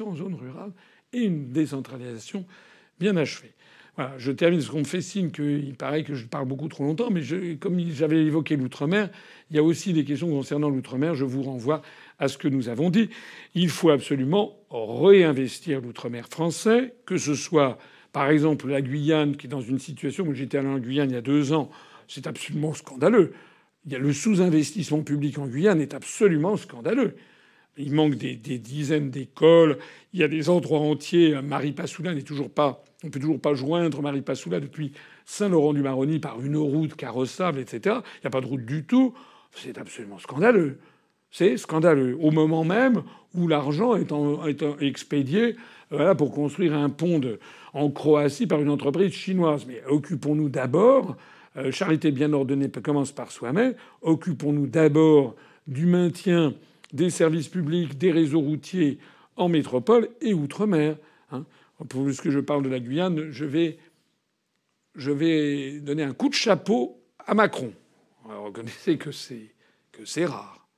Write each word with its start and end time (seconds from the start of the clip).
en 0.00 0.14
zone 0.14 0.34
rurale 0.34 0.72
et 1.12 1.20
une 1.20 1.50
décentralisation 1.50 2.46
bien 2.98 3.16
achevée. 3.16 3.52
Voilà, 3.96 4.14
je 4.16 4.30
termine 4.30 4.60
parce 4.60 4.70
qu'on 4.70 4.78
me 4.78 4.84
fait 4.84 5.00
signe 5.00 5.30
qu'il 5.30 5.74
paraît 5.74 6.04
que 6.04 6.14
je 6.14 6.26
parle 6.26 6.46
beaucoup 6.46 6.68
trop 6.68 6.84
longtemps, 6.84 7.10
mais 7.10 7.22
comme 7.56 7.80
j'avais 7.90 8.24
évoqué 8.24 8.56
l'outre-mer, 8.56 9.10
il 9.50 9.56
y 9.56 9.58
a 9.58 9.62
aussi 9.62 9.92
des 9.92 10.04
questions 10.04 10.28
concernant 10.28 10.70
l'outre-mer. 10.70 11.14
Je 11.14 11.24
vous 11.24 11.42
renvoie 11.42 11.82
à 12.18 12.28
ce 12.28 12.38
que 12.38 12.48
nous 12.48 12.68
avons 12.68 12.90
dit. 12.90 13.10
Il 13.54 13.68
faut 13.68 13.90
absolument 13.90 14.56
réinvestir 14.70 15.80
l'outre-mer 15.80 16.28
français, 16.28 16.94
que 17.06 17.18
ce 17.18 17.34
soit 17.34 17.78
par 18.12 18.30
exemple 18.30 18.68
la 18.68 18.80
Guyane, 18.80 19.36
qui 19.36 19.46
est 19.46 19.50
dans 19.50 19.60
une 19.60 19.80
situation 19.80 20.24
où 20.24 20.32
j'étais 20.32 20.58
allé 20.58 20.68
en 20.68 20.78
Guyane 20.78 21.10
il 21.10 21.14
y 21.14 21.18
a 21.18 21.22
deux 21.22 21.52
ans, 21.52 21.68
c'est 22.06 22.26
absolument 22.26 22.72
scandaleux. 22.72 23.34
Il 23.84 23.92
y 23.92 23.96
a 23.96 23.98
le 23.98 24.12
sous-investissement 24.12 25.02
public 25.02 25.38
en 25.38 25.46
Guyane 25.46 25.80
est 25.80 25.94
absolument 25.94 26.56
scandaleux. 26.56 27.16
Il 27.78 27.94
manque 27.94 28.16
des, 28.16 28.36
dizaines 28.36 29.10
d'écoles. 29.10 29.78
Il 30.12 30.20
y 30.20 30.24
a 30.24 30.28
des 30.28 30.50
endroits 30.50 30.80
entiers. 30.80 31.40
Marie 31.42 31.72
Passoula 31.72 32.14
n'est 32.14 32.22
toujours 32.22 32.50
pas. 32.50 32.82
On 33.04 33.10
peut 33.10 33.20
toujours 33.20 33.40
pas 33.40 33.54
joindre 33.54 34.02
Marie 34.02 34.22
Passoula 34.22 34.58
depuis 34.58 34.92
Saint-Laurent-du-Maroni 35.24 36.18
par 36.18 36.40
une 36.40 36.56
route 36.56 36.94
carrossable, 36.94 37.60
etc. 37.60 37.96
Il 38.16 38.20
n'y 38.24 38.26
a 38.26 38.30
pas 38.30 38.40
de 38.40 38.46
route 38.46 38.64
du 38.64 38.84
tout. 38.84 39.14
C'est 39.52 39.78
absolument 39.78 40.18
scandaleux. 40.18 40.78
C'est 41.30 41.56
scandaleux. 41.56 42.16
Au 42.20 42.30
moment 42.30 42.64
même 42.64 43.02
où 43.34 43.46
l'argent 43.46 43.94
est, 43.94 44.64
expédié 44.80 45.56
voilà, 45.90 46.14
pour 46.14 46.32
construire 46.32 46.74
un 46.74 46.90
pont 46.90 47.20
en 47.74 47.90
Croatie 47.90 48.46
par 48.46 48.60
une 48.60 48.70
entreprise 48.70 49.12
chinoise. 49.12 49.66
Mais 49.66 49.82
occupons-nous 49.88 50.48
d'abord. 50.48 51.16
Euh, 51.56 51.70
charité 51.70 52.10
bien 52.10 52.32
ordonnée 52.32 52.68
commence 52.68 53.12
par 53.12 53.30
soi-même. 53.30 53.74
Occupons-nous 54.02 54.66
d'abord 54.66 55.34
du 55.66 55.86
maintien 55.86 56.54
des 56.92 57.10
services 57.10 57.48
publics, 57.48 57.98
des 57.98 58.12
réseaux 58.12 58.40
routiers 58.40 58.98
en 59.36 59.48
métropole 59.48 60.08
et 60.20 60.34
outre-mer. 60.34 60.96
Hein. 61.30 61.44
Puisque 61.88 62.30
je 62.30 62.40
parle 62.40 62.62
de 62.62 62.68
la 62.68 62.80
Guyane, 62.80 63.30
je 63.30 63.44
vais, 63.44 63.78
je 64.94 65.10
vais 65.10 65.80
donner 65.80 66.02
un 66.02 66.12
coup 66.12 66.28
de 66.28 66.34
chapeau 66.34 67.00
à 67.26 67.34
Macron. 67.34 67.72
Alors, 68.28 68.44
reconnaissez 68.44 68.98
que 68.98 69.12
c'est 69.12 69.54
que 69.92 70.04
c'est 70.04 70.26
rare. 70.26 70.68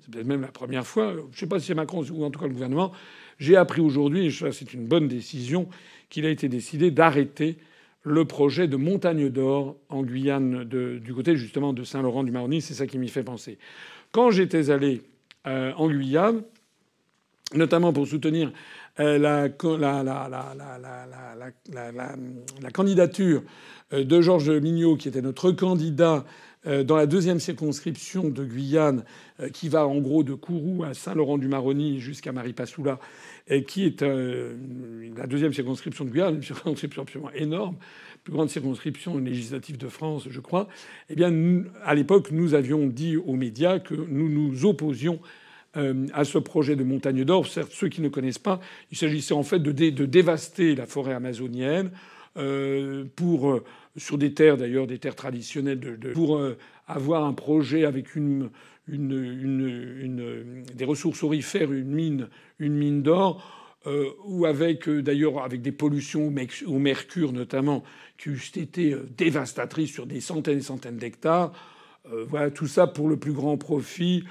C'est 0.00 0.10
peut-être 0.10 0.26
même 0.26 0.42
la 0.42 0.52
première 0.52 0.86
fois. 0.86 1.14
Je 1.14 1.20
ne 1.20 1.36
sais 1.36 1.46
pas 1.46 1.58
si 1.60 1.66
c'est 1.66 1.74
Macron 1.74 2.04
ou 2.10 2.24
en 2.24 2.30
tout 2.30 2.38
cas 2.38 2.46
le 2.46 2.52
gouvernement. 2.52 2.92
J'ai 3.38 3.56
appris 3.56 3.80
aujourd'hui, 3.80 4.26
et 4.26 4.30
c'est 4.30 4.72
une 4.72 4.86
bonne 4.86 5.08
décision, 5.08 5.68
qu'il 6.08 6.24
a 6.26 6.30
été 6.30 6.48
décidé 6.48 6.90
d'arrêter 6.90 7.58
le 8.02 8.24
projet 8.24 8.68
de 8.68 8.76
montagne 8.76 9.28
d'or 9.30 9.76
en 9.88 10.02
Guyane, 10.02 10.64
du 10.64 11.14
côté 11.14 11.36
justement 11.36 11.72
de 11.72 11.84
Saint-Laurent-du-Maroni. 11.84 12.62
C'est 12.62 12.74
ça 12.74 12.86
qui 12.86 12.98
m'y 12.98 13.08
fait 13.08 13.24
penser. 13.24 13.58
Quand 14.12 14.30
j'étais 14.30 14.70
allé 14.70 15.02
en 15.46 15.88
Guyane, 15.88 16.42
notamment 17.54 17.92
pour 17.92 18.06
soutenir 18.06 18.52
euh, 18.98 19.18
la, 19.18 19.48
candidature 22.72 23.42
euh, 23.92 24.04
de 24.04 24.20
Georges 24.22 24.50
Mignot, 24.50 24.96
qui 24.96 25.08
était 25.08 25.22
notre 25.22 25.52
candidat 25.52 26.24
dans 26.84 26.96
la 26.96 27.06
deuxième 27.06 27.38
circonscription 27.38 28.28
de 28.28 28.44
Guyane, 28.44 29.04
qui 29.52 29.68
va 29.68 29.86
en 29.86 29.98
gros 29.98 30.24
de 30.24 30.34
Kourou 30.34 30.82
à 30.82 30.94
Saint-Laurent-du-Maroni 30.94 32.00
jusqu'à 32.00 32.32
Maripasoula, 32.32 32.98
qui 33.68 33.84
est 33.84 34.02
la 34.02 35.28
deuxième 35.28 35.52
circonscription 35.52 36.04
de 36.04 36.10
Guyane, 36.10 36.34
une 36.34 36.42
circonscription 36.42 37.02
absolument 37.02 37.30
énorme, 37.36 37.76
plus 38.26 38.32
grande 38.32 38.50
circonscription 38.50 39.18
législative 39.18 39.78
de 39.78 39.86
France, 39.86 40.26
je 40.28 40.40
crois. 40.40 40.66
Eh 41.10 41.14
bien, 41.14 41.32
à 41.84 41.94
l'époque, 41.94 42.32
nous 42.32 42.54
avions 42.54 42.88
dit 42.88 43.16
aux 43.16 43.36
médias 43.36 43.78
que 43.78 43.94
nous 43.94 44.28
nous 44.28 44.66
opposions 44.66 45.20
euh, 45.76 46.08
à 46.12 46.24
ce 46.24 46.38
projet 46.38 46.74
de 46.74 46.82
montagne 46.82 47.22
d'or. 47.22 47.46
Certes, 47.46 47.70
ceux 47.70 47.86
qui 47.88 48.00
ne 48.00 48.08
connaissent 48.08 48.40
pas, 48.40 48.58
il 48.90 48.98
s'agissait 48.98 49.32
en 49.32 49.44
fait 49.44 49.60
de, 49.60 49.70
dévaster 49.70 50.74
la 50.74 50.86
forêt 50.86 51.14
amazonienne 51.14 51.92
euh, 52.36 53.04
pour 53.14 53.48
euh, 53.48 53.62
sur 53.96 54.18
des 54.18 54.34
terres 54.34 54.56
d'ailleurs, 54.56 54.88
des 54.88 54.98
terres 54.98 55.14
traditionnelles, 55.14 55.96
pour 56.12 56.40
avoir 56.88 57.24
un 57.24 57.32
projet 57.32 57.84
avec 57.84 58.06
des 58.88 60.84
ressources 60.84 61.22
aurifères, 61.22 61.72
une 61.72 61.94
mine, 61.94 62.28
une 62.58 62.74
mine 62.74 63.02
d'or. 63.02 63.65
Euh, 63.86 64.10
ou 64.24 64.46
avec 64.46 64.88
d'ailleurs 64.88 65.42
avec 65.44 65.62
des 65.62 65.72
pollutions 65.72 66.32
au 66.66 66.78
mercure 66.78 67.32
notamment 67.32 67.84
qui 68.18 68.30
eussent 68.30 68.56
été 68.56 68.96
dévastatrices 69.16 69.92
sur 69.92 70.06
des 70.06 70.20
centaines 70.20 70.58
et 70.58 70.62
centaines 70.62 70.96
d'hectares. 70.96 71.52
voilà 72.28 72.50
tout 72.50 72.66
ça 72.66 72.86
pour 72.86 73.08
le 73.08 73.16
plus 73.16 73.32
grand 73.32 73.56
profit 73.56 74.24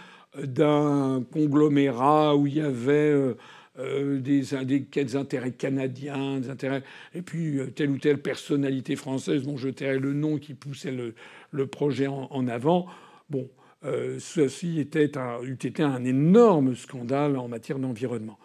d'un 0.44 1.24
conglomérat 1.32 2.36
où 2.36 2.48
il 2.48 2.56
y 2.56 2.62
avait 2.62 2.94
euh, 2.94 3.34
euh, 3.80 4.20
des, 4.20 4.44
des, 4.64 5.16
intérêts 5.16 5.52
canadiens, 5.52 6.40
des 6.40 6.50
intérêts, 6.50 6.84
et 7.14 7.22
puis 7.22 7.60
euh, 7.60 7.68
telle 7.68 7.92
ou 7.92 7.98
telle 7.98 8.22
personnalité 8.22 8.96
française 8.96 9.44
dont 9.44 9.58
je 9.58 9.70
tairai 9.70 10.00
le 10.00 10.14
nom 10.14 10.38
qui 10.38 10.54
poussait 10.54 10.92
le, 10.92 11.68
projet 11.68 12.08
en, 12.08 12.48
avant. 12.48 12.88
Bon, 13.30 13.50
ceci 14.20 14.80
était 14.80 15.12
eût 15.44 15.54
été 15.54 15.84
un 15.84 16.04
énorme 16.04 16.76
scandale 16.76 17.38
en 17.38 17.48
matière 17.48 17.80
d'environnement. 17.80 18.38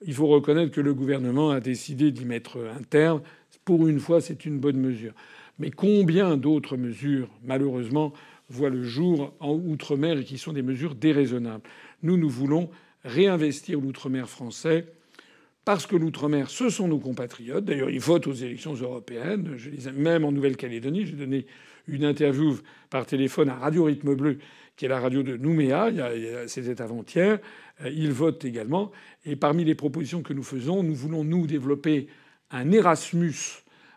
Il 0.00 0.14
faut 0.14 0.28
reconnaître 0.28 0.70
que 0.70 0.80
le 0.80 0.94
gouvernement 0.94 1.50
a 1.50 1.60
décidé 1.60 2.12
d'y 2.12 2.24
mettre 2.24 2.58
un 2.58 2.82
terme. 2.82 3.20
Pour 3.64 3.88
une 3.88 3.98
fois, 3.98 4.20
c'est 4.20 4.44
une 4.44 4.58
bonne 4.58 4.78
mesure. 4.78 5.12
Mais 5.58 5.70
combien 5.70 6.36
d'autres 6.36 6.76
mesures, 6.76 7.28
malheureusement, 7.44 8.12
voient 8.48 8.70
le 8.70 8.84
jour 8.84 9.34
en 9.40 9.54
outre-mer 9.54 10.18
et 10.18 10.24
qui 10.24 10.38
sont 10.38 10.52
des 10.52 10.62
mesures 10.62 10.94
déraisonnables? 10.94 11.64
Nous, 12.02 12.16
nous 12.16 12.30
voulons 12.30 12.70
réinvestir 13.04 13.80
l'outre-mer 13.80 14.28
français 14.28 14.86
parce 15.64 15.86
que 15.86 15.96
l'outre-mer, 15.96 16.48
ce 16.48 16.70
sont 16.70 16.88
nos 16.88 16.98
compatriotes. 16.98 17.64
D'ailleurs, 17.64 17.90
ils 17.90 18.00
votent 18.00 18.28
aux 18.28 18.32
élections 18.32 18.74
européennes. 18.74 19.54
Je 19.56 19.68
les 19.68 19.92
même 19.92 20.24
en 20.24 20.32
Nouvelle-Calédonie. 20.32 21.04
J'ai 21.06 21.16
donné 21.16 21.46
une 21.88 22.04
interview 22.04 22.56
par 22.88 23.04
téléphone 23.04 23.48
à 23.48 23.56
Radio 23.56 23.84
Rythme 23.84 24.14
Bleu, 24.14 24.38
qui 24.78 24.84
est 24.84 24.88
la 24.88 25.00
radio 25.00 25.22
de 25.22 25.36
Nouméa. 25.36 25.90
C'était 26.46 26.80
avant-hier. 26.80 27.40
Euh, 27.82 27.90
ils 27.90 28.12
votent 28.12 28.44
également. 28.44 28.92
Et 29.26 29.36
parmi 29.36 29.64
les 29.64 29.74
propositions 29.74 30.22
que 30.22 30.32
nous 30.32 30.44
faisons, 30.44 30.82
nous 30.82 30.94
voulons 30.94 31.24
nous 31.24 31.46
développer 31.46 32.06
un 32.50 32.70
Erasmus 32.70 33.34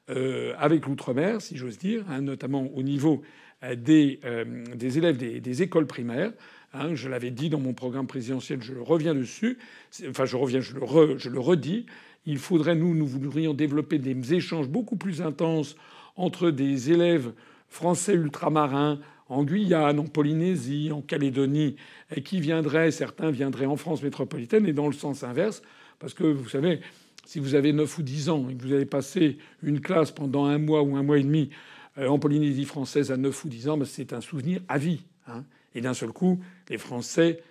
euh, 0.10 0.54
avec 0.58 0.88
l'outre-mer, 0.88 1.40
si 1.40 1.56
j'ose 1.56 1.78
dire, 1.78 2.04
hein, 2.10 2.22
notamment 2.22 2.68
au 2.76 2.82
niveau 2.82 3.22
des, 3.76 4.20
euh, 4.26 4.66
des 4.76 4.98
élèves 4.98 5.18
des, 5.18 5.40
des, 5.40 5.62
écoles 5.62 5.86
primaires. 5.86 6.34
Hein, 6.74 6.96
je 6.96 7.08
l'avais 7.08 7.30
dit 7.30 7.50
dans 7.50 7.60
mon 7.60 7.74
programme 7.74 8.08
présidentiel, 8.08 8.64
je 8.64 8.74
reviens 8.74 9.14
dessus. 9.14 9.60
Enfin, 10.10 10.26
je 10.26 10.36
reviens, 10.36 10.62
je 10.62 10.74
le, 10.74 11.18
je 11.20 11.30
le 11.30 11.40
redis. 11.40 11.86
Il 12.26 12.40
faudrait, 12.40 12.76
nous, 12.76 12.96
nous 12.96 13.06
voudrions 13.06 13.54
développer 13.54 14.00
des 14.00 14.34
échanges 14.34 14.68
beaucoup 14.68 14.96
plus 14.96 15.22
intenses 15.22 15.76
entre 16.16 16.50
des 16.50 16.92
élèves 16.92 17.34
français 17.70 18.16
ultramarins 18.16 19.00
en 19.32 19.44
Guyane, 19.44 19.98
en 19.98 20.06
Polynésie, 20.06 20.92
en 20.92 21.02
Calédonie, 21.02 21.78
qui 22.26 22.42
viendraient, 22.42 22.92
certains 22.92 23.32
viendraient 23.32 23.66
en 23.66 23.78
France 23.78 24.04
métropolitaine, 24.04 24.68
et 24.68 24.74
dans 24.74 24.88
le 24.88 24.94
sens 24.94 25.24
inverse, 25.24 25.62
parce 26.00 26.14
que 26.14 26.26
vous 26.26 26.50
savez, 26.50 26.82
si 27.26 27.40
vous 27.40 27.56
avez 27.56 27.72
9 27.72 27.98
ou 27.98 28.02
10 28.02 28.30
ans 28.30 28.50
et 28.50 28.56
que 28.56 28.62
vous 28.62 28.74
avez 28.74 28.86
passé 28.86 29.38
une 29.64 29.80
classe 29.80 30.12
pendant 30.12 30.46
un 30.46 30.58
mois 30.58 30.82
ou 30.82 30.98
un 30.98 31.04
mois 31.04 31.18
et 31.18 31.24
demi 31.24 31.50
euh, 31.98 32.10
en 32.10 32.20
Polynésie 32.20 32.66
française 32.66 33.10
à 33.10 33.16
9 33.16 33.46
ou 33.46 33.48
10 33.48 33.70
ans, 33.70 33.80
c'est 33.86 34.12
un 34.12 34.20
souvenir 34.20 34.62
à 34.68 34.78
vie. 34.78 35.06
Hein. 35.28 35.46
Et 35.74 35.80
d'un 35.80 35.94
seul 35.94 36.12
coup, 36.12 36.42
les 36.70 36.78
Français, 36.78 37.42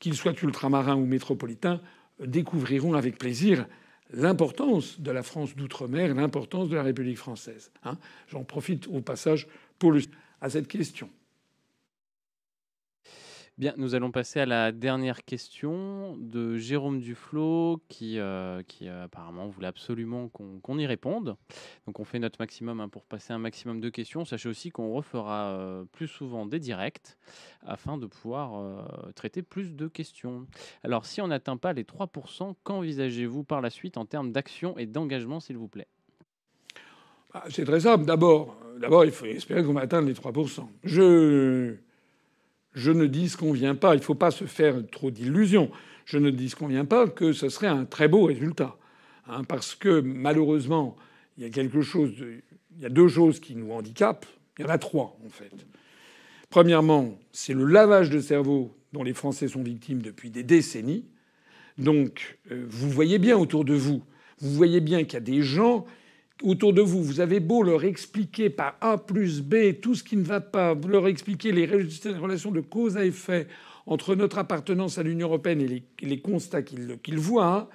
qu'ils 0.00 0.16
soient 0.16 0.34
ultramarins 0.42 0.96
ou 0.96 1.06
métropolitains, 1.06 1.80
découvriront 2.22 2.92
avec 2.92 3.16
plaisir 3.16 3.66
l'importance 4.12 5.00
de 5.00 5.10
la 5.10 5.22
France 5.22 5.56
d'outre-mer, 5.56 6.14
l'importance 6.14 6.68
de 6.68 6.76
la 6.76 6.82
République 6.82 7.16
française. 7.16 7.70
Hein. 7.84 7.96
J'en 8.28 8.44
profite 8.44 8.86
au 8.88 9.00
passage 9.00 9.46
pour 9.78 9.92
le... 9.92 10.02
à 10.42 10.50
cette 10.50 10.68
question. 10.68 11.08
Bien, 13.58 13.74
nous 13.76 13.94
allons 13.94 14.10
passer 14.10 14.40
à 14.40 14.46
la 14.46 14.72
dernière 14.72 15.24
question 15.24 16.16
de 16.16 16.56
Jérôme 16.56 17.00
Duflo, 17.00 17.82
qui, 17.88 18.18
euh, 18.18 18.62
qui 18.66 18.88
euh, 18.88 19.04
apparemment 19.04 19.46
voulait 19.46 19.66
absolument 19.66 20.28
qu'on 20.30 20.78
y 20.78 20.86
réponde. 20.86 21.36
Donc 21.86 22.00
on 22.00 22.04
fait 22.04 22.18
notre 22.18 22.40
maximum 22.40 22.80
hein, 22.80 22.88
pour 22.88 23.04
passer 23.04 23.34
un 23.34 23.38
maximum 23.38 23.82
de 23.82 23.90
questions. 23.90 24.24
Sachez 24.24 24.48
aussi 24.48 24.70
qu'on 24.70 24.94
refera 24.94 25.50
euh, 25.50 25.84
plus 25.92 26.08
souvent 26.08 26.46
des 26.46 26.60
directs 26.60 27.18
afin 27.66 27.98
de 27.98 28.06
pouvoir 28.06 28.88
traiter 29.14 29.42
plus 29.42 29.74
de 29.76 29.86
questions. 29.86 30.46
Alors 30.82 31.04
si 31.04 31.20
on 31.20 31.28
n'atteint 31.28 31.58
pas 31.58 31.74
les 31.74 31.84
3%, 31.84 32.54
qu'envisagez-vous 32.64 33.44
par 33.44 33.60
la 33.60 33.68
suite 33.68 33.98
en 33.98 34.06
termes 34.06 34.32
d'action 34.32 34.78
et 34.78 34.86
d'engagement, 34.86 35.40
s'il 35.40 35.58
vous 35.58 35.68
plaît? 35.68 35.88
Ah, 37.34 37.44
C'est 37.50 37.66
très 37.66 37.80
simple. 37.80 38.06
D'abord, 38.06 38.56
d'abord, 38.80 39.04
il 39.04 39.10
faut 39.12 39.26
espérer 39.26 39.62
qu'on 39.62 39.74
va 39.74 39.82
atteindre 39.82 40.08
les 40.08 40.14
3%. 40.14 40.66
Je 40.84 41.76
je 42.74 42.90
ne 42.90 43.06
dis 43.06 43.28
ce 43.28 43.36
qu'on 43.36 43.52
vient 43.52 43.74
pas. 43.74 43.94
Il 43.94 43.98
ne 43.98 44.04
faut 44.04 44.14
pas 44.14 44.30
se 44.30 44.44
faire 44.44 44.76
trop 44.90 45.10
d'illusions. 45.10 45.70
Je 46.04 46.18
ne 46.18 46.30
dis 46.30 46.50
ce 46.50 46.56
qu'on 46.56 46.66
vient 46.66 46.84
pas 46.84 47.06
que 47.08 47.32
ce 47.32 47.48
serait 47.48 47.68
un 47.68 47.84
très 47.84 48.08
beau 48.08 48.24
résultat, 48.24 48.76
hein, 49.28 49.44
parce 49.44 49.74
que 49.74 50.00
malheureusement, 50.00 50.96
il 51.36 51.44
y 51.44 51.46
a 51.46 51.50
quelque 51.50 51.80
chose. 51.80 52.10
il 52.18 52.82
y 52.82 52.86
a 52.86 52.88
deux 52.88 53.08
choses 53.08 53.40
qui 53.40 53.54
nous 53.54 53.70
handicapent. 53.72 54.26
Il 54.58 54.62
y 54.62 54.64
en 54.68 54.70
a 54.70 54.78
trois 54.78 55.16
en 55.24 55.28
fait. 55.28 55.52
Premièrement, 56.50 57.18
c'est 57.32 57.54
le 57.54 57.64
lavage 57.64 58.10
de 58.10 58.20
cerveau 58.20 58.76
dont 58.92 59.02
les 59.02 59.14
Français 59.14 59.48
sont 59.48 59.62
victimes 59.62 60.02
depuis 60.02 60.30
des 60.30 60.42
décennies. 60.42 61.06
Donc, 61.78 62.38
euh, 62.50 62.66
vous 62.68 62.90
voyez 62.90 63.18
bien 63.18 63.38
autour 63.38 63.64
de 63.64 63.72
vous, 63.72 64.02
vous 64.40 64.50
voyez 64.50 64.80
bien 64.80 65.04
qu'il 65.04 65.14
y 65.14 65.16
a 65.16 65.20
des 65.20 65.40
gens 65.40 65.86
autour 66.42 66.72
de 66.72 66.82
vous. 66.82 67.02
Vous 67.02 67.20
avez 67.20 67.40
beau 67.40 67.62
leur 67.62 67.84
expliquer 67.84 68.50
par 68.50 68.76
A 68.80 68.98
plus 68.98 69.40
B 69.40 69.80
tout 69.80 69.94
ce 69.94 70.02
qui 70.02 70.16
ne 70.16 70.24
va 70.24 70.40
pas, 70.40 70.74
vous 70.74 70.88
leur 70.88 71.06
expliquer 71.06 71.52
les 71.52 71.66
relations 71.66 72.50
de 72.50 72.60
cause 72.60 72.96
à 72.96 73.04
effet 73.04 73.48
entre 73.86 74.14
notre 74.14 74.38
appartenance 74.38 74.98
à 74.98 75.02
l'Union 75.02 75.28
européenne 75.28 75.60
et 75.60 75.82
les, 76.00 76.20
constats 76.20 76.62
qu'ils 76.62 77.18
voient, 77.18 77.54
hein, 77.54 77.68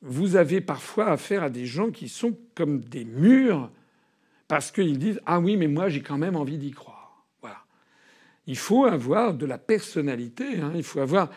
vous 0.00 0.36
avez 0.36 0.60
parfois 0.60 1.10
affaire 1.10 1.42
à 1.42 1.50
des 1.50 1.66
gens 1.66 1.90
qui 1.90 2.08
sont 2.08 2.38
comme 2.54 2.80
des 2.80 3.04
murs 3.04 3.70
parce 4.46 4.70
qu'ils 4.70 4.98
disent 4.98 5.20
Ah 5.26 5.40
oui, 5.40 5.56
mais 5.56 5.66
moi 5.66 5.88
j'ai 5.88 6.02
quand 6.02 6.18
même 6.18 6.36
envie 6.36 6.58
d'y 6.58 6.70
croire. 6.70 6.96
Il 8.46 8.56
faut 8.56 8.86
avoir 8.86 9.34
de 9.34 9.44
la 9.44 9.58
personnalité, 9.58 10.58
hein. 10.58 10.72
il 10.74 10.82
faut 10.82 11.00
avoir 11.00 11.28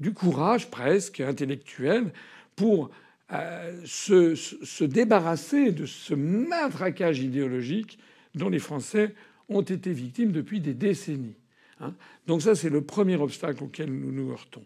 du 0.00 0.12
courage 0.12 0.68
presque 0.68 1.20
intellectuel 1.20 2.12
pour 2.56 2.90
euh, 3.32 3.80
se, 3.84 4.34
se, 4.34 4.84
débarrasser 4.84 5.72
de 5.72 5.84
ce 5.84 6.14
matraquage 6.14 7.20
idéologique 7.20 7.98
dont 8.34 8.48
les 8.48 8.58
Français 8.58 9.14
ont 9.48 9.62
été 9.62 9.92
victimes 9.92 10.32
depuis 10.32 10.60
des 10.60 10.74
décennies. 10.74 11.36
Hein. 11.80 11.94
Donc 12.26 12.42
ça, 12.42 12.54
c'est 12.54 12.70
le 12.70 12.80
premier 12.80 13.16
obstacle 13.16 13.64
auquel 13.64 13.92
nous 13.92 14.12
nous 14.12 14.30
heurtons. 14.30 14.64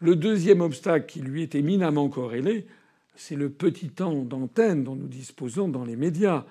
Le 0.00 0.14
deuxième 0.14 0.60
obstacle 0.60 1.06
qui 1.06 1.20
lui 1.20 1.42
est 1.42 1.54
éminemment 1.54 2.08
corrélé, 2.08 2.66
c'est 3.16 3.36
le 3.36 3.48
petit 3.48 3.88
temps 3.88 4.22
d'antenne 4.22 4.84
dont 4.84 4.94
nous 4.94 5.08
disposons 5.08 5.68
dans 5.68 5.84
les 5.84 5.96
médias. 5.96 6.44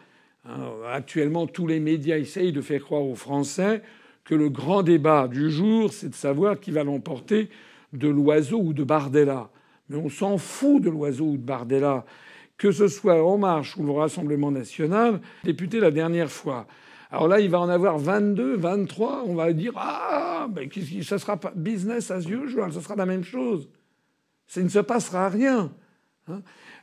Hein, 0.46 0.72
actuellement, 0.88 1.48
tous 1.48 1.68
les 1.68 1.80
médias 1.80 2.18
essayent 2.18 2.52
de 2.52 2.62
faire 2.62 2.84
croire 2.84 3.04
aux 3.04 3.16
Français 3.16 3.82
que 4.24 4.36
le 4.36 4.50
grand 4.50 4.84
débat 4.84 5.28
du 5.28 5.52
jour, 5.52 5.94
c'est 5.94 6.10
de 6.10 6.16
savoir 6.16 6.60
qui 6.60 6.72
va 6.72 6.84
l'emporter 6.84 7.50
de 7.94 8.08
l'oiseau 8.08 8.60
ou 8.60 8.74
de 8.74 8.84
Bardella. 8.84 9.50
Mais 9.90 9.98
on 9.98 10.10
s'en 10.10 10.38
fout 10.38 10.82
de 10.82 10.90
l'oiseau 10.90 11.26
ou 11.26 11.38
de 11.38 11.44
Bardella. 11.44 12.06
Que 12.58 12.72
ce 12.72 12.88
soit 12.88 13.24
En 13.24 13.38
Marche 13.38 13.76
ou 13.78 13.84
le 13.86 13.92
Rassemblement 13.92 14.52
national, 14.52 15.20
député 15.44 15.80
la 15.80 15.92
dernière 15.92 16.32
fois. 16.32 16.68
Alors 17.12 17.28
là, 17.28 17.40
il 17.40 17.50
va 17.50 17.60
en 17.60 17.70
avoir 17.70 17.98
22, 17.98 18.56
23. 18.56 19.24
On 19.26 19.36
va 19.36 19.54
dire 19.54 19.74
Ah, 19.76 20.48
ben, 20.50 20.70
ça 21.04 21.20
sera 21.20 21.38
pas 21.38 21.52
business 21.56 22.12
as 22.12 22.28
usual, 22.28 22.74
ça 22.74 22.82
sera 22.82 22.96
la 22.96 23.06
même 23.06 23.24
chose. 23.24 23.70
Ça 24.48 24.62
ne 24.62 24.70
se 24.70 24.80
passera 24.80 25.30
rien. 25.30 25.74
Hein. 26.28 26.42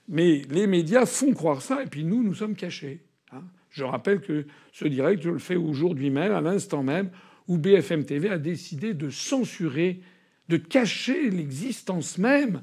Mais 0.09 0.43
les 0.51 0.67
médias 0.67 1.07
font 1.07 1.33
croire 1.33 1.63
ça, 1.63 1.83
et 1.83 1.87
puis 1.87 2.05
nous, 2.05 2.23
nous 2.23 2.35
sommes 2.35 2.57
cachés. 2.57 3.05
Hein. 3.33 3.43
Je 3.71 3.85
rappelle 3.85 4.21
que 4.21 4.47
ce 4.73 4.85
direct, 4.85 5.23
je 5.23 5.31
le 5.31 5.39
fais 5.39 5.57
aujourd'hui 5.57 6.11
même, 6.11 6.33
à 6.33 6.41
l'instant 6.41 6.83
même, 6.83 7.11
où 7.49 7.59
BFM 7.59 8.05
TV 8.05 8.29
a 8.29 8.39
décidé 8.39 8.95
de 8.95 9.11
censurer, 9.11 10.01
de 10.49 10.57
cacher 10.57 11.31
l'existence 11.31 12.19
même 12.19 12.63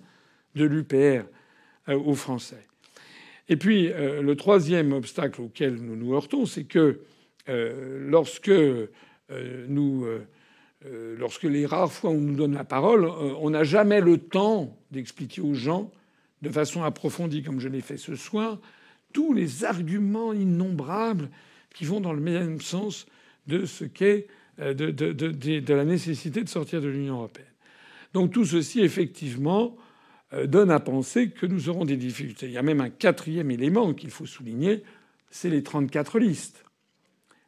de 0.56 0.66
l'UPR 0.66 1.26
euh, 1.90 1.98
aux 1.98 2.16
Français. 2.16 2.66
Et 3.48 3.56
puis, 3.56 3.92
euh, 3.92 4.22
le 4.22 4.36
troisième 4.36 4.94
obstacle 4.94 5.42
auquel 5.42 5.76
nous 5.76 5.96
nous 5.96 6.14
heurtons, 6.14 6.46
c'est 6.46 6.66
que 6.66 7.02
euh, 7.48 8.08
lorsque 8.10 8.52
nous 9.68 10.08
lorsque 11.20 11.44
les 11.44 11.68
rares 11.68 11.92
fois 11.92 12.10
où 12.10 12.14
on 12.14 12.22
nous 12.22 12.36
donne 12.36 12.56
la 12.56 12.64
parole, 12.64 13.06
on 13.06 13.52
n'a 13.52 13.64
jamais 13.64 14.02
le 14.02 14.18
temps 14.18 14.76
d'expliquer 14.90 15.42
aux 15.42 15.54
gens 15.54 15.92
de 16.42 16.50
façon 16.50 16.84
approfondie, 16.84 17.44
comme 17.44 17.60
je 17.60 17.68
l'ai 17.68 17.82
fait 17.82 17.98
ce 17.98 18.16
soir, 18.16 18.60
tous 19.14 19.34
les 19.34 19.66
arguments 19.66 20.34
innombrables 20.34 21.30
qui 21.76 21.86
vont 21.86 22.00
dans 22.00 22.14
le 22.14 22.22
même 22.22 22.60
sens 22.60 23.06
de 23.46 23.66
ce 23.66 23.84
qu'est 23.84 24.28
de, 24.58 24.74
de, 24.74 25.12
de, 25.12 25.60
de, 25.60 25.74
la 25.76 25.86
nécessité 25.86 26.44
de 26.44 26.50
sortir 26.50 26.82
de 26.82 26.88
l'Union 26.88 27.18
européenne. 27.18 27.46
Donc 28.14 28.32
tout 28.32 28.46
ceci, 28.46 28.80
effectivement, 28.82 29.78
donne 30.46 30.70
à 30.72 30.80
penser 30.80 31.30
que 31.30 31.46
nous 31.46 31.70
aurons 31.70 31.86
des 31.86 31.98
difficultés. 31.98 32.46
Il 32.46 32.52
y 32.52 32.58
a 32.58 32.62
même 32.62 32.82
un 32.82 32.90
quatrième 32.90 33.50
élément 33.52 33.94
qu'il 33.94 34.12
faut 34.12 34.26
souligner, 34.26 34.84
c'est 35.32 35.50
les 35.50 35.64
34 35.64 36.20
listes. 36.20 36.66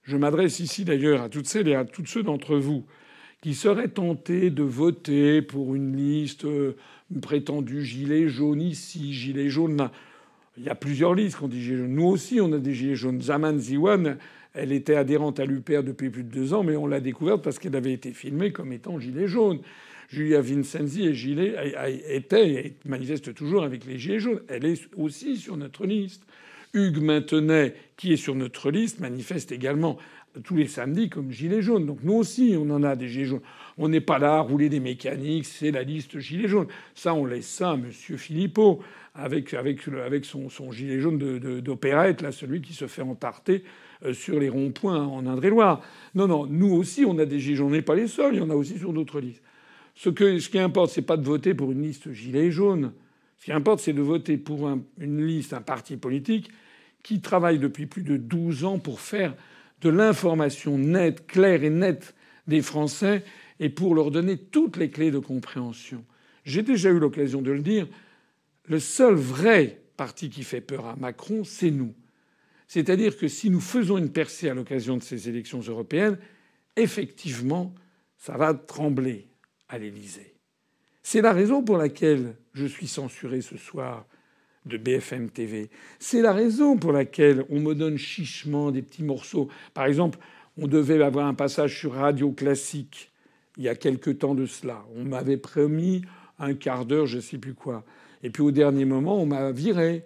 Je 0.04 0.18
m'adresse 0.18 0.60
ici 0.60 0.84
d'ailleurs 0.84 1.22
à 1.22 1.30
toutes 1.30 1.48
celles 1.48 1.68
et 1.68 1.76
à 1.76 1.86
tous 1.86 2.06
ceux 2.06 2.24
d'entre 2.24 2.56
vous 2.56 2.86
qui 3.42 3.56
seraient 3.56 3.88
tentés 3.88 4.52
de 4.52 4.64
voter 4.64 5.42
pour 5.42 5.76
une 5.76 5.96
liste 5.96 6.46
euh, 6.46 6.76
prétendue 7.22 7.84
gilet 7.84 8.28
jaune 8.28 8.62
ici, 8.62 9.14
gilet 9.14 9.50
jaune 9.50 9.78
là. 9.78 9.92
Il 10.58 10.64
y 10.64 10.70
a 10.70 10.76
plusieurs 10.76 11.16
listes 11.16 11.38
qu'on 11.38 11.48
dit 11.48 11.62
gilet 11.62 11.78
jaune. 11.78 11.94
Nous 11.94 12.06
aussi, 12.06 12.40
on 12.40 12.52
a 12.54 12.60
des 12.60 12.74
gilets 12.74 12.96
jaunes. 12.96 13.22
Zaman 13.22 13.58
Ziwan, 13.58 14.18
elle 14.54 14.72
était 14.72 14.96
adhérente 14.96 15.40
à 15.40 15.46
l'UPR 15.46 15.82
depuis 15.82 16.10
plus 16.10 16.24
de 16.24 16.30
deux 16.30 16.54
ans, 16.54 16.64
mais 16.64 16.76
on 16.76 16.86
l'a 16.86 17.00
découverte 17.00 17.42
parce 17.42 17.58
qu'elle 17.58 17.76
avait 17.76 17.94
été 17.94 18.12
filmée 18.12 18.52
comme 18.52 18.74
étant 18.74 19.00
gilet 19.00 19.28
jaune. 19.28 19.60
Julia 20.12 20.42
Vincenzi 20.42 21.08
et 21.08 21.14
Gilet 21.14 21.56
était 22.10 22.52
et 22.52 22.74
manifeste 22.84 23.34
toujours 23.34 23.64
avec 23.64 23.86
les 23.86 23.98
Gilets 23.98 24.20
jaunes. 24.20 24.42
Elle 24.50 24.66
est 24.66 24.90
aussi 24.98 25.38
sur 25.38 25.56
notre 25.56 25.86
liste. 25.86 26.24
Hugues 26.74 27.02
Maintenet, 27.02 27.76
qui 27.96 28.12
est 28.12 28.18
sur 28.18 28.36
notre 28.36 28.72
liste, 28.72 29.00
manifeste 29.00 29.54
également 29.54 29.98
tous 30.44 30.58
les 30.58 30.68
samedis 30.68 31.10
comme 31.10 31.32
Gilets 31.32 31.62
jaunes. 31.62 31.86
Donc 31.86 32.00
nous 32.04 32.14
aussi, 32.14 32.56
on 32.58 32.70
en 32.72 32.84
a 32.84 32.98
des 32.98 33.08
Gilets 33.08 33.26
jaunes. 33.26 33.42
On 33.78 33.88
n'est 33.88 34.02
pas 34.02 34.20
là 34.20 34.36
à 34.36 34.40
rouler 34.42 34.68
des 34.68 34.82
mécaniques, 34.82 35.46
c'est 35.46 35.72
la 35.72 35.84
liste 35.84 36.20
Gilets 36.20 36.50
jaunes. 36.50 36.68
Ça, 36.94 37.14
on 37.14 37.26
laisse 37.26 37.48
ça 37.48 37.72
à 37.72 37.74
M. 37.76 37.90
Philippot, 37.92 38.82
avec, 39.16 39.54
avec, 39.54 40.26
son 40.26 40.72
gilet 40.72 41.00
jaune 41.00 41.20
d'opérette, 41.62 42.22
là, 42.22 42.34
celui 42.34 42.62
qui 42.62 42.74
se 42.74 42.88
fait 42.88 43.02
entarter 43.02 43.64
euh, 44.04 44.14
sur 44.14 44.40
les 44.40 44.50
ronds-points 44.50 45.06
en 45.06 45.26
Indre-et-Loire. 45.26 45.82
Non, 46.16 46.28
non, 46.28 46.48
nous 46.48 46.74
aussi, 46.74 47.06
on 47.06 47.18
a 47.18 47.26
des 47.26 47.40
Gilets 47.40 47.56
jaunes. 47.56 47.68
On 47.68 47.72
n'est 47.72 47.82
pas 47.82 47.96
les 47.96 48.08
seuls, 48.08 48.36
il 48.36 48.40
y 48.40 48.44
en 48.44 48.50
a 48.50 48.56
aussi 48.56 48.78
sur 48.78 48.92
d'autres 48.92 49.22
listes. 49.22 49.42
Ce, 49.96 50.10
qui 50.10 50.60
importe, 50.60 50.92
c'est 50.92 51.02
pas 51.02 51.18
de 51.18 51.26
voter 51.26 51.54
pour 51.54 51.72
une 51.72 51.84
liste 51.84 52.12
gilet 52.12 52.52
jaune. 52.52 52.94
Ce 53.38 53.46
qui 53.46 53.52
importe, 53.52 53.80
c'est 53.80 53.94
de 53.94 54.02
voter 54.02 54.38
pour 54.38 54.70
une 55.00 55.26
liste, 55.26 55.54
un 55.54 55.62
parti 55.62 55.98
politique 55.98 56.50
qui 57.04 57.22
travaille 57.22 57.60
depuis 57.60 57.88
plus 57.88 58.04
de 58.04 58.18
12 58.18 58.66
ans 58.66 58.80
pour 58.80 59.02
faire 59.02 59.36
de 59.82 59.90
l'information 59.90 60.78
nette, 60.78 61.26
claire 61.28 61.64
et 61.64 61.70
nette 61.70 62.14
des 62.48 62.62
Français 62.62 63.24
et 63.60 63.70
pour 63.70 63.96
leur 63.96 64.12
donner 64.12 64.38
toutes 64.38 64.78
les 64.78 64.90
clés 64.90 65.12
de 65.12 65.20
compréhension. 65.20 66.06
J'ai 66.46 66.64
déjà 66.64 66.90
eu 66.90 67.00
l'occasion 67.00 67.42
de 67.42 67.52
le 67.52 67.62
dire, 67.62 67.88
le 68.66 68.80
seul 68.80 69.16
vrai 69.16 69.82
parti 69.98 70.30
qui 70.30 70.44
fait 70.44 70.62
peur 70.62 70.86
à 70.86 70.96
Macron, 70.96 71.44
c'est 71.44 71.72
nous. 71.72 71.94
C'est-à-dire 72.68 73.18
que 73.18 73.28
si 73.28 73.50
nous 73.50 73.60
faisons 73.60 73.98
une 73.98 74.12
percée 74.12 74.50
à 74.50 74.54
l'occasion 74.54 74.98
de 74.98 75.04
ces 75.04 75.28
élections 75.28 75.60
européennes, 75.60 76.18
effectivement, 76.76 77.74
ça 78.18 78.38
va 78.38 78.54
trembler 78.54 79.28
à 79.72 79.80
l'Élysée. 79.80 80.36
C'est 81.02 81.22
la 81.22 81.34
raison 81.34 81.64
pour 81.64 81.78
laquelle 81.78 82.36
je 82.54 82.66
suis 82.68 82.88
censuré 82.88 83.42
ce 83.42 83.58
soir 83.58 84.06
de 84.66 84.78
BFM 84.78 85.32
TV. 85.32 85.72
C'est 85.98 86.22
la 86.22 86.34
raison 86.34 86.78
pour 86.78 86.92
laquelle 86.92 87.44
on 87.50 87.60
me 87.60 87.74
donne 87.74 87.98
chichement 87.98 88.70
des 88.70 88.84
petits 88.84 89.04
morceaux. 89.04 89.50
Par 89.74 89.86
exemple, 89.86 90.20
on 90.58 90.68
devait 90.68 91.02
avoir 91.02 91.26
un 91.26 91.34
passage 91.34 91.80
sur 91.80 91.94
Radio 91.94 92.32
Classique 92.32 93.12
il 93.58 93.64
y 93.64 93.70
a 93.70 93.76
quelque 93.76 94.12
temps 94.12 94.36
de 94.36 94.46
cela. 94.46 94.86
On 94.96 95.04
m'avait 95.04 95.38
promis 95.38 96.04
un 96.40 96.54
quart 96.54 96.86
d'heure, 96.86 97.06
je 97.06 97.18
ne 97.18 97.22
sais 97.22 97.38
plus 97.38 97.54
quoi. 97.54 97.84
Et 98.24 98.30
puis 98.30 98.44
au 98.44 98.52
dernier 98.52 98.86
moment, 98.86 99.22
on 99.22 99.26
m'a 99.26 99.52
viré. 99.52 100.06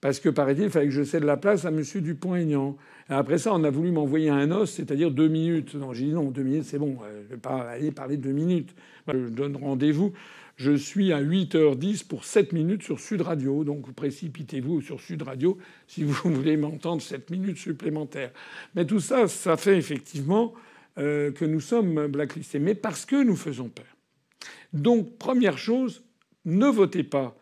Parce 0.00 0.20
que, 0.20 0.28
paraît-il, 0.28 0.64
il 0.64 0.70
fallait 0.70 0.86
que 0.86 0.92
je 0.92 1.02
cède 1.02 1.24
la 1.24 1.36
place 1.36 1.64
à 1.64 1.68
M. 1.68 1.82
Dupont-Aignan. 1.82 2.76
Après 3.08 3.38
ça, 3.38 3.52
on 3.52 3.62
a 3.64 3.70
voulu 3.70 3.90
m'envoyer 3.90 4.30
un 4.30 4.50
os, 4.50 4.70
c'est-à-dire 4.70 5.10
deux 5.10 5.28
minutes. 5.28 5.74
Non, 5.74 5.92
j'ai 5.92 6.06
dit 6.06 6.12
non, 6.12 6.30
deux 6.30 6.42
minutes, 6.42 6.64
c'est 6.64 6.78
bon. 6.78 6.98
Euh, 7.04 7.22
je 7.24 7.34
vais 7.34 7.40
pas 7.40 7.62
aller 7.62 7.90
parler 7.90 8.16
deux 8.16 8.32
minutes. 8.32 8.74
Je 9.08 9.28
donne 9.28 9.56
rendez-vous. 9.56 10.12
Je 10.56 10.72
suis 10.72 11.12
à 11.12 11.20
8h10 11.20 12.06
pour 12.06 12.24
7 12.24 12.52
minutes 12.52 12.82
sur 12.82 13.00
Sud 13.00 13.20
Radio. 13.20 13.64
Donc 13.64 13.92
précipitez-vous 13.92 14.80
sur 14.80 15.00
Sud 15.00 15.22
Radio 15.22 15.58
si 15.86 16.04
vous 16.04 16.14
voulez 16.30 16.56
m'entendre 16.56 17.02
7 17.02 17.30
minutes 17.30 17.58
supplémentaires. 17.58 18.30
Mais 18.74 18.86
tout 18.86 19.00
ça, 19.00 19.28
ça 19.28 19.56
fait 19.56 19.76
effectivement 19.76 20.54
euh, 20.98 21.32
que 21.32 21.44
nous 21.44 21.60
sommes 21.60 22.06
blacklistés. 22.06 22.58
Mais 22.58 22.74
parce 22.74 23.04
que 23.04 23.22
nous 23.22 23.36
faisons 23.36 23.68
peur. 23.68 23.84
Donc, 24.72 25.18
première 25.18 25.58
chose, 25.58 26.04
ne 26.44 26.66
votez 26.66 27.04
pas 27.04 27.36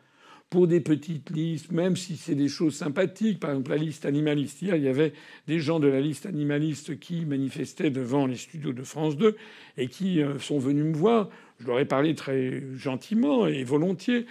pour 0.52 0.66
des 0.66 0.80
petites 0.80 1.30
listes, 1.30 1.72
même 1.72 1.96
si 1.96 2.18
c'est 2.18 2.34
des 2.34 2.48
choses 2.48 2.74
sympathiques. 2.74 3.40
Par 3.40 3.52
exemple, 3.52 3.70
la 3.70 3.78
liste 3.78 4.04
animaliste. 4.04 4.60
Hier, 4.60 4.76
il 4.76 4.82
y 4.82 4.88
avait 4.88 5.14
des 5.48 5.60
gens 5.60 5.80
de 5.80 5.88
la 5.88 5.98
liste 5.98 6.26
animaliste 6.26 7.00
qui 7.00 7.24
manifestaient 7.24 7.88
devant 7.88 8.26
les 8.26 8.36
studios 8.36 8.74
de 8.74 8.82
France 8.82 9.16
2 9.16 9.34
et 9.78 9.88
qui 9.88 10.20
euh, 10.20 10.38
sont 10.38 10.58
venus 10.58 10.84
me 10.84 10.94
voir. 10.94 11.30
Je 11.58 11.66
leur 11.66 11.80
ai 11.80 11.86
parlé 11.86 12.14
très 12.14 12.62
gentiment 12.76 13.46
et 13.46 13.64
volontiers. 13.64 14.26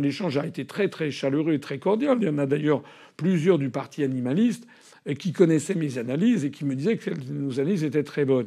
L'échange 0.00 0.38
a 0.38 0.46
été 0.46 0.66
très 0.66 0.88
très 0.88 1.10
chaleureux 1.10 1.54
et 1.54 1.58
très 1.58 1.80
cordial. 1.80 2.18
Il 2.20 2.26
y 2.26 2.30
en 2.30 2.38
a 2.38 2.46
d'ailleurs 2.46 2.84
plusieurs 3.16 3.58
du 3.58 3.68
parti 3.68 4.04
animaliste 4.04 4.68
qui 5.18 5.32
connaissaient 5.32 5.74
mes 5.74 5.98
analyses 5.98 6.44
et 6.44 6.52
qui 6.52 6.64
me 6.64 6.76
disaient 6.76 6.96
que 6.96 7.10
nos 7.28 7.58
analyses 7.58 7.82
étaient 7.82 8.04
très 8.04 8.24
bonnes. 8.24 8.46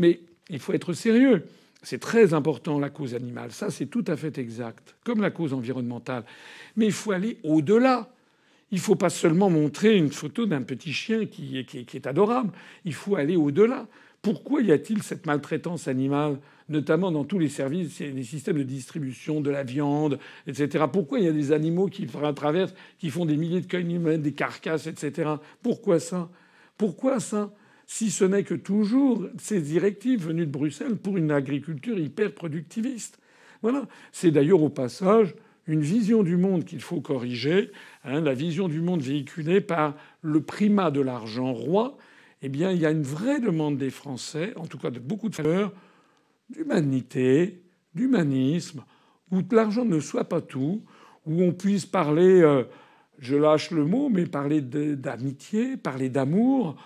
Mais 0.00 0.18
il 0.50 0.58
faut 0.58 0.72
être 0.72 0.92
sérieux. 0.92 1.44
C'est 1.82 2.00
très 2.00 2.34
important 2.34 2.78
la 2.78 2.90
cause 2.90 3.14
animale, 3.14 3.52
ça 3.52 3.70
c'est 3.70 3.86
tout 3.86 4.04
à 4.08 4.16
fait 4.16 4.36
exact, 4.38 4.96
comme 5.04 5.20
la 5.20 5.30
cause 5.30 5.52
environnementale. 5.52 6.24
Mais 6.76 6.86
il 6.86 6.92
faut 6.92 7.12
aller 7.12 7.38
au-delà. 7.44 8.10
Il 8.70 8.76
ne 8.76 8.82
faut 8.82 8.96
pas 8.96 9.08
seulement 9.10 9.48
montrer 9.48 9.96
une 9.96 10.12
photo 10.12 10.44
d'un 10.44 10.60
petit 10.62 10.92
chien 10.92 11.24
qui, 11.24 11.56
est 11.58 12.06
adorable. 12.06 12.52
Il 12.84 12.92
faut 12.92 13.16
aller 13.16 13.36
au-delà. 13.36 13.86
Pourquoi 14.20 14.60
y 14.60 14.72
a-t-il 14.72 15.02
cette 15.02 15.24
maltraitance 15.24 15.88
animale 15.88 16.38
notamment 16.68 17.10
dans 17.10 17.24
tous 17.24 17.38
les 17.38 17.48
services, 17.48 18.00
les 18.00 18.22
systèmes 18.24 18.58
de 18.58 18.62
distribution 18.62 19.40
de 19.40 19.50
la 19.50 19.62
viande, 19.62 20.18
etc. 20.46 20.84
Pourquoi 20.92 21.18
il 21.18 21.24
y 21.24 21.28
a 21.28 21.32
des 21.32 21.52
animaux 21.52 21.86
qui 21.86 22.06
traversent, 22.06 22.74
qui 22.98 23.10
font 23.10 23.24
des 23.24 23.36
milliers 23.36 23.60
de 23.60 23.66
kilomètres, 23.66 24.22
des 24.22 24.32
carcasses, 24.32 24.86
etc. 24.86 25.30
Pourquoi 25.62 25.98
ça? 25.98 26.28
Pourquoi 26.76 27.20
ça? 27.20 27.50
Si 27.90 28.10
ce 28.10 28.22
n'est 28.22 28.44
que 28.44 28.54
toujours 28.54 29.26
ces 29.38 29.62
directives 29.62 30.26
venues 30.26 30.44
de 30.44 30.52
Bruxelles 30.52 30.96
pour 30.96 31.16
une 31.16 31.30
agriculture 31.30 31.98
hyper 31.98 32.34
productiviste. 32.34 33.18
Voilà. 33.62 33.88
C'est 34.12 34.30
d'ailleurs 34.30 34.62
au 34.62 34.68
passage 34.68 35.34
une 35.66 35.80
vision 35.80 36.22
du 36.22 36.36
monde 36.36 36.66
qu'il 36.66 36.82
faut 36.82 37.00
corriger, 37.00 37.70
hein, 38.04 38.20
la 38.20 38.34
vision 38.34 38.68
du 38.68 38.82
monde 38.82 39.00
véhiculée 39.00 39.62
par 39.62 39.96
le 40.20 40.42
primat 40.42 40.90
de 40.90 41.00
l'argent 41.00 41.54
roi. 41.54 41.96
Eh 42.42 42.50
bien, 42.50 42.72
il 42.72 42.78
y 42.78 42.84
a 42.84 42.90
une 42.90 43.02
vraie 43.02 43.40
demande 43.40 43.78
des 43.78 43.90
Français, 43.90 44.52
en 44.56 44.66
tout 44.66 44.78
cas 44.78 44.90
de 44.90 45.00
beaucoup 45.00 45.30
de 45.30 45.36
valeurs, 45.36 45.72
d'humanité, 46.50 47.62
d'humanisme, 47.94 48.84
où 49.32 49.40
l'argent 49.50 49.86
ne 49.86 49.98
soit 49.98 50.28
pas 50.28 50.42
tout, 50.42 50.82
où 51.24 51.42
on 51.42 51.52
puisse 51.52 51.86
parler, 51.86 52.42
euh, 52.42 52.64
je 53.18 53.34
lâche 53.34 53.70
le 53.70 53.86
mot, 53.86 54.10
mais 54.10 54.26
parler 54.26 54.60
d'amitié, 54.60 55.78
parler 55.78 56.10
d'amour, 56.10 56.76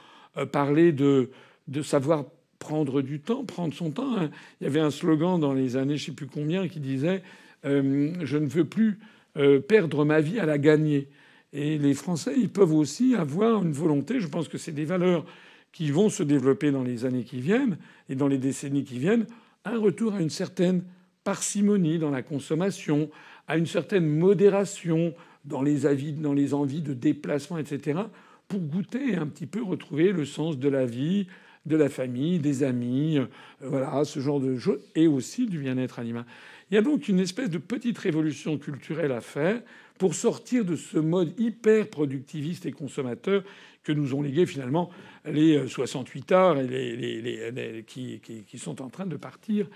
parler 0.51 0.93
de, 0.93 1.31
de 1.69 1.83
savoir 1.83 2.25
prendre 2.63 3.03
du 3.03 3.19
temps, 3.19 3.45
prendre 3.45 3.75
son 3.75 3.91
temps. 3.91 4.17
Hein. 4.17 4.31
Il 4.61 4.65
y 4.65 4.67
avait 4.69 4.81
un 4.81 4.93
slogan 4.93 5.41
dans 5.41 5.53
les 5.53 5.77
années 5.77 5.97
je 5.97 6.05
ne 6.05 6.07
sais 6.07 6.13
plus 6.13 6.29
combien 6.29 6.69
qui 6.69 6.79
disait 6.79 7.23
euh, 7.65 8.15
Je 8.23 8.39
ne 8.39 8.47
veux 8.47 8.65
plus 8.65 9.01
euh, 9.37 9.59
perdre 9.59 10.05
ma 10.05 10.21
vie 10.21 10.39
à 10.39 10.47
la 10.47 10.59
gagner. 10.59 11.09
Et 11.53 11.77
les 11.77 11.93
Français, 11.95 12.35
ils 12.37 12.49
peuvent 12.49 12.73
aussi 12.73 13.15
avoir 13.17 13.63
une 13.63 13.73
volonté. 13.73 14.21
Je 14.21 14.29
pense 14.29 14.49
que 14.49 14.59
c'est 14.59 14.73
des 14.73 14.85
valeurs 14.85 15.27
qui 15.73 15.91
vont 15.91 16.09
se 16.09 16.23
développer 16.23 16.71
dans 16.71 16.85
les 16.85 17.05
années 17.05 17.25
qui 17.25 17.41
viennent 17.41 17.79
et 18.09 18.15
dans 18.15 18.29
les 18.29 18.39
décennies 18.39 18.85
qui 18.85 18.99
viennent. 18.99 19.27
Un 19.65 19.79
retour 19.79 20.15
à 20.15 20.21
une 20.21 20.31
certaine 20.31 20.85
parcimonie 21.25 21.99
dans 21.99 22.11
la 22.11 22.23
consommation, 22.23 23.11
à 23.49 23.57
une 23.57 23.67
certaine 23.67 24.07
modération 24.07 25.15
dans 25.45 25.63
les 25.63 25.85
avis, 25.85 26.13
dans 26.13 26.33
les 26.33 26.55
envies 26.55 26.81
de 26.81 26.95
déplacement, 26.95 27.59
etc 27.59 28.03
pour 28.53 28.61
goûter 28.61 29.17
un 29.17 29.27
petit 29.29 29.47
peu, 29.47 29.63
retrouver 29.63 30.13
le 30.13 30.27
sens 30.27 30.59
de 30.59 30.69
la 30.69 30.85
vie, 30.85 31.27
de 31.65 31.75
la 31.75 31.89
famille, 31.89 32.39
des 32.39 32.65
amis, 32.65 33.17
euh, 33.17 33.25
voilà, 33.63 34.05
ce 34.05 34.21
genre 34.21 34.41
de 34.41 34.59
choses, 34.59 34.79
et 34.95 35.07
aussi 35.07 35.47
du 35.47 35.59
bien-être 35.59 35.99
animal. 35.99 36.27
Il 36.71 36.75
y 36.75 36.77
a 36.77 36.83
donc 36.83 37.09
une 37.09 37.19
espèce 37.19 37.49
de 37.49 37.57
petite 37.57 37.97
révolution 37.97 38.59
culturelle 38.59 39.11
à 39.13 39.23
faire 39.23 39.63
pour 39.97 40.15
sortir 40.15 40.67
de 40.67 40.77
ce 40.77 40.99
mode 40.99 41.33
hyper 41.41 41.89
productiviste 41.89 42.67
et 42.67 42.73
consommateur 42.73 43.43
que 43.83 43.93
nous 43.93 44.15
ont 44.15 44.21
légué 44.21 44.45
finalement 44.45 44.91
les 45.25 45.67
68 45.67 46.33
arts 46.33 46.59
et 46.59 46.67
les, 46.67 47.85
qui, 47.87 48.59
sont 48.59 48.83
en 48.83 48.91
train 48.91 49.07
de 49.07 49.17
partir 49.17 49.67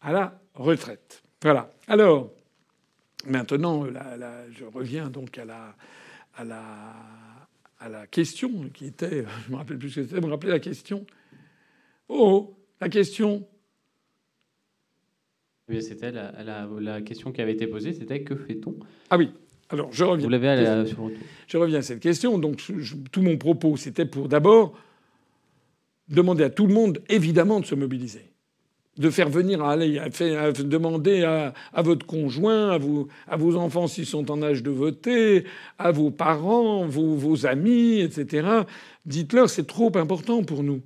à 0.00 0.12
la 0.12 0.40
retraite. 0.54 1.24
Voilà. 1.42 1.72
Alors, 1.88 2.30
maintenant, 3.26 3.84
je 3.84 4.64
reviens 4.64 5.08
donc 5.08 5.38
à 5.38 5.44
la, 5.44 5.74
à 6.36 6.44
la 6.44 6.94
à 7.80 7.88
la 7.88 8.06
question 8.06 8.68
qui 8.72 8.86
était, 8.86 9.24
je 9.46 9.50
me 9.50 9.56
rappelle 9.56 9.78
plus 9.78 9.90
ce 9.90 10.00
que 10.00 10.06
c'était, 10.06 10.20
me 10.20 10.30
rappelez 10.30 10.52
la 10.52 10.60
question. 10.60 11.04
Oh, 12.08 12.54
la 12.80 12.88
question. 12.88 13.46
Oui, 15.68 15.82
c'était 15.82 16.12
la, 16.12 17.00
question 17.02 17.32
qui 17.32 17.40
avait 17.40 17.52
été 17.52 17.66
posée, 17.66 17.92
c'était 17.92 18.22
que 18.22 18.36
fait-on? 18.36 18.76
Ah 19.08 19.16
oui, 19.16 19.30
alors 19.68 19.92
je 19.92 20.04
reviens. 20.04 20.24
Vous 20.24 20.30
l'avez 20.30 20.86
sur 20.86 21.08
le 21.08 21.14
Je 21.46 21.56
reviens 21.56 21.78
à 21.78 21.82
cette 21.82 22.00
question. 22.00 22.38
Donc 22.38 22.60
tout 23.12 23.22
mon 23.22 23.38
propos, 23.38 23.76
c'était 23.76 24.06
pour 24.06 24.28
d'abord 24.28 24.76
demander 26.08 26.42
à 26.42 26.50
tout 26.50 26.66
le 26.66 26.74
monde, 26.74 27.00
évidemment, 27.08 27.60
de 27.60 27.66
se 27.66 27.76
mobiliser 27.76 28.29
de 28.96 29.10
faire 29.10 29.28
venir 29.28 29.62
à 29.62 29.72
aller 29.72 29.98
à, 29.98 30.52
demander 30.52 31.22
à, 31.24 31.82
votre 31.82 32.06
conjoint, 32.06 32.70
à, 32.70 32.78
vous, 32.78 33.08
à 33.26 33.36
vos 33.36 33.56
enfants 33.56 33.86
s'ils 33.86 34.06
sont 34.06 34.30
en 34.30 34.42
âge 34.42 34.62
de 34.62 34.70
voter, 34.70 35.44
à 35.78 35.90
vos 35.92 36.10
parents, 36.10 36.86
vos, 36.86 37.46
amis, 37.46 38.00
etc. 38.00 38.64
Dites-leur 39.06 39.48
c'est 39.48 39.66
trop 39.66 39.96
important 39.96 40.42
pour 40.42 40.62
nous. 40.62 40.82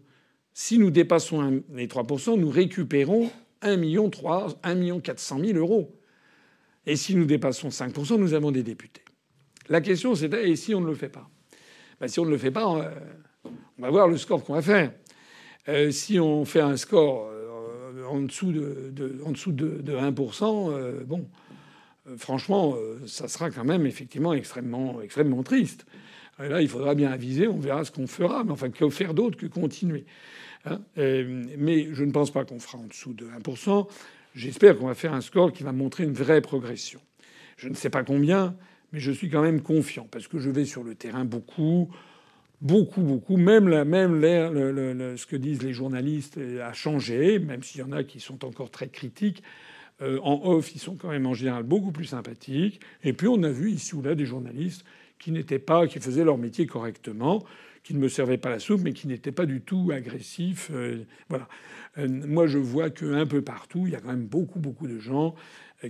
Si 0.52 0.78
nous 0.78 0.90
dépassons 0.90 1.62
les 1.72 1.88
3%, 1.88 2.38
nous 2.38 2.50
récupérons 2.50 3.30
1 3.62 3.76
million 3.76 4.10
3, 4.10 4.60
1 4.62 4.74
million 4.74 5.00
400 5.00 5.40
000 5.40 5.58
euros. 5.58 5.98
Et 6.86 6.96
si 6.96 7.16
nous 7.16 7.24
dépassons 7.24 7.68
5%, 7.68 8.18
nous 8.18 8.34
avons 8.34 8.52
des 8.52 8.62
députés. 8.62 9.02
La 9.68 9.80
question 9.80 10.14
c'était 10.14 10.48
et 10.48 10.56
si 10.56 10.74
on 10.74 10.80
ne 10.80 10.86
le 10.86 10.94
fait 10.94 11.08
pas? 11.08 11.28
Ben, 12.00 12.08
Si 12.08 12.20
on 12.20 12.26
ne 12.26 12.30
le 12.30 12.38
fait 12.38 12.50
pas, 12.50 12.66
on 12.68 12.84
va 13.78 13.90
voir 13.90 14.08
le 14.08 14.18
score 14.18 14.44
qu'on 14.44 14.54
va 14.54 14.62
faire. 14.62 14.92
Euh, 15.68 15.90
si 15.90 16.20
on 16.20 16.44
fait 16.44 16.60
un 16.60 16.76
score 16.76 17.33
en 18.08 18.20
dessous 18.20 18.52
de, 18.52 19.20
en 19.24 19.32
dessous 19.32 19.52
de, 19.52 19.82
1%, 19.82 20.72
euh, 20.72 21.04
bon, 21.04 21.26
euh, 22.08 22.16
franchement, 22.16 22.74
euh, 22.76 22.98
ça 23.06 23.28
sera 23.28 23.50
quand 23.50 23.64
même 23.64 23.86
effectivement 23.86 24.32
extrêmement, 24.32 25.00
extrêmement 25.00 25.42
triste. 25.42 25.86
là, 26.38 26.60
il 26.60 26.68
faudra 26.68 26.94
bien 26.94 27.10
aviser, 27.10 27.48
on 27.48 27.58
verra 27.58 27.84
ce 27.84 27.90
qu'on 27.90 28.06
fera. 28.06 28.44
Mais 28.44 28.52
enfin, 28.52 28.70
que 28.70 28.88
faire 28.90 29.14
d'autre 29.14 29.36
que 29.36 29.46
continuer 29.46 30.04
hein. 30.64 30.80
Mais 30.96 31.88
je 31.92 32.04
ne 32.04 32.10
pense 32.10 32.30
pas 32.30 32.44
qu'on 32.44 32.58
fera 32.58 32.78
en 32.78 32.86
dessous 32.86 33.14
de 33.14 33.26
1%. 33.26 33.88
J'espère 34.34 34.78
qu'on 34.78 34.88
va 34.88 34.94
faire 34.94 35.14
un 35.14 35.20
score 35.20 35.52
qui 35.52 35.62
va 35.62 35.72
montrer 35.72 36.04
une 36.04 36.12
vraie 36.12 36.40
progression. 36.40 37.00
Je 37.56 37.68
ne 37.68 37.74
sais 37.74 37.90
pas 37.90 38.02
combien, 38.02 38.56
mais 38.92 38.98
je 38.98 39.12
suis 39.12 39.30
quand 39.30 39.42
même 39.42 39.60
confiant 39.60 40.08
parce 40.10 40.26
que 40.26 40.38
je 40.38 40.50
vais 40.50 40.64
sur 40.64 40.82
le 40.82 40.96
terrain 40.96 41.24
beaucoup 41.24 41.88
beaucoup, 42.64 43.02
beaucoup. 43.02 43.36
Même, 43.36 43.68
la, 43.68 43.84
même 43.84 44.20
ce 44.20 45.26
que 45.26 45.36
disent 45.36 45.62
les 45.62 45.72
journalistes 45.72 46.40
a 46.62 46.72
changé, 46.72 47.38
même 47.38 47.62
s'il 47.62 47.82
y 47.82 47.84
en 47.84 47.92
a 47.92 48.02
qui 48.02 48.18
sont 48.18 48.44
encore 48.44 48.70
très 48.70 48.88
critiques. 48.88 49.42
Euh, 50.02 50.18
en 50.22 50.40
off, 50.44 50.74
ils 50.74 50.80
sont 50.80 50.96
quand 50.96 51.10
même 51.10 51.26
en 51.26 51.34
général 51.34 51.62
beaucoup 51.62 51.92
plus 51.92 52.06
sympathiques. 52.06 52.80
Et 53.04 53.12
puis 53.12 53.28
on 53.28 53.42
a 53.44 53.50
vu 53.50 53.70
ici 53.70 53.94
ou 53.94 54.02
là 54.02 54.16
des 54.16 54.26
journalistes 54.26 54.84
qui 55.20 55.30
n'étaient 55.30 55.60
pas, 55.60 55.86
qui 55.86 56.00
faisaient 56.00 56.24
leur 56.24 56.38
métier 56.38 56.66
correctement, 56.66 57.44
qui 57.84 57.94
ne 57.94 58.00
me 58.00 58.08
servaient 58.08 58.38
pas 58.38 58.50
la 58.50 58.58
soupe, 58.58 58.80
mais 58.82 58.92
qui 58.92 59.06
n'étaient 59.06 59.30
pas 59.30 59.46
du 59.46 59.60
tout 59.60 59.90
agressifs. 59.92 60.70
Euh, 60.72 61.04
voilà. 61.28 61.48
Euh, 61.98 62.08
moi, 62.08 62.48
je 62.48 62.58
vois 62.58 62.90
qu'un 62.90 63.26
peu 63.26 63.42
partout, 63.42 63.86
il 63.86 63.92
y 63.92 63.96
a 63.96 64.00
quand 64.00 64.08
même 64.08 64.26
beaucoup, 64.26 64.58
beaucoup 64.58 64.88
de 64.88 64.98
gens 64.98 65.34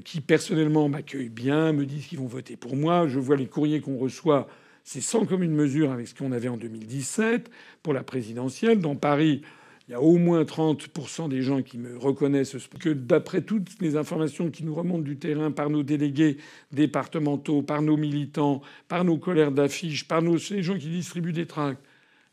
qui 0.05 0.21
personnellement 0.21 0.89
m'accueillent 0.89 1.29
bien, 1.29 1.73
me 1.73 1.87
disent 1.87 2.07
qu'ils 2.07 2.19
vont 2.19 2.27
voter 2.27 2.57
pour 2.57 2.75
moi. 2.75 3.07
Je 3.07 3.21
vois 3.21 3.37
les 3.37 3.47
courriers 3.47 3.81
qu'on 3.81 3.97
reçoit 3.97 4.49
c'est 4.85 5.01
sans 5.01 5.25
commune 5.25 5.53
mesure 5.53 5.91
avec 5.91 6.07
ce 6.07 6.15
qu'on 6.15 6.31
avait 6.31 6.49
en 6.49 6.59
2017 6.59 7.51
pour 7.83 7.95
la 7.95 8.03
présidentielle. 8.03 8.81
Dans 8.81 8.97
Paris, 8.97 9.41
il 9.89 9.93
y 9.93 9.95
a 9.95 10.01
au 10.01 10.19
moins 10.19 10.43
30% 10.45 11.29
des 11.29 11.41
gens 11.41 11.63
qui 11.63 11.79
me 11.79 11.97
reconnaissent 11.97 12.57
que 12.79 12.91
d'après 12.91 13.41
toutes 13.41 13.81
les 13.81 13.97
informations 13.97 14.51
qui 14.51 14.63
nous 14.63 14.75
remontent 14.75 15.03
du 15.03 15.19
terrain 15.19 15.51
par 15.51 15.71
nos 15.71 15.83
délégués 15.83 16.37
départementaux, 16.71 17.63
par 17.63 17.81
nos 17.81 17.97
militants, 17.97 18.61
par 18.87 19.05
nos 19.05 19.17
colères 19.17 19.53
d'affiches, 19.53 20.07
par 20.07 20.21
nos, 20.21 20.37
les 20.51 20.63
gens 20.63 20.79
qui 20.79 20.89
distribuent 20.89 21.33
des 21.33 21.47
tracts. 21.47 21.83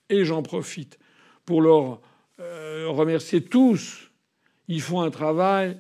Et 0.09 0.25
j'en 0.25 0.43
profite 0.43 0.99
pour 1.45 1.61
leur 1.61 2.01
euh, 2.41 2.87
remercier 2.89 3.41
tous. 3.41 4.11
Ils 4.67 4.81
font 4.81 5.01
un 5.01 5.09
travail, 5.09 5.77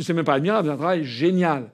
c'est 0.00 0.12
même 0.12 0.24
pas 0.24 0.34
admirable, 0.34 0.70
un 0.70 0.76
travail 0.76 1.04
génial. 1.04 1.72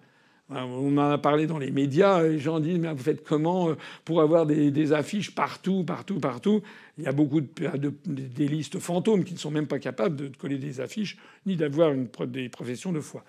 On 0.51 0.99
en 0.99 1.11
a 1.11 1.19
parlé 1.19 1.47
dans 1.47 1.59
les 1.59 1.71
médias. 1.71 2.23
Les 2.23 2.39
gens 2.39 2.61
disent 2.61 2.79
mais 2.79 2.93
vous 2.93 3.03
faites 3.03 3.25
comment 3.25 3.71
euh, 3.71 3.77
pour 4.05 4.21
avoir 4.21 4.45
des, 4.45 4.93
affiches 4.93 5.35
partout, 5.35 5.85
partout, 5.85 6.21
partout? 6.21 6.63
Il 6.99 7.05
y 7.05 7.07
a 7.07 7.13
beaucoup 7.13 7.41
de, 7.41 7.93
des 8.05 8.49
listes 8.49 8.79
fantômes 8.79 9.25
qui 9.25 9.33
ne 9.33 9.39
sont 9.39 9.51
même 9.51 9.67
pas 9.67 9.79
capables 9.79 10.17
de 10.17 10.37
coller 10.37 10.59
des 10.59 10.81
affiches 10.81 11.17
ni 11.47 11.57
d'avoir 11.57 11.95
des 12.27 12.49
professions 12.49 12.93
de 12.93 13.01
foi. 13.01 13.25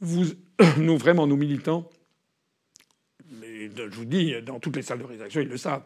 Vous, 0.00 0.24
nous 0.78 0.96
vraiment, 0.96 1.26
nous 1.26 1.36
militants, 1.36 1.90
mais 3.30 3.68
je 3.76 3.96
vous 3.96 4.04
dis, 4.04 4.34
dans 4.42 4.60
toutes 4.60 4.76
les 4.76 4.82
salles 4.82 5.00
de 5.00 5.04
rédaction, 5.04 5.40
ils 5.40 5.48
le 5.48 5.56
savent. 5.56 5.84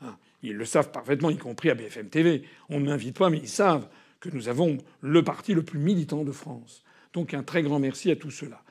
Hein. 0.00 0.16
Ils 0.42 0.54
le 0.54 0.64
savent 0.64 0.90
parfaitement, 0.90 1.30
y 1.30 1.36
compris 1.36 1.70
à 1.70 1.74
BFM 1.74 2.08
TV. 2.08 2.42
On 2.68 2.80
ne 2.80 2.86
m'invite 2.86 3.18
pas, 3.18 3.30
mais 3.30 3.38
ils 3.38 3.48
savent 3.48 3.88
que 4.20 4.28
nous 4.30 4.48
avons 4.48 4.78
le 5.00 5.22
parti 5.22 5.54
le 5.54 5.62
plus 5.62 5.78
militant 5.78 6.24
de 6.24 6.32
France. 6.32 6.82
Donc 7.12 7.34
un 7.34 7.42
très 7.42 7.62
grand 7.62 7.78
merci 7.78 8.10
à 8.10 8.16
tous 8.16 8.30
ceux-là. 8.30 8.62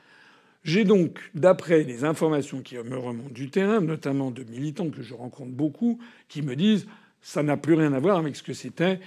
J'ai 0.66 0.82
donc, 0.82 1.20
d'après 1.32 1.84
les 1.84 2.02
informations 2.02 2.60
qui 2.60 2.76
me 2.76 2.98
remontent 2.98 3.30
du 3.30 3.50
terrain, 3.50 3.80
notamment 3.80 4.32
de 4.32 4.42
militants 4.42 4.90
que 4.90 5.00
je 5.00 5.14
rencontre 5.14 5.52
beaucoup, 5.52 6.00
qui 6.28 6.42
me 6.42 6.56
disent 6.56 6.88
ça 7.22 7.44
n'a 7.44 7.56
plus 7.56 7.74
rien 7.74 7.92
à 7.92 8.00
voir 8.00 8.18
avec 8.18 8.34
ce 8.34 8.42
que 8.42 8.52
c'était 8.52 8.98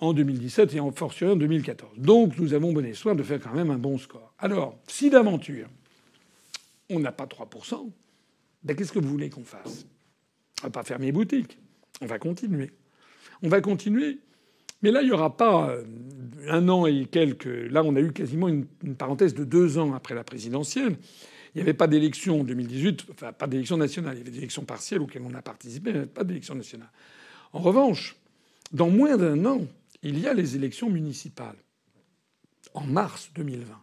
en 0.00 0.12
2017 0.12 0.74
et 0.74 0.80
en 0.80 0.90
fortiori 0.90 1.32
en 1.32 1.36
2014. 1.36 1.96
Donc 1.98 2.36
nous 2.38 2.54
avons 2.54 2.72
bon 2.72 2.84
espoir 2.84 3.14
de 3.14 3.22
faire 3.22 3.38
quand 3.38 3.54
même 3.54 3.70
un 3.70 3.78
bon 3.78 3.98
score. 3.98 4.34
Alors, 4.40 4.76
si 4.88 5.08
d'aventure 5.08 5.68
on 6.90 6.98
n'a 6.98 7.12
pas 7.12 7.26
3%, 7.26 7.88
ben 8.64 8.76
qu'est-ce 8.76 8.90
que 8.90 8.98
vous 8.98 9.08
voulez 9.08 9.30
qu'on 9.30 9.44
fasse? 9.44 9.86
On 10.62 10.66
va 10.66 10.70
pas 10.70 10.82
fermer 10.82 11.06
les 11.06 11.12
boutiques. 11.12 11.56
On 12.00 12.06
va 12.06 12.18
continuer. 12.18 12.72
On 13.42 13.48
va 13.48 13.60
continuer 13.60 14.18
mais 14.82 14.90
là, 14.90 15.02
il 15.02 15.06
n'y 15.06 15.12
aura 15.12 15.36
pas 15.36 15.70
euh, 15.70 15.84
un 16.48 16.68
an 16.68 16.86
et 16.86 17.06
quelques. 17.06 17.46
Là, 17.70 17.82
on 17.82 17.96
a 17.96 18.00
eu 18.00 18.12
quasiment 18.12 18.48
une, 18.48 18.66
parenthèse 18.96 19.34
de 19.34 19.44
deux 19.44 19.78
ans 19.78 19.94
après 19.94 20.14
la 20.14 20.24
présidentielle. 20.24 20.96
Il 21.54 21.58
n'y 21.58 21.62
avait 21.62 21.74
pas 21.74 21.86
d'élection 21.86 22.40
en 22.40 22.44
2018, 22.44 23.06
enfin 23.10 23.32
pas 23.32 23.46
d'élection 23.46 23.78
nationale. 23.78 24.14
Il 24.14 24.18
y 24.18 24.20
avait 24.22 24.30
des 24.30 24.38
élections 24.38 24.64
partielles 24.64 25.00
auxquelles 25.00 25.22
on 25.24 25.34
a 25.34 25.42
participé, 25.42 25.92
mais 25.92 26.06
pas 26.06 26.24
d'élection 26.24 26.54
nationale. 26.54 26.90
En 27.52 27.60
revanche, 27.60 28.16
dans 28.72 28.90
moins 28.90 29.16
d'un 29.16 29.44
an, 29.46 29.62
il 30.02 30.18
y 30.18 30.26
a 30.26 30.34
les 30.34 30.56
élections 30.56 30.90
municipales. 30.90 31.56
en 32.74 32.84
mars 32.84 33.30
2020. 33.34 33.74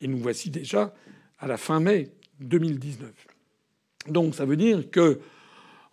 Et 0.00 0.08
nous 0.08 0.16
voici 0.16 0.48
déjà 0.48 0.94
à 1.38 1.46
la 1.46 1.58
fin 1.58 1.78
mai 1.78 2.10
2019. 2.40 3.12
Donc 4.08 4.34
ça 4.34 4.46
veut 4.46 4.56
dire 4.56 4.90
que, 4.90 5.20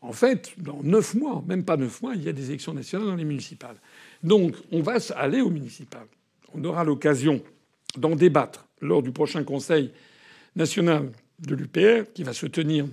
en 0.02 0.14
fait, 0.14 0.54
dans 0.58 0.82
neuf 0.82 1.14
mois, 1.14 1.44
même 1.46 1.66
pas 1.66 1.76
neuf 1.76 2.02
mois, 2.02 2.16
il 2.16 2.24
y 2.24 2.30
a 2.30 2.34
des 2.34 2.50
élections 2.50 2.74
nationales 2.74 3.08
dans 3.08 3.16
les 3.16 3.26
municipales. 3.26 3.76
Donc 4.24 4.56
on 4.72 4.82
va 4.82 4.98
aller 5.16 5.42
aux 5.42 5.50
municipales. 5.50 6.08
On 6.54 6.64
aura 6.64 6.84
l'occasion 6.84 7.42
d'en 7.98 8.16
débattre 8.16 8.68
lors 8.82 9.04
du 9.04 9.12
prochain 9.12 9.44
Conseil 9.44 9.92
national 10.56 11.12
de 11.40 11.56
l'UPR 11.56 12.12
qui 12.14 12.24
va 12.24 12.34
se 12.34 12.46
tenir 12.46 12.86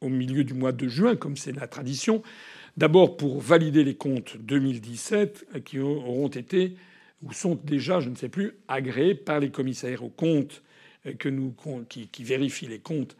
au 0.00 0.08
milieu 0.08 0.44
du 0.44 0.54
mois 0.54 0.72
de 0.72 0.88
juin, 0.88 1.16
comme 1.16 1.36
c'est 1.36 1.52
la 1.52 1.66
tradition. 1.66 2.22
D'abord 2.76 3.16
pour 3.16 3.40
valider 3.40 3.84
les 3.84 3.94
comptes 3.94 4.36
2017 4.38 5.62
qui 5.64 5.78
auront 5.78 6.28
été 6.28 6.76
ou 7.22 7.32
sont 7.32 7.54
déjà, 7.62 8.00
je 8.00 8.08
ne 8.08 8.16
sais 8.16 8.28
plus, 8.28 8.52
agréés 8.66 9.14
par 9.14 9.40
les 9.40 9.50
commissaires 9.50 10.02
aux 10.02 10.10
comptes 10.10 10.62
nous, 11.24 11.54
qui, 11.88 12.24
vérifient 12.24 12.66
les 12.66 12.78
comptes 12.78 13.16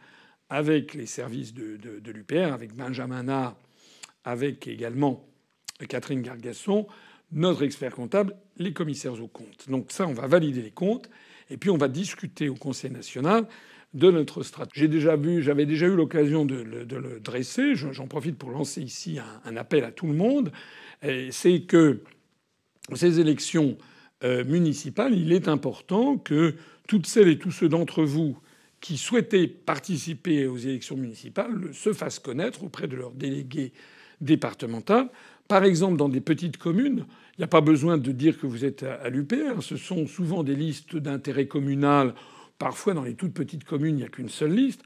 avec 0.49 0.93
les 0.93 1.05
services 1.05 1.53
de, 1.53 1.77
de, 1.77 1.99
de 1.99 2.11
l'UPR, 2.11 2.53
avec 2.53 2.73
Benjamin 2.73 3.23
Nard, 3.23 3.55
avec 4.23 4.67
également 4.67 5.25
Catherine 5.87 6.21
Gargasson, 6.21 6.87
notre 7.33 7.63
expert 7.63 7.93
comptable, 7.93 8.35
les 8.57 8.73
commissaires 8.73 9.21
aux 9.21 9.27
comptes. 9.27 9.69
Donc 9.69 9.91
ça, 9.91 10.07
on 10.07 10.13
va 10.13 10.27
valider 10.27 10.61
les 10.61 10.71
comptes, 10.71 11.09
et 11.49 11.57
puis 11.57 11.69
on 11.69 11.77
va 11.77 11.87
discuter 11.87 12.49
au 12.49 12.55
Conseil 12.55 12.91
national 12.91 13.47
de 13.93 14.09
notre 14.09 14.43
stratégie. 14.43 14.81
J'ai 14.81 14.87
déjà 14.87 15.15
vu, 15.15 15.41
j'avais 15.41 15.65
déjà 15.65 15.85
eu 15.85 15.95
l'occasion 15.95 16.45
de, 16.45 16.55
le 16.55 17.19
dresser. 17.19 17.75
J'en 17.75 18.07
profite 18.07 18.37
pour 18.37 18.49
lancer 18.49 18.81
ici 18.81 19.19
un, 19.19 19.51
un, 19.51 19.55
appel 19.55 19.83
à 19.83 19.91
tout 19.91 20.07
le 20.07 20.13
monde. 20.13 20.51
C'est 21.31 21.61
que 21.61 22.01
ces 22.95 23.19
élections 23.19 23.77
euh, 24.23 24.43
municipales, 24.45 25.13
il 25.13 25.33
est 25.33 25.47
important 25.47 26.17
que 26.17 26.55
toutes 26.87 27.07
celles 27.07 27.27
et 27.27 27.37
tous 27.37 27.51
ceux 27.51 27.69
d'entre 27.69 28.03
vous 28.03 28.37
qui 28.79 28.97
souhaitaient 28.97 29.47
participer 29.47 30.47
aux 30.47 30.57
élections 30.57 30.95
municipales 30.97 31.73
se 31.73 31.93
fassent 31.93 32.19
connaître 32.19 32.63
auprès 32.63 32.87
de 32.87 32.95
leurs 32.95 33.11
délégués 33.11 33.73
départementaux. 34.21 35.09
Par 35.47 35.63
exemple, 35.63 35.97
dans 35.97 36.09
des 36.09 36.21
petites 36.21 36.57
communes, 36.57 37.05
il 37.37 37.41
n'y 37.41 37.45
a 37.45 37.47
pas 37.47 37.61
besoin 37.61 37.97
de 37.97 38.11
dire 38.11 38.39
que 38.39 38.45
vous 38.45 38.63
êtes 38.63 38.83
à 38.83 39.09
l'UPR. 39.09 39.61
Ce 39.61 39.75
sont 39.75 40.05
souvent 40.05 40.43
des 40.43 40.55
listes 40.55 40.95
d'intérêt 40.95 41.47
communal. 41.47 42.13
Parfois, 42.59 42.93
dans 42.93 43.03
les 43.03 43.15
toutes 43.15 43.33
petites 43.33 43.63
communes, 43.63 43.95
il 43.95 44.01
n'y 44.01 44.05
a 44.05 44.09
qu'une 44.09 44.29
seule 44.29 44.53
liste. 44.53 44.83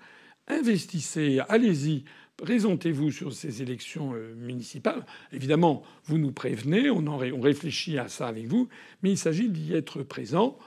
Investissez, 0.47 1.41
allez-y, 1.49 2.05
présentez-vous 2.37 3.11
sur 3.11 3.33
ces 3.33 3.61
élections 3.61 4.13
euh, 4.13 4.33
municipales. 4.35 5.05
Évidemment, 5.33 5.83
vous 6.05 6.17
nous 6.17 6.31
prévenez, 6.31 6.89
on, 6.89 7.17
réfléchit 7.17 7.97
à 7.97 8.07
ça 8.07 8.27
avec 8.27 8.47
vous, 8.47 8.69
mais 9.03 9.11
il 9.11 9.17
s'agit 9.17 9.49
d'y 9.49 9.73
être 9.73 10.03
présent. 10.03 10.57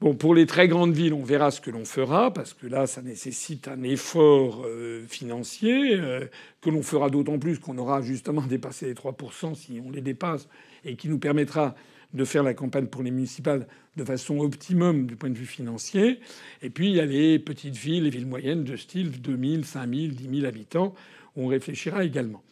Bon, 0.00 0.14
pour 0.14 0.32
les 0.32 0.46
très 0.46 0.68
grandes 0.68 0.92
villes, 0.92 1.12
on 1.12 1.24
verra 1.24 1.50
ce 1.50 1.60
que 1.60 1.72
l'on 1.72 1.84
fera, 1.84 2.32
parce 2.32 2.54
que 2.54 2.68
là, 2.68 2.86
ça 2.86 3.02
nécessite 3.02 3.66
un 3.66 3.82
effort 3.82 4.62
euh, 4.64 5.04
financier, 5.08 5.96
euh, 5.96 6.24
que 6.60 6.70
l'on 6.70 6.82
fera 6.82 7.10
d'autant 7.10 7.40
plus 7.40 7.58
qu'on 7.58 7.76
aura 7.78 8.00
justement 8.00 8.42
dépassé 8.48 8.86
les 8.86 8.94
3% 8.94 9.56
si 9.56 9.82
on 9.84 9.90
les 9.90 10.00
dépasse, 10.00 10.46
et 10.84 10.94
qui 10.94 11.08
nous 11.08 11.18
permettra 11.18 11.74
de 12.14 12.24
faire 12.24 12.44
la 12.44 12.54
campagne 12.54 12.86
pour 12.86 13.02
les 13.02 13.10
municipales 13.10 13.66
de 13.96 14.04
façon 14.04 14.38
optimum 14.38 15.06
du 15.06 15.16
point 15.16 15.30
de 15.30 15.36
vue 15.36 15.46
financier. 15.46 16.20
Et 16.62 16.70
puis 16.70 16.90
il 16.90 16.94
y 16.94 17.00
a 17.00 17.04
les 17.04 17.40
petites 17.40 17.76
villes, 17.76 18.04
les 18.04 18.10
villes 18.10 18.26
moyennes 18.26 18.62
de 18.62 18.76
style 18.76 19.20
2000, 19.20 19.64
5000, 19.64 20.14
10 20.14 20.38
000 20.38 20.46
habitants, 20.46 20.94
où 21.34 21.42
on 21.42 21.46
réfléchira 21.48 22.04
également. 22.04 22.44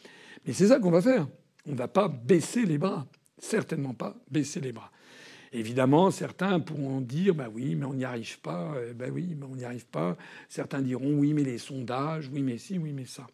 Mais 0.47 0.53
c'est 0.53 0.67
ça 0.67 0.81
qu'on 0.81 0.91
va 0.91 1.01
faire. 1.01 1.29
On 1.65 1.73
ne 1.73 1.77
va 1.77 1.87
pas 1.87 2.09
baisser 2.09 2.67
les 2.67 2.77
bras. 2.77 3.07
Certainement 3.39 3.95
pas 3.95 4.17
baisser 4.31 4.61
les 4.61 4.73
bras. 4.73 4.91
Évidemment, 5.53 6.11
certains 6.11 6.61
pourront 6.61 7.01
dire 7.01 7.35
bah 7.35 7.49
oui, 7.53 7.75
mais 7.75 7.87
on 7.87 7.95
n'y 7.95 8.05
arrive 8.05 8.41
pas. 8.41 8.75
Bah 8.95 9.07
oui, 9.13 9.35
mais 9.39 9.47
on 9.47 9.57
n'y 9.57 9.65
arrive 9.65 9.87
pas. 9.87 10.17
Certains 10.49 10.83
diront 10.83 11.15
oui, 11.19 11.33
mais 11.33 11.45
les 11.45 11.59
sondages, 11.59 12.29
oui, 12.33 12.43
mais 12.43 12.59
si, 12.59 12.79
oui, 12.79 12.93
mais 12.93 13.07
ça. 13.07 13.27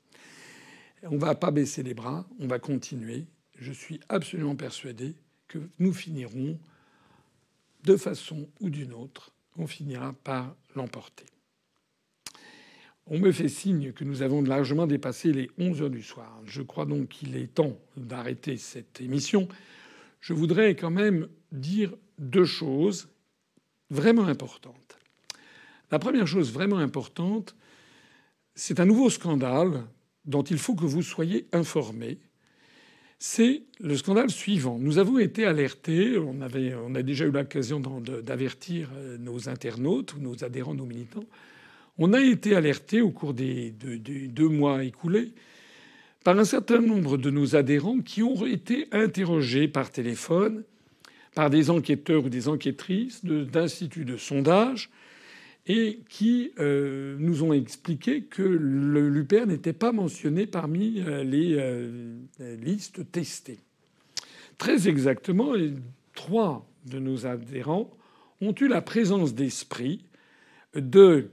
On 1.05 1.13
ne 1.13 1.21
va 1.21 1.35
pas 1.35 1.51
baisser 1.51 1.83
les 1.83 1.95
bras. 1.95 2.27
On 2.39 2.47
va 2.47 2.59
continuer. 2.59 3.25
Je 3.59 3.73
suis 3.73 4.01
absolument 4.09 4.57
persuadé 4.57 5.15
que 5.49 5.59
nous 5.79 5.93
finirons 5.93 6.59
de 7.85 7.97
façon 7.97 8.49
ou 8.61 8.71
d'une 8.71 8.93
autre, 8.93 9.33
on 9.57 9.67
finira 9.67 10.13
par 10.25 10.55
l'emporter. 10.77 11.27
On 13.07 13.19
me 13.19 13.33
fait 13.33 13.49
signe 13.49 13.93
que 13.93 14.05
nous 14.05 14.23
avons 14.23 14.43
largement 14.43 14.87
dépassé 14.87 15.33
les 15.33 15.51
11 15.59 15.83
heures 15.83 15.91
du 15.91 16.03
soir. 16.03 16.41
Je 16.45 16.63
crois 16.63 16.87
donc 16.87 17.09
qu'il 17.09 17.37
est 17.37 17.53
temps 17.53 17.77
d'arrêter 17.97 18.57
cette 18.57 19.01
émission. 19.01 19.49
Je 20.21 20.33
voudrais 20.33 20.77
quand 20.77 20.91
même 20.91 21.29
dire 21.53 21.95
deux 22.19 22.45
choses 22.45 23.09
vraiment 23.91 24.27
importantes. 24.27 24.99
La 25.91 25.99
première 25.99 26.27
chose 26.27 26.53
vraiment 26.53 26.79
importante, 26.79 27.55
c'est 28.55 28.81
un 28.81 28.87
nouveau 28.87 29.11
scandale 29.11 29.85
dont 30.25 30.43
il 30.43 30.59
faut 30.59 30.75
que 30.75 30.85
vous 30.85 31.03
soyez 31.03 31.47
informés 31.53 32.19
c'est 33.25 33.63
le 33.79 33.97
scandale 33.97 34.31
suivant. 34.31 34.81
Nous 34.81 34.99
avons 34.99 35.21
été 35.21 35.45
alertés, 35.45 36.19
on, 36.19 36.41
avait, 36.41 36.75
on 36.75 36.97
a 36.97 37.03
déjà 37.03 37.25
eu 37.25 37.31
l'occasion 37.31 37.79
d'avertir 37.79 38.91
euh, 38.97 39.17
nos 39.17 39.49
internautes, 39.49 40.17
nos 40.19 40.43
adhérents, 40.43 40.75
nos 40.75 40.87
militants. 40.87 41.25
On 41.99 42.15
a 42.15 42.21
été 42.21 42.57
alertés 42.57 43.01
au 43.01 43.11
cours 43.11 43.33
des 43.33 43.71
deux, 43.71 44.49
mois 44.49 44.83
écoulés 44.83 45.31
par 46.25 46.37
un 46.37 46.45
certain 46.45 46.81
nombre 46.81 47.17
de 47.17 47.31
nos 47.31 47.55
adhérents 47.55 48.01
qui 48.01 48.25
ont 48.25 48.45
été 48.45 48.89
interrogés 48.91 49.69
par 49.69 49.93
téléphone 49.93 50.65
par 51.35 51.51
des 51.51 51.71
enquêteurs 51.71 52.25
ou 52.25 52.29
des 52.29 52.49
enquêtrices 52.49 53.25
d'instituts 53.25 54.05
de 54.05 54.17
sondage 54.17 54.91
et 55.67 56.01
qui 56.09 56.53
euh, 56.59 57.17
nous 57.19 57.45
ont 57.45 57.53
expliqué 57.53 58.23
que 58.23 58.43
l'UPR 58.43 59.47
n'était 59.47 59.73
pas 59.73 59.93
mentionné 59.93 60.47
parmi 60.47 61.01
euh, 61.01 61.23
les, 61.23 61.55
euh, 61.57 62.17
listes 62.61 63.11
testées. 63.13 63.61
Très 64.59 64.89
exactement, 64.89 65.53
trois 66.15 66.69
de 66.87 66.99
nos 66.99 67.27
adhérents 67.27 67.91
ont 68.41 68.55
eu 68.61 68.67
la 68.67 68.83
présence 68.83 69.35
d'esprit 69.35 70.05
de, 70.75 71.31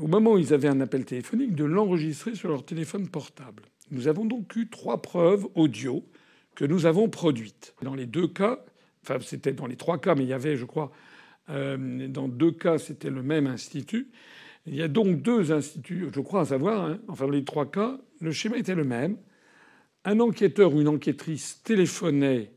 au 0.00 0.06
moment 0.06 0.32
où 0.32 0.38
ils 0.38 0.54
avaient 0.54 0.68
un 0.68 0.80
appel 0.80 1.04
téléphonique, 1.04 1.54
de 1.54 1.64
l'enregistrer 1.64 2.34
sur 2.34 2.48
leur 2.48 2.64
téléphone 2.64 3.08
portable. 3.08 3.64
Nous 3.90 4.08
avons 4.08 4.24
donc 4.24 4.54
eu 4.56 4.68
trois 4.68 5.02
preuves 5.02 5.46
audio 5.54 6.04
que 6.54 6.64
nous 6.64 6.86
avons 6.86 7.08
produites. 7.08 7.74
Dans 7.82 7.94
les 7.94 8.06
deux 8.06 8.28
cas, 8.28 8.64
enfin 9.04 9.18
c'était 9.20 9.52
dans 9.52 9.66
les 9.66 9.76
trois 9.76 9.98
cas, 9.98 10.14
mais 10.14 10.24
il 10.24 10.28
y 10.28 10.32
avait, 10.32 10.56
je 10.56 10.64
crois, 10.64 10.90
euh, 11.50 12.08
dans 12.08 12.28
deux 12.28 12.52
cas, 12.52 12.78
c'était 12.78 13.10
le 13.10 13.22
même 13.22 13.46
institut. 13.46 14.08
Il 14.66 14.74
y 14.74 14.82
a 14.82 14.88
donc 14.88 15.20
deux 15.20 15.52
instituts, 15.52 16.08
je 16.12 16.20
crois 16.20 16.42
à 16.42 16.44
savoir, 16.46 16.86
hein. 16.86 16.98
enfin 17.08 17.26
dans 17.26 17.32
les 17.32 17.44
trois 17.44 17.70
cas, 17.70 17.98
le 18.20 18.32
schéma 18.32 18.56
était 18.56 18.74
le 18.74 18.84
même. 18.84 19.18
Un 20.06 20.20
enquêteur 20.20 20.74
ou 20.74 20.80
une 20.80 20.88
enquêtrice 20.88 21.62
téléphonait 21.62 22.50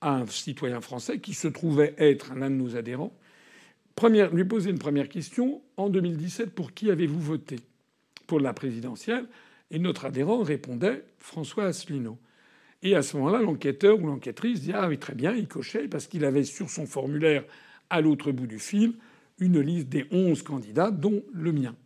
à 0.00 0.16
un 0.16 0.26
citoyen 0.26 0.80
français 0.80 1.20
qui 1.20 1.34
se 1.34 1.48
trouvait 1.48 1.94
être 1.98 2.34
l'un 2.34 2.50
de 2.50 2.54
nos 2.54 2.76
adhérents, 2.76 3.16
première, 3.94 4.32
lui 4.32 4.44
posait 4.44 4.70
une 4.70 4.78
première 4.78 5.08
question. 5.08 5.62
En 5.76 5.88
2017, 5.88 6.54
pour 6.54 6.72
qui 6.72 6.90
avez-vous 6.90 7.20
voté? 7.20 7.56
Pour 8.26 8.40
la 8.40 8.52
présidentielle. 8.52 9.26
Et 9.70 9.78
notre 9.78 10.04
adhérent 10.04 10.42
répondait 10.42 11.04
François 11.18 11.64
Asselineau. 11.64 12.18
Et 12.82 12.94
à 12.94 13.02
ce 13.02 13.16
moment-là, 13.16 13.40
l'enquêteur 13.40 14.00
ou 14.00 14.06
l'enquêtrice 14.06 14.60
dit 14.60 14.72
Ah 14.72 14.88
oui, 14.88 14.98
très 14.98 15.14
bien, 15.14 15.34
il 15.34 15.48
cochait 15.48 15.88
parce 15.88 16.06
qu'il 16.06 16.24
avait 16.24 16.44
sur 16.44 16.70
son 16.70 16.86
formulaire 16.86 17.44
à 17.90 18.00
l'autre 18.00 18.32
bout 18.32 18.46
du 18.46 18.58
fil 18.58 18.94
une 19.40 19.60
liste 19.60 19.88
des 19.88 20.06
onze 20.10 20.42
candidats, 20.42 20.90
dont 20.90 21.22
le 21.32 21.52
mien. 21.52 21.76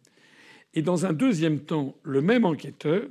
Et 0.74 0.82
dans 0.82 1.04
un 1.04 1.12
deuxième 1.12 1.60
temps, 1.60 1.96
le 2.02 2.22
même 2.22 2.44
enquêteur 2.44 3.04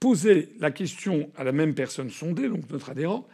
posait 0.00 0.48
la 0.58 0.70
question 0.70 1.30
à 1.36 1.44
la 1.44 1.52
même 1.52 1.74
personne 1.74 2.10
sondée, 2.10 2.48
donc 2.48 2.68
notre 2.70 2.90
adhérent, 2.90 3.28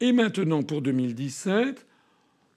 et 0.00 0.12
maintenant 0.12 0.62
pour 0.62 0.82
2017, 0.82 1.86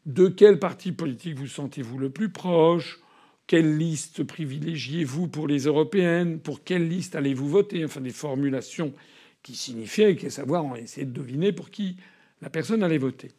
de 0.06 0.28
quel 0.28 0.60
parti 0.60 0.92
politique 0.92 1.38
vous 1.38 1.48
sentez-vous 1.48 1.98
le 1.98 2.10
plus 2.10 2.30
proche? 2.30 3.00
Quelle 3.48 3.78
liste 3.78 4.24
privilégiez-vous 4.24 5.28
pour 5.28 5.48
les 5.48 5.66
européennes? 5.66 6.40
Pour 6.40 6.64
quelle 6.64 6.88
liste 6.88 7.16
allez-vous 7.16 7.48
voter? 7.48 7.84
Enfin, 7.84 8.02
des 8.02 8.10
formulations 8.10 8.94
qui 9.44 9.56
signifiaient, 9.56 10.16
qu'à 10.16 10.30
savoir, 10.30 10.66
on 10.66 10.76
essayait 10.76 11.06
de 11.06 11.12
deviner 11.12 11.52
pour 11.52 11.70
qui 11.70 11.98
la 12.42 12.50
personne 12.50 12.82
allait 12.82 12.98
voter. 12.98 13.32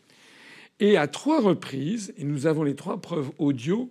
Et 0.80 0.96
à 0.96 1.08
trois 1.08 1.40
reprises, 1.40 2.14
et 2.16 2.24
nous 2.24 2.46
avons 2.46 2.62
les 2.62 2.76
trois 2.76 3.00
preuves 3.00 3.30
audio, 3.38 3.90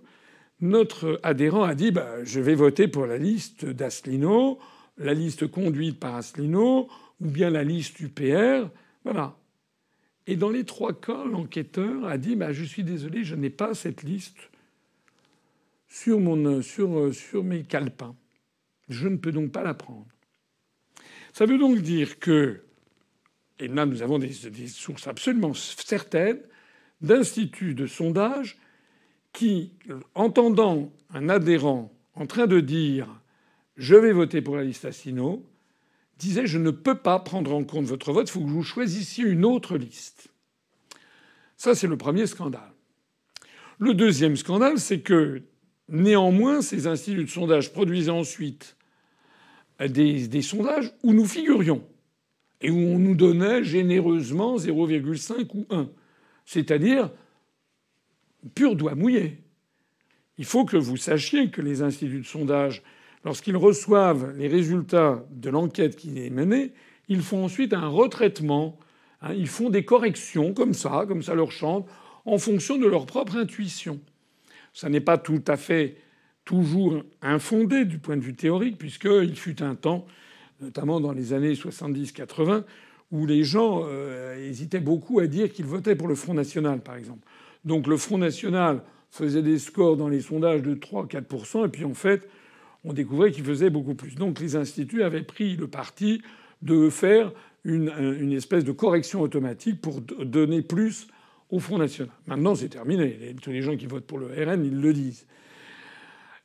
notre 0.61 1.19
adhérent 1.23 1.63
a 1.63 1.75
dit 1.75 1.91
bah, 1.91 2.23
Je 2.23 2.39
vais 2.39 2.55
voter 2.55 2.87
pour 2.87 3.05
la 3.05 3.17
liste 3.17 3.65
d'Aslino, 3.65 4.59
la 4.97 5.13
liste 5.13 5.47
conduite 5.47 5.99
par 5.99 6.15
Asselineau, 6.15 6.87
ou 7.19 7.29
bien 7.29 7.49
la 7.49 7.63
liste 7.63 7.99
UPR. 7.99 8.69
Voilà. 9.03 9.35
Et 10.27 10.35
dans 10.35 10.49
les 10.49 10.63
trois 10.63 10.93
cas, 10.93 11.25
l'enquêteur 11.25 12.05
a 12.05 12.17
dit 12.17 12.35
bah, 12.35 12.53
Je 12.53 12.63
suis 12.63 12.83
désolé, 12.83 13.23
je 13.23 13.35
n'ai 13.35 13.49
pas 13.49 13.73
cette 13.73 14.03
liste 14.03 14.49
sur, 15.87 16.19
mon, 16.19 16.61
sur, 16.61 17.13
sur 17.13 17.43
mes 17.43 17.63
calepins. 17.63 18.15
Je 18.89 19.07
ne 19.07 19.17
peux 19.17 19.31
donc 19.31 19.51
pas 19.51 19.63
la 19.63 19.73
prendre. 19.73 20.07
Ça 21.33 21.45
veut 21.45 21.57
donc 21.57 21.79
dire 21.79 22.19
que, 22.19 22.61
et 23.59 23.67
là 23.67 23.85
nous 23.85 24.01
avons 24.01 24.19
des 24.19 24.31
sources 24.67 25.07
absolument 25.07 25.53
certaines, 25.53 26.39
d'instituts 27.01 27.75
de 27.75 27.85
sondage 27.85 28.57
qui, 29.33 29.73
entendant 30.15 30.91
un 31.13 31.29
adhérent 31.29 31.91
en 32.15 32.25
train 32.25 32.47
de 32.47 32.59
dire 32.59 33.07
je 33.75 33.95
vais 33.95 34.13
voter 34.13 34.41
pour 34.41 34.55
la 34.55 34.63
liste 34.63 34.85
Assino, 34.85 35.43
disait 36.17 36.45
je 36.45 36.59
ne 36.59 36.71
peux 36.71 36.95
pas 36.95 37.19
prendre 37.19 37.53
en 37.53 37.63
compte 37.63 37.85
votre 37.85 38.13
vote, 38.13 38.29
il 38.29 38.31
faut 38.31 38.41
que 38.41 38.49
vous 38.49 38.63
choisissiez 38.63 39.25
une 39.25 39.43
autre 39.43 39.77
liste. 39.77 40.29
Ça, 41.57 41.75
c'est 41.75 41.87
le 41.87 41.97
premier 41.97 42.27
scandale. 42.27 42.71
Le 43.79 43.93
deuxième 43.93 44.35
scandale, 44.35 44.79
c'est 44.79 44.99
que 44.99 45.41
néanmoins, 45.89 46.61
ces 46.61 46.87
instituts 46.87 47.25
de 47.25 47.29
sondage 47.29 47.73
produisaient 47.73 48.11
ensuite 48.11 48.77
des, 49.79 50.41
sondages 50.41 50.91
où 51.03 51.13
nous 51.13 51.25
figurions 51.25 51.83
et 52.61 52.69
où 52.69 52.77
on 52.77 52.99
nous 52.99 53.15
donnait 53.15 53.63
généreusement 53.63 54.57
0,5 54.57 55.47
ou 55.53 55.65
1, 55.69 55.89
c'est-à-dire 56.45 57.11
pur 58.55 58.75
doigt 58.75 58.95
mouillé. 58.95 59.39
Il 60.37 60.45
faut 60.45 60.65
que 60.65 60.77
vous 60.77 60.97
sachiez 60.97 61.49
que 61.49 61.61
les 61.61 61.81
instituts 61.81 62.21
de 62.21 62.25
sondage, 62.25 62.83
lorsqu'ils 63.23 63.57
reçoivent 63.57 64.35
les 64.37 64.47
résultats 64.47 65.25
de 65.31 65.49
l'enquête 65.49 65.95
qui 65.95 66.17
est 66.19 66.29
menée, 66.29 66.73
ils 67.07 67.21
font 67.21 67.45
ensuite 67.45 67.73
un 67.73 67.87
retraitement. 67.87 68.79
Hein, 69.21 69.33
ils 69.33 69.47
font 69.47 69.69
des 69.69 69.85
corrections 69.85 70.53
comme 70.53 70.73
ça, 70.73 71.05
comme 71.07 71.23
ça 71.23 71.35
leur 71.35 71.51
chante, 71.51 71.87
en 72.25 72.37
fonction 72.37 72.77
de 72.77 72.87
leur 72.87 73.05
propre 73.05 73.35
intuition. 73.35 73.99
Ça 74.73 74.89
n'est 74.89 75.01
pas 75.01 75.17
tout 75.17 75.43
à 75.47 75.57
fait 75.57 75.97
toujours 76.45 77.03
infondé 77.21 77.85
du 77.85 77.99
point 77.99 78.17
de 78.17 78.21
vue 78.21 78.33
théorique, 78.33 78.77
puisqu'il 78.77 79.35
fut 79.35 79.61
un 79.61 79.75
temps, 79.75 80.05
notamment 80.61 80.99
dans 80.99 81.11
les 81.11 81.33
années 81.33 81.53
70-80, 81.53 82.63
où 83.11 83.25
les 83.25 83.43
gens 83.43 83.83
euh, 83.85 84.35
hésitaient 84.49 84.79
beaucoup 84.79 85.19
à 85.19 85.27
dire 85.27 85.51
qu'ils 85.51 85.65
votaient 85.65 85.95
pour 85.95 86.07
le 86.07 86.15
Front 86.15 86.33
National, 86.33 86.81
par 86.81 86.95
exemple. 86.95 87.25
Donc 87.63 87.87
le 87.87 87.97
Front 87.97 88.17
National 88.17 88.81
faisait 89.11 89.43
des 89.43 89.59
scores 89.59 89.95
dans 89.95 90.09
les 90.09 90.21
sondages 90.21 90.63
de 90.63 90.75
3-4%, 90.75 91.65
et 91.65 91.69
puis 91.69 91.85
en 91.85 91.93
fait, 91.93 92.27
on 92.83 92.93
découvrait 92.93 93.31
qu'il 93.31 93.43
faisait 93.43 93.69
beaucoup 93.69 93.95
plus. 93.95 94.15
Donc 94.15 94.39
les 94.39 94.55
instituts 94.55 95.03
avaient 95.03 95.23
pris 95.23 95.55
le 95.55 95.67
parti 95.67 96.21
de 96.61 96.89
faire 96.89 97.31
une, 97.63 97.93
une 98.19 98.33
espèce 98.33 98.65
de 98.65 98.71
correction 98.71 99.21
automatique 99.21 99.79
pour 99.79 100.01
donner 100.01 100.61
plus 100.61 101.07
au 101.49 101.59
Front 101.59 101.77
National. 101.77 102.11
Maintenant, 102.27 102.55
c'est 102.55 102.69
terminé. 102.69 103.35
Tous 103.41 103.51
les 103.51 103.61
gens 103.61 103.77
qui 103.77 103.85
votent 103.85 104.07
pour 104.07 104.17
le 104.17 104.25
RN, 104.27 104.65
ils 104.65 104.81
le 104.81 104.91
disent. 104.91 105.27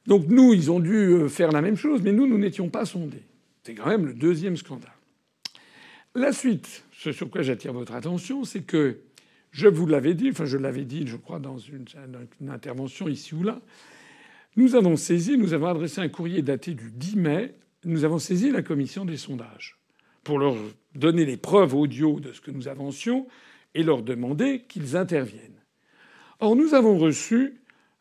Donc 0.09 0.27
nous, 0.27 0.55
ils 0.55 0.71
ont 0.71 0.81
dû 0.81 0.94
euh, 0.94 1.29
faire 1.29 1.53
la 1.53 1.61
même 1.61 1.77
chose, 1.77 2.01
mais 2.03 2.12
nous, 2.12 2.27
nous 2.27 2.38
n'étions 2.38 2.71
pas 2.71 2.87
sondés. 2.87 3.23
C'est 3.62 3.75
quand 3.75 3.87
même 3.87 4.07
le 4.07 4.14
deuxième 4.14 4.57
scandale. 4.57 4.90
La 6.14 6.33
suite, 6.33 6.85
ce 6.92 7.12
sur 7.12 7.29
quoi 7.29 7.42
j'attire 7.42 7.75
votre 7.75 7.92
attention, 7.92 8.42
c'est 8.44 8.62
que 8.62 9.01
je 9.51 9.68
vous 9.68 9.87
l'avais 9.87 10.14
dit, 10.14 10.31
enfin 10.31 10.47
je 10.47 10.57
l'avais 10.57 10.87
dit, 10.87 11.07
je 11.07 11.16
crois, 11.16 11.38
dans 11.38 11.59
une, 11.59 11.85
intervention 12.49 13.07
ici 13.07 13.35
ou 13.35 13.42
là, 13.42 13.61
nous 14.57 14.75
avons 14.75 14.97
saisi, 14.97 15.37
nous 15.37 15.53
avons 15.53 15.66
adressé 15.66 16.01
un 16.01 16.09
courrier 16.09 16.40
daté 16.40 16.73
du 16.73 16.90
10 16.90 17.16
mai, 17.16 17.55
nous 17.85 18.05
avons 18.05 18.18
saisi 18.18 18.51
la 18.51 18.62
commission 18.62 19.05
des 19.05 19.18
sondages 19.18 19.77
pour 20.25 20.38
leur 20.38 20.57
donner 20.94 21.27
les 21.27 21.37
preuves 21.37 21.75
audio 21.75 22.18
de 22.18 22.33
ce 22.33 22.40
que 22.40 22.51
nous 22.51 22.66
avancions 22.66 23.27
et 23.75 23.83
leur 23.83 24.03
demander 24.03 24.62
qu'ils 24.66 24.97
interviennent. 24.97 25.62
Or, 26.40 26.57
nous 26.57 26.73
avons 26.73 26.97
reçu 26.97 27.61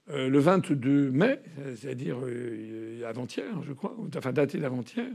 le 0.10 0.40
22 0.40 1.12
mai, 1.12 1.42
c'est-à-dire 1.76 2.18
euh, 2.24 3.02
avant-hier, 3.08 3.46
je 3.68 3.74
crois, 3.74 3.96
enfin 4.16 4.32
daté 4.32 4.58
d'avant-hier, 4.58 5.12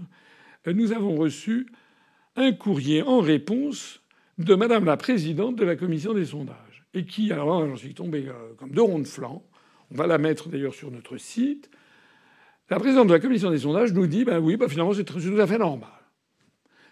euh, 0.66 0.72
nous 0.72 0.92
avons 0.92 1.16
reçu 1.16 1.66
un 2.36 2.52
courrier 2.52 3.02
en 3.02 3.20
réponse 3.20 4.02
de 4.38 4.54
Madame 4.54 4.84
la 4.84 4.96
présidente 4.96 5.56
de 5.56 5.64
la 5.64 5.76
commission 5.76 6.14
des 6.14 6.26
sondages, 6.26 6.84
et 6.94 7.04
qui, 7.04 7.32
alors 7.32 7.66
j'en 7.66 7.76
suis 7.76 7.94
tombé 7.94 8.26
comme 8.58 8.70
deux 8.70 8.82
ronds 8.82 8.98
de 8.98 9.06
flanc. 9.06 9.42
On 9.90 9.94
va 9.94 10.06
la 10.06 10.18
mettre 10.18 10.48
d'ailleurs 10.48 10.74
sur 10.74 10.90
notre 10.90 11.16
site. 11.18 11.70
La 12.70 12.78
présidente 12.78 13.08
de 13.08 13.12
la 13.12 13.20
commission 13.20 13.50
des 13.50 13.58
sondages 13.58 13.92
nous 13.92 14.06
dit, 14.06 14.24
ben 14.24 14.38
oui, 14.38 14.56
ben 14.56 14.68
finalement 14.68 14.94
c'est 14.94 15.04
tout 15.04 15.18
à 15.38 15.46
fait 15.46 15.58
normal. 15.58 15.90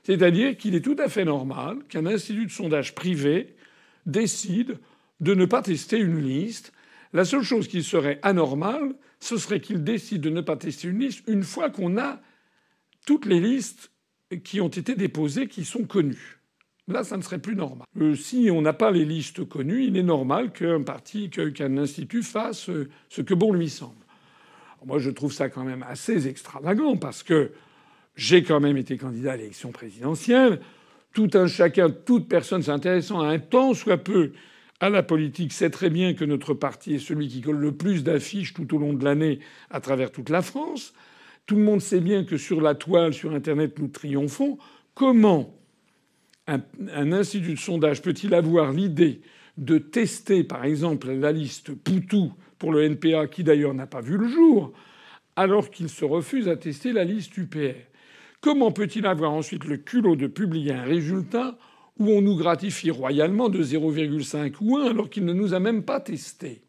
C'est-à-dire 0.03 0.57
qu'il 0.57 0.75
est 0.75 0.81
tout 0.81 0.97
à 0.99 1.09
fait 1.09 1.25
normal 1.25 1.79
qu'un 1.89 2.07
institut 2.07 2.47
de 2.47 2.51
sondage 2.51 2.95
privé 2.95 3.55
décide 4.07 4.79
de 5.21 5.35
ne 5.35 5.45
pas 5.45 5.63
tester 5.63 5.99
une 5.99 6.21
liste 6.21 6.73
la 7.13 7.25
seule 7.25 7.43
chose 7.43 7.69
qui 7.69 7.83
serait 7.83 8.19
anormale, 8.23 8.95
ce 9.19 9.37
serait 9.37 9.61
qu'il 9.61 9.83
décide 9.85 10.23
de 10.23 10.31
ne 10.31 10.41
pas 10.41 10.57
tester 10.57 10.89
une 10.89 11.01
liste 11.01 11.27
une 11.29 11.43
fois 11.43 11.71
qu'on 11.71 11.99
a 11.99 12.21
toutes 13.07 13.27
les 13.27 13.41
listes 13.41 13.91
qui 14.45 14.61
ont 14.61 14.69
été 14.69 14.95
déposées 14.95 15.49
qui 15.49 15.65
sont 15.65 15.85
connues. 15.85 16.41
Là, 16.87 17.05
ça 17.05 17.17
ne 17.17 17.23
serait 17.23 17.39
plus 17.39 17.55
normal. 17.55 17.87
Euh, 18.01 18.15
si 18.15 18.49
on 18.53 18.63
n'a 18.63 18.73
pas 18.73 18.91
les 18.91 19.05
listes 19.05 19.45
connues, 19.45 19.85
il 19.85 19.97
est 19.97 20.03
normal 20.03 20.53
qu'un 20.53 20.83
parti, 20.83 21.31
qu'un 21.31 21.77
institut 21.77 22.23
fasse 22.23 22.69
euh, 22.69 22.89
ce 23.09 23.23
que 23.23 23.35
bon 23.35 23.53
lui 23.53 23.69
semble. 23.69 24.05
moi, 24.85 24.99
je 24.99 25.11
trouve 25.11 25.33
ça 25.33 25.49
quand 25.49 25.65
même 25.65 25.85
assez 25.89 26.27
extravagant 26.27 26.97
parce 26.97 27.23
que 27.23 27.53
j'ai 28.17 28.43
quand 28.43 28.61
même 28.61 28.77
été 28.77 28.97
candidat 28.97 29.33
à 29.33 29.37
l'élection 29.37 29.71
présidentielle. 29.71 30.61
Tout 31.13 31.31
un 31.35 31.47
chacun, 31.47 31.91
toute 31.91 32.29
personne 32.29 32.63
s'intéressant 32.63 33.21
à 33.21 33.29
un 33.29 33.39
temps 33.39 33.75
soit 33.75 33.99
peu 33.99 34.33
à 34.81 34.89
la 34.89 35.03
politique 35.03 35.53
sait 35.53 35.71
très 35.71 35.91
bien 35.91 36.15
que 36.15 36.25
notre 36.25 36.55
parti 36.55 36.95
est 36.95 36.99
celui 36.99 37.29
qui 37.29 37.43
colle 37.43 37.59
le 37.59 37.73
plus 37.73 38.03
d'affiches 38.03 38.55
tout 38.55 38.75
au 38.75 38.79
long 38.79 38.95
de 38.95 39.05
l'année 39.05 39.41
à 39.71 39.81
travers 39.81 40.11
toute 40.11 40.31
la 40.31 40.43
France. 40.43 40.95
Tout 41.47 41.57
le 41.57 41.63
monde 41.63 41.81
sait 41.81 42.01
bien 42.01 42.25
que 42.25 42.39
sur 42.39 42.61
la 42.61 42.75
toile, 42.75 43.13
sur 43.13 43.33
Internet, 43.33 43.79
nous 43.79 43.89
triomphons. 43.89 44.59
Comment 44.95 45.55
un, 46.47 47.13
institut 47.13 47.55
de 47.55 47.59
sondage 47.59 48.03
peut-il 48.03 48.35
avoir 48.35 48.73
l'idée 48.73 49.21
de 49.57 49.79
tester, 49.79 50.43
par 50.45 50.65
exemple, 50.65 51.11
la 51.11 51.33
liste 51.33 51.73
Poutou 51.75 52.33
pour 52.59 52.73
le 52.73 52.83
NPA, 52.83 53.27
qui 53.27 53.45
d'ailleurs 53.45 53.75
n'a 53.75 53.87
pas 53.87 54.01
vu 54.01 54.17
le 54.17 54.29
jour, 54.29 54.73
alors 55.37 55.71
qu'il 55.71 55.89
se 55.89 56.05
refuse 56.05 56.49
à 56.49 56.57
tester 56.57 56.93
la 56.93 57.05
liste 57.05 57.37
UPR 57.37 57.77
Comment 58.41 58.73
peut-il 58.73 59.07
avoir 59.07 59.33
ensuite 59.33 59.65
le 59.65 59.77
culot 59.77 60.17
de 60.17 60.27
publier 60.27 60.73
un 60.73 60.85
résultat 60.85 61.59
où 62.01 62.09
on 62.09 62.23
nous 62.23 62.35
gratifie 62.35 62.91
royalement 62.91 63.51
de 63.51 63.63
0,5 63.63 64.55
ou 64.63 64.79
1 64.79 64.91
alors 64.91 65.11
qu'il 65.11 65.27
ne 65.27 65.35
nous 65.35 65.53
a 65.53 65.61
même 65.61 65.85
pas 65.85 66.01
testé. 66.01 66.63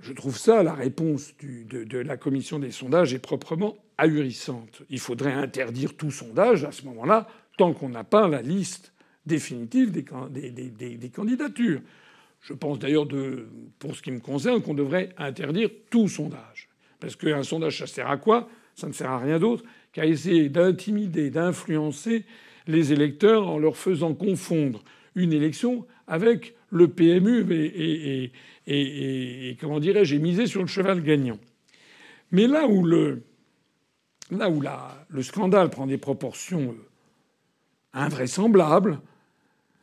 Je 0.00 0.12
trouve 0.14 0.38
ça, 0.38 0.62
la 0.62 0.72
réponse 0.72 1.34
de, 1.42 1.98
la 1.98 2.16
commission 2.16 2.58
des 2.58 2.70
sondages 2.70 3.12
est 3.12 3.18
proprement 3.18 3.76
ahurissante. 3.98 4.82
Il 4.88 4.98
faudrait 4.98 5.34
interdire 5.34 5.94
tout 5.94 6.10
sondage 6.10 6.64
à 6.64 6.72
ce 6.72 6.84
moment-là, 6.86 7.28
tant 7.58 7.74
qu'on 7.74 7.90
n'a 7.90 8.04
pas 8.04 8.28
la 8.28 8.40
liste 8.40 8.94
définitive 9.26 9.90
des, 9.90 10.06
des, 10.50 11.10
candidatures. 11.10 11.82
Je 12.40 12.54
pense 12.54 12.78
d'ailleurs, 12.78 13.06
pour 13.78 13.94
ce 13.94 14.00
qui 14.00 14.12
me 14.12 14.20
concerne, 14.20 14.62
qu'on 14.62 14.74
devrait 14.74 15.10
interdire 15.18 15.68
tout 15.90 16.08
sondage. 16.08 16.68
Parce 16.98 17.14
qu'un 17.14 17.42
sondage, 17.42 17.78
ça 17.78 17.86
sert 17.86 18.08
à 18.08 18.16
quoi? 18.16 18.48
Ça 18.74 18.86
ne 18.86 18.92
sert 18.92 19.10
à 19.10 19.18
rien 19.18 19.38
d'autre 19.38 19.64
qu'à 19.92 20.06
essayer 20.06 20.48
d'intimider, 20.48 21.28
d'influencer 21.28 22.24
les 22.68 22.92
électeurs 22.92 23.48
en 23.48 23.58
leur 23.58 23.76
faisant 23.76 24.14
confondre 24.14 24.84
une 25.16 25.32
élection 25.32 25.86
avec 26.06 26.54
le 26.70 26.86
PMU 26.86 27.44
et, 28.66 29.56
comment 29.60 29.80
dirais-je, 29.80 30.16
misé 30.16 30.46
sur 30.46 30.60
le 30.60 30.68
cheval 30.68 31.02
gagnant. 31.02 31.38
Mais 32.30 32.46
là 32.46 32.68
où 32.68 32.84
le, 32.84 33.22
là 34.30 34.50
où 34.50 34.62
le 35.08 35.22
scandale 35.22 35.70
prend 35.70 35.86
des 35.86 35.96
proportions 35.96 36.74
euh, 36.74 36.84
invraisemblables, 37.94 39.00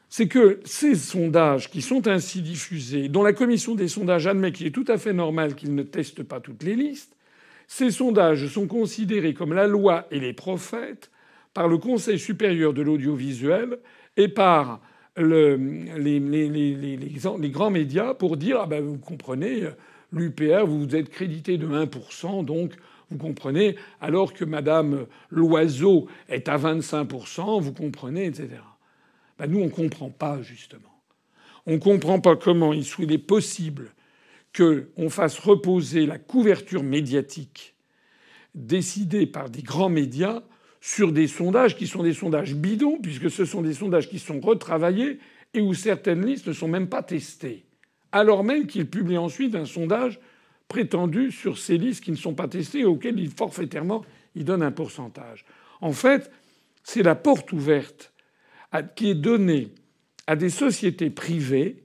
c'est 0.07 0.27
que 0.27 0.59
ces 0.63 0.93
sondages 0.93 1.71
qui 1.71 1.81
sont 1.81 2.07
ainsi 2.07 2.43
diffusés, 2.43 3.09
dont 3.09 3.23
la 3.23 3.33
commission 3.33 3.73
des 3.73 3.87
sondages 3.87 4.27
admet 4.27 4.51
qu'il 4.51 4.67
est 4.67 4.71
tout 4.71 4.85
à 4.87 4.99
fait 4.99 5.13
normal 5.13 5.55
qu'ils 5.55 5.73
ne 5.73 5.81
testent 5.81 6.23
pas 6.23 6.39
toutes 6.39 6.63
les 6.63 6.75
listes, 6.75 7.17
ces 7.67 7.89
sondages 7.89 8.47
sont 8.47 8.67
considérés 8.67 9.33
comme 9.33 9.53
la 9.53 9.65
loi 9.65 10.05
et 10.11 10.19
les 10.19 10.33
prophètes 10.33 11.09
par 11.55 11.69
le 11.69 11.77
Conseil 11.79 12.19
supérieur 12.19 12.73
de 12.73 12.83
l'audiovisuel 12.83 13.79
et 14.17 14.27
par 14.27 14.81
le, 15.15 15.55
les, 15.97 17.49
grands 17.49 17.71
médias 17.71 18.13
pour 18.13 18.35
dire 18.35 18.59
ah 18.61 18.67
ben 18.67 18.83
vous 18.83 18.97
comprenez 18.97 19.63
l'UPR 20.11 20.65
vous 20.67 20.93
êtes 20.95 21.09
crédité 21.09 21.57
de 21.57 21.65
1%, 21.65 22.43
donc 22.43 22.73
vous 23.09 23.17
comprenez 23.17 23.77
alors 24.01 24.33
que 24.33 24.43
Madame 24.43 25.05
Loiseau 25.31 26.07
est 26.27 26.49
à 26.49 26.57
25%, 26.57 27.61
vous 27.61 27.73
comprenez 27.73 28.25
etc. 28.25 28.49
Ben 29.39 29.47
nous 29.47 29.61
on 29.61 29.69
comprend 29.69 30.09
pas 30.09 30.41
justement. 30.41 30.81
On 31.65 31.79
comprend 31.79 32.19
pas 32.19 32.35
comment 32.35 32.73
il 32.73 33.11
est 33.13 33.17
possible 33.17 33.93
qu'on 34.55 35.09
fasse 35.09 35.39
reposer 35.39 36.05
la 36.05 36.19
couverture 36.19 36.83
médiatique 36.83 37.75
décidée 38.53 39.25
par 39.25 39.49
des 39.49 39.61
grands 39.61 39.89
médias 39.89 40.43
sur 40.85 41.11
des 41.11 41.27
sondages 41.27 41.75
qui 41.75 41.87
sont 41.87 42.03
des 42.03 42.13
sondages 42.13 42.53
bidons, 42.53 42.99
puisque 43.01 43.31
ce 43.31 43.43
sont 43.43 43.63
des 43.63 43.73
sondages 43.73 44.07
qui 44.07 44.19
sont 44.19 44.39
retravaillés 44.39 45.17
et 45.55 45.59
où 45.59 45.73
certaines 45.73 46.23
listes 46.23 46.45
ne 46.45 46.53
sont 46.53 46.67
même 46.67 46.89
pas 46.89 47.01
testées, 47.01 47.65
alors 48.11 48.43
même 48.43 48.67
qu'ils 48.67 48.87
publient 48.87 49.17
ensuite 49.17 49.55
un 49.55 49.65
sondage 49.65 50.19
prétendu 50.67 51.31
sur 51.31 51.57
ces 51.57 51.79
listes 51.79 52.03
qui 52.03 52.11
ne 52.11 52.15
sont 52.15 52.35
pas 52.35 52.47
testées 52.47 52.81
et 52.81 52.85
auxquelles 52.85 53.19
ils, 53.19 53.31
forfaitairement 53.31 54.05
ils 54.35 54.45
donnent 54.45 54.61
un 54.61 54.71
pourcentage. 54.71 55.43
En 55.81 55.91
fait, 55.91 56.29
c'est 56.83 57.01
la 57.01 57.15
porte 57.15 57.51
ouverte 57.51 58.13
qui 58.95 59.09
est 59.09 59.15
donnée 59.15 59.73
à 60.27 60.35
des 60.35 60.51
sociétés 60.51 61.09
privées 61.09 61.83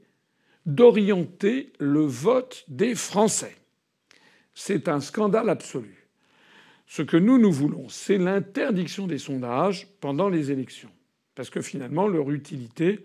d'orienter 0.66 1.72
le 1.78 2.02
vote 2.02 2.66
des 2.68 2.94
Français. 2.94 3.56
C'est 4.52 4.88
un 4.88 5.00
scandale 5.00 5.48
absolu. 5.48 5.99
Ce 6.90 7.02
que 7.02 7.16
nous, 7.16 7.38
nous 7.38 7.52
voulons, 7.52 7.88
c'est 7.88 8.18
l'interdiction 8.18 9.06
des 9.06 9.18
sondages 9.18 9.86
pendant 10.00 10.28
les 10.28 10.50
élections. 10.50 10.90
Parce 11.36 11.48
que 11.48 11.60
finalement, 11.60 12.08
leur 12.08 12.32
utilité 12.32 13.04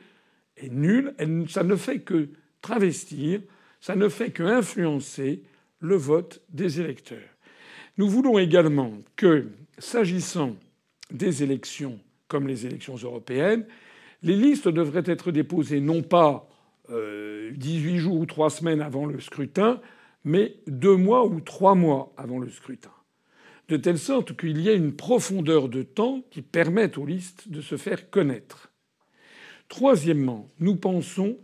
est 0.58 0.74
nulle. 0.74 1.14
Ça 1.48 1.62
ne 1.62 1.76
fait 1.76 2.00
que 2.00 2.30
travestir, 2.64 3.42
ça 3.80 3.96
ne 3.96 4.10
fait 4.10 4.32
que 4.32 4.42
influencer 4.42 5.44
le 5.82 5.96
vote 5.98 6.42
des 6.50 6.82
électeurs. 6.82 7.30
Nous 8.00 8.10
voulons 8.10 8.40
également 8.40 8.92
que, 9.16 9.50
s'agissant 9.78 10.56
des 11.12 11.44
élections 11.44 12.00
comme 12.28 12.48
les 12.48 12.66
élections 12.66 12.96
européennes, 12.96 13.68
les 14.24 14.36
listes 14.36 14.68
devraient 14.68 15.04
être 15.06 15.32
déposées 15.32 15.80
non 15.80 16.02
pas 16.02 16.50
euh, 16.90 17.52
18 17.56 17.98
jours 18.00 18.18
ou 18.18 18.26
trois 18.26 18.50
semaines 18.50 18.82
avant 18.82 19.06
le 19.06 19.20
scrutin, 19.20 19.80
mais 20.24 20.56
deux 20.66 20.96
mois 20.96 21.28
ou 21.28 21.40
trois 21.40 21.76
mois 21.76 22.12
avant 22.18 22.40
le 22.40 22.50
scrutin. 22.50 22.90
De 23.68 23.78
telle 23.78 23.98
sorte 23.98 24.38
qu'il 24.38 24.62
y 24.62 24.70
ait 24.70 24.76
une 24.76 24.96
profondeur 24.96 25.70
de 25.70 25.82
temps 25.82 26.24
qui 26.30 26.42
permette 26.42 26.98
aux 26.98 27.06
listes 27.06 27.50
de 27.50 27.62
se 27.62 27.78
faire 27.78 28.10
connaître. 28.10 28.72
Troisièmement, 29.70 30.48
nous 30.60 30.76
pensons 30.76 31.38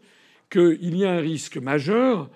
qu'il 0.52 0.96
y 0.96 1.06
a 1.06 1.14
un 1.14 1.20
risque 1.20 1.58
majeur 1.58 2.30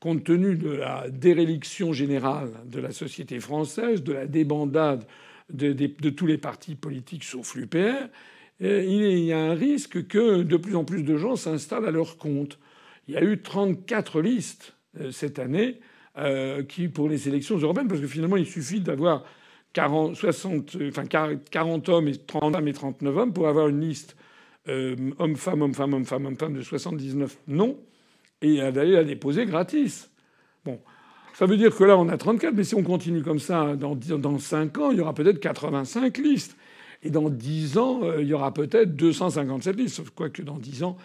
compte 0.00 0.24
tenu 0.24 0.56
de 0.56 0.70
la 0.70 1.08
déréliction 1.10 1.92
générale 1.92 2.50
de 2.66 2.80
la 2.80 2.90
société 2.90 3.38
française, 3.38 4.02
de 4.02 4.12
la 4.12 4.26
débandade 4.26 5.04
de, 5.52 6.10
tous 6.10 6.26
les 6.26 6.38
partis 6.38 6.74
politiques 6.74 7.24
sauf 7.24 7.54
l'UPR, 7.54 8.08
il 8.60 9.18
y 9.20 9.32
a 9.32 9.38
un 9.38 9.54
risque 9.54 10.06
que 10.06 10.42
de 10.42 10.56
plus 10.56 10.76
en 10.76 10.84
plus 10.84 11.02
de 11.02 11.16
gens 11.16 11.36
s'installent 11.36 11.86
à 11.86 11.90
leur 11.90 12.18
compte. 12.18 12.58
Il 13.08 13.14
y 13.14 13.16
a 13.16 13.22
eu 13.22 13.40
34 13.40 14.20
listes 14.20 14.74
euh, 15.00 15.10
cette 15.10 15.38
année 15.38 15.80
qui 16.68 16.88
pour 16.88 17.08
les 17.08 17.28
élections 17.28 17.56
européennes, 17.56 17.88
parce 17.88 18.00
que 18.00 18.06
finalement 18.06 18.36
il 18.36 18.46
suffit 18.46 18.80
d'avoir 18.80 19.24
40, 19.72 20.16
60, 20.16 20.76
enfin 20.88 21.04
40 21.06 21.88
hommes 21.88 22.08
et 22.08 22.16
30 22.16 22.54
femmes 22.54 22.68
et 22.68 22.72
39 22.72 23.16
hommes 23.16 23.32
pour 23.32 23.48
avoir 23.48 23.68
une 23.68 23.80
liste 23.80 24.16
euh, 24.68 24.96
homme-femme, 25.18 25.62
homme-femme, 25.62 25.94
homme-femme, 25.94 26.26
homme-femme 26.26 26.54
de 26.54 26.62
79 26.62 27.38
non 27.48 27.78
et 28.42 28.58
d'aller 28.72 28.92
la 28.92 29.04
déposer 29.04 29.46
gratis. 29.46 30.10
Bon. 30.64 30.80
Ça 31.34 31.46
veut 31.46 31.56
dire 31.56 31.74
que 31.74 31.84
là, 31.84 31.96
on 31.96 32.08
a 32.08 32.16
34, 32.16 32.54
mais 32.54 32.64
si 32.64 32.74
on 32.74 32.82
continue 32.82 33.22
comme 33.22 33.38
ça, 33.38 33.76
dans, 33.76 33.94
dans 33.94 34.38
5 34.38 34.78
ans, 34.78 34.90
il 34.90 34.98
y 34.98 35.00
aura 35.00 35.14
peut-être 35.14 35.40
85 35.40 36.18
listes. 36.18 36.56
Et 37.02 37.10
dans 37.10 37.30
10 37.30 37.78
ans, 37.78 38.00
euh, 38.02 38.22
il 38.22 38.28
y 38.28 38.34
aura 38.34 38.52
peut-être 38.52 38.94
257 38.94 39.76
listes. 39.76 39.96
Sauf 39.96 40.10
quoi 40.10 40.28
que 40.28 40.42
dans 40.42 40.58
10 40.58 40.82
ans, 40.82 40.96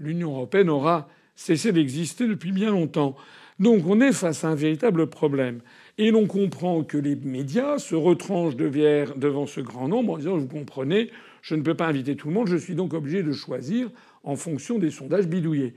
l'Union 0.00 0.32
européenne 0.32 0.68
aura 0.68 1.08
cessé 1.36 1.72
d'exister 1.72 2.26
depuis 2.26 2.50
bien 2.50 2.70
longtemps. 2.70 3.14
Donc 3.58 3.86
on 3.86 4.00
est 4.00 4.12
face 4.12 4.44
à 4.44 4.48
un 4.48 4.54
véritable 4.54 5.08
problème. 5.08 5.60
Et 5.96 6.10
l'on 6.10 6.26
comprend 6.26 6.82
que 6.82 6.98
les 6.98 7.14
médias 7.14 7.78
se 7.78 7.94
retranchent 7.94 8.56
devant 8.56 9.46
ce 9.46 9.60
grand 9.60 9.88
nombre 9.88 10.14
en 10.14 10.18
disant 10.18 10.36
Vous 10.36 10.48
comprenez, 10.48 11.10
je 11.42 11.54
ne 11.54 11.62
peux 11.62 11.74
pas 11.74 11.86
inviter 11.86 12.16
tout 12.16 12.28
le 12.28 12.34
monde, 12.34 12.48
je 12.48 12.56
suis 12.56 12.74
donc 12.74 12.94
obligé 12.94 13.22
de 13.22 13.32
choisir 13.32 13.90
en 14.24 14.34
fonction 14.36 14.78
des 14.78 14.90
sondages 14.90 15.28
bidouillés. 15.28 15.74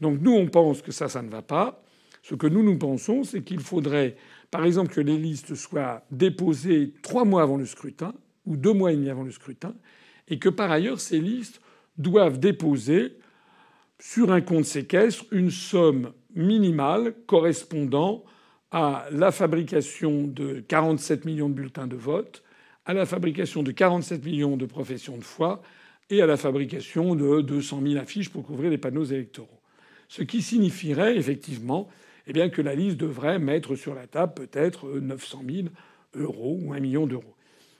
Donc 0.00 0.20
nous, 0.20 0.32
on 0.32 0.46
pense 0.46 0.80
que 0.80 0.92
ça, 0.92 1.08
ça 1.08 1.22
ne 1.22 1.28
va 1.28 1.42
pas. 1.42 1.82
Ce 2.22 2.34
que 2.34 2.46
nous, 2.46 2.62
nous 2.62 2.78
pensons, 2.78 3.24
c'est 3.24 3.42
qu'il 3.42 3.60
faudrait, 3.60 4.16
par 4.50 4.64
exemple, 4.64 4.92
que 4.92 5.00
les 5.00 5.16
listes 5.16 5.54
soient 5.54 6.04
déposées 6.10 6.94
trois 7.02 7.24
mois 7.24 7.42
avant 7.42 7.56
le 7.56 7.66
scrutin 7.66 8.14
ou 8.46 8.56
deux 8.56 8.72
mois 8.72 8.92
et 8.92 8.96
demi 8.96 9.10
avant 9.10 9.24
le 9.24 9.30
scrutin, 9.30 9.74
et 10.28 10.38
que 10.38 10.48
par 10.48 10.70
ailleurs, 10.70 11.00
ces 11.00 11.20
listes 11.20 11.60
doivent 11.98 12.38
déposer 12.38 13.18
sur 13.98 14.32
un 14.32 14.40
compte 14.40 14.64
séquestre 14.64 15.26
une 15.32 15.50
somme 15.50 16.12
minimale 16.38 17.14
correspondant 17.26 18.24
à 18.70 19.06
la 19.10 19.32
fabrication 19.32 20.22
de 20.26 20.60
47 20.66 21.24
millions 21.24 21.48
de 21.48 21.54
bulletins 21.54 21.86
de 21.86 21.96
vote, 21.96 22.42
à 22.86 22.94
la 22.94 23.04
fabrication 23.04 23.62
de 23.62 23.72
47 23.72 24.24
millions 24.24 24.56
de 24.56 24.64
professions 24.64 25.18
de 25.18 25.24
foi 25.24 25.60
et 26.10 26.22
à 26.22 26.26
la 26.26 26.36
fabrication 26.36 27.14
de 27.14 27.42
200 27.42 27.82
000 27.82 28.00
affiches 28.00 28.30
pour 28.30 28.44
couvrir 28.44 28.70
les 28.70 28.78
panneaux 28.78 29.04
électoraux. 29.04 29.60
Ce 30.08 30.22
qui 30.22 30.40
signifierait 30.40 31.16
effectivement 31.16 31.88
eh 32.26 32.32
bien, 32.32 32.48
que 32.48 32.62
la 32.62 32.74
liste 32.74 32.96
devrait 32.96 33.38
mettre 33.38 33.74
sur 33.74 33.94
la 33.94 34.06
table 34.06 34.34
peut-être 34.34 34.88
900 34.88 35.42
000 35.46 35.68
euros 36.14 36.58
ou 36.62 36.72
un 36.72 36.80
million 36.80 37.06
d'euros. 37.06 37.34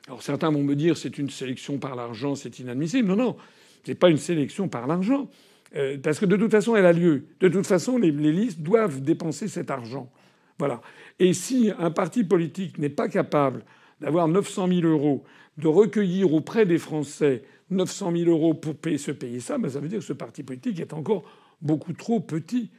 Alors 0.06 0.22
certains 0.22 0.50
vont 0.50 0.62
me 0.62 0.74
dire 0.74 0.96
c'est 0.96 1.18
une 1.18 1.30
sélection 1.30 1.78
par 1.78 1.94
l'argent, 1.94 2.34
c'est 2.34 2.58
inadmissible. 2.58 3.08
Non, 3.08 3.16
non, 3.16 3.36
c'est 3.84 3.94
pas 3.94 4.08
une 4.08 4.18
sélection 4.18 4.68
par 4.68 4.86
l'argent. 4.86 5.28
Euh, 5.76 5.98
parce 6.02 6.18
que 6.18 6.26
de 6.26 6.36
toute 6.36 6.50
façon, 6.50 6.76
elle 6.76 6.86
a 6.86 6.92
lieu. 6.92 7.26
De 7.40 7.48
toute 7.48 7.66
façon, 7.66 7.98
les, 7.98 8.10
listes 8.10 8.60
doivent 8.60 9.02
dépenser 9.02 9.48
cet 9.48 9.70
argent. 9.70 10.10
Voilà. 10.58 10.80
Et 11.18 11.32
si 11.34 11.70
un 11.78 11.90
parti 11.90 12.24
politique 12.24 12.78
n'est 12.78 12.88
pas 12.88 13.08
capable 13.08 13.64
d'avoir 14.00 14.28
900 14.28 14.68
000 14.68 14.80
euros, 14.86 15.24
de 15.56 15.68
recueillir 15.68 16.32
auprès 16.32 16.66
des 16.66 16.78
Français 16.78 17.42
900 17.70 18.12
000 18.16 18.30
euros 18.30 18.54
pour 18.54 18.74
se 18.96 19.10
payer 19.10 19.40
ça, 19.40 19.58
ben 19.58 19.68
ça 19.68 19.80
veut 19.80 19.88
dire 19.88 19.98
que 19.98 20.04
ce 20.04 20.12
parti 20.14 20.42
politique 20.42 20.80
est 20.80 20.92
encore 20.92 21.24
beaucoup 21.60 21.92
trop 21.92 22.20
petit 22.20 22.70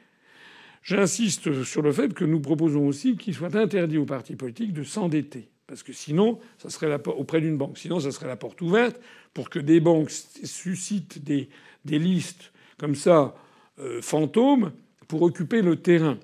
J'insiste 0.82 1.64
sur 1.64 1.82
le 1.82 1.92
fait 1.92 2.14
que 2.14 2.24
nous 2.24 2.40
proposons 2.40 2.88
aussi 2.88 3.18
qu'il 3.18 3.34
soit 3.34 3.56
interdit 3.56 3.98
aux 3.98 4.06
partis 4.06 4.36
politiques 4.36 4.74
de 4.74 4.84
s'endetter. 4.84 5.50
Parce 5.68 5.84
que 5.84 5.94
sinon, 5.94 6.40
ça 6.58 6.70
serait 6.70 6.90
la, 6.90 7.00
auprès 7.10 7.42
d'une 7.42 7.58
banque, 7.58 7.78
sinon 7.78 8.00
ça 8.00 8.12
serait 8.12 8.28
la 8.28 8.38
porte 8.38 8.62
ouverte 8.62 9.00
pour 9.34 9.50
que 9.50 9.60
des 9.60 9.80
banques 9.80 10.10
suscitent 10.10 11.24
des 11.24 11.50
listes 11.86 12.52
comme 12.80 12.96
ça 12.96 13.36
euh, 13.80 14.02
fantômes 14.02 14.72
pour 15.08 15.22
occuper 15.22 15.62
le 15.62 15.76
terrain. 15.76 16.18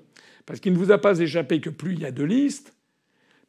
Parce 0.46 0.60
qu'il 0.60 0.72
ne 0.72 0.78
vous 0.78 0.92
a 0.92 0.98
pas 0.98 1.18
échappé 1.18 1.60
que 1.60 1.70
plus 1.70 1.92
il 1.92 2.00
y 2.00 2.06
a 2.06 2.12
de 2.12 2.24
listes, 2.24 2.74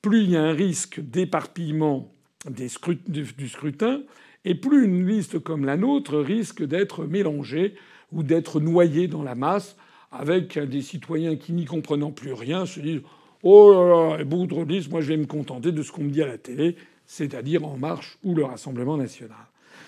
plus 0.02 0.24
il 0.24 0.32
y 0.32 0.38
a 0.38 0.43
un 0.43 0.54
risque 0.54 1.00
d'éparpillement 1.00 2.12
du 2.50 3.48
scrutin, 3.50 4.02
et 4.46 4.56
plus 4.56 4.86
une 4.86 5.08
liste 5.08 5.39
comme 5.39 5.65
la 5.65 5.78
nôtre 5.78 6.17
risque 6.17 6.63
d'être 6.63 7.06
mélangée 7.06 7.76
ou 8.12 8.24
d'être 8.24 8.60
noyée 8.60 9.08
dans 9.08 9.24
la 9.24 9.36
masse 9.36 9.76
avec 10.12 10.58
des 10.58 10.82
citoyens 10.82 11.36
qui, 11.36 11.52
n'y 11.52 11.65
comprenant 11.65 12.12
plus 12.12 12.34
rien, 12.34 12.65
se 12.65 12.80
disent 12.80 13.02
Oh 13.43 13.74
là 13.74 14.17
là, 14.17 14.24
Boudre 14.24 14.65
disent 14.65 14.89
moi 14.89 15.02
je 15.02 15.10
vais 15.10 15.17
me 15.17 15.26
contenter 15.26 15.72
de 15.72 15.84
ce 15.84 15.91
qu'on 15.91 16.04
me 16.04 16.10
dit 16.10 16.22
à 16.22 16.28
la 16.28 16.38
télé, 16.38 16.76
c'est-à-dire 17.06 17.65
En 17.65 17.78
Marche 17.78 18.17
ou 18.24 18.34
le 18.34 18.46
Rassemblement 18.46 18.98
national. 18.98 19.38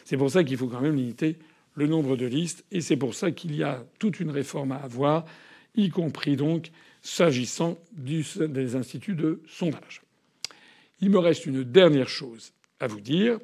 C'est 0.03 0.17
pour 0.17 0.29
ça 0.29 0.43
qu'il 0.43 0.57
faut 0.57 0.67
quand 0.67 0.81
même 0.81 0.95
limiter 0.95 1.37
le 1.79 1.87
nombre 1.87 2.17
de 2.17 2.25
listes, 2.25 2.65
et 2.71 2.81
c'est 2.81 2.97
pour 2.97 3.15
ça 3.15 3.31
qu'il 3.31 3.55
y 3.55 3.63
a 3.63 3.85
toute 3.99 4.19
une 4.19 4.31
réforme 4.31 4.73
à 4.73 4.77
avoir, 4.77 5.25
y 5.75 5.89
compris 5.89 6.35
donc 6.35 6.71
s'agissant 7.01 7.77
des 7.93 8.75
instituts 8.75 9.15
de 9.15 9.41
sondage. 9.47 10.01
Il 10.99 11.09
me 11.09 11.19
reste 11.19 11.45
une 11.45 11.63
dernière 11.63 12.09
chose 12.09 12.51
à 12.81 12.87
vous 12.87 12.99
dire, 12.99 13.39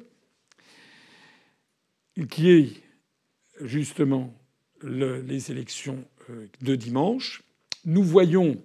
qui 2.28 2.50
est 2.50 2.68
justement 3.62 4.34
les 4.82 5.50
élections 5.50 6.04
euh, 6.28 6.46
de 6.60 6.74
dimanche, 6.74 7.42
nous 7.86 8.02
voyons 8.02 8.62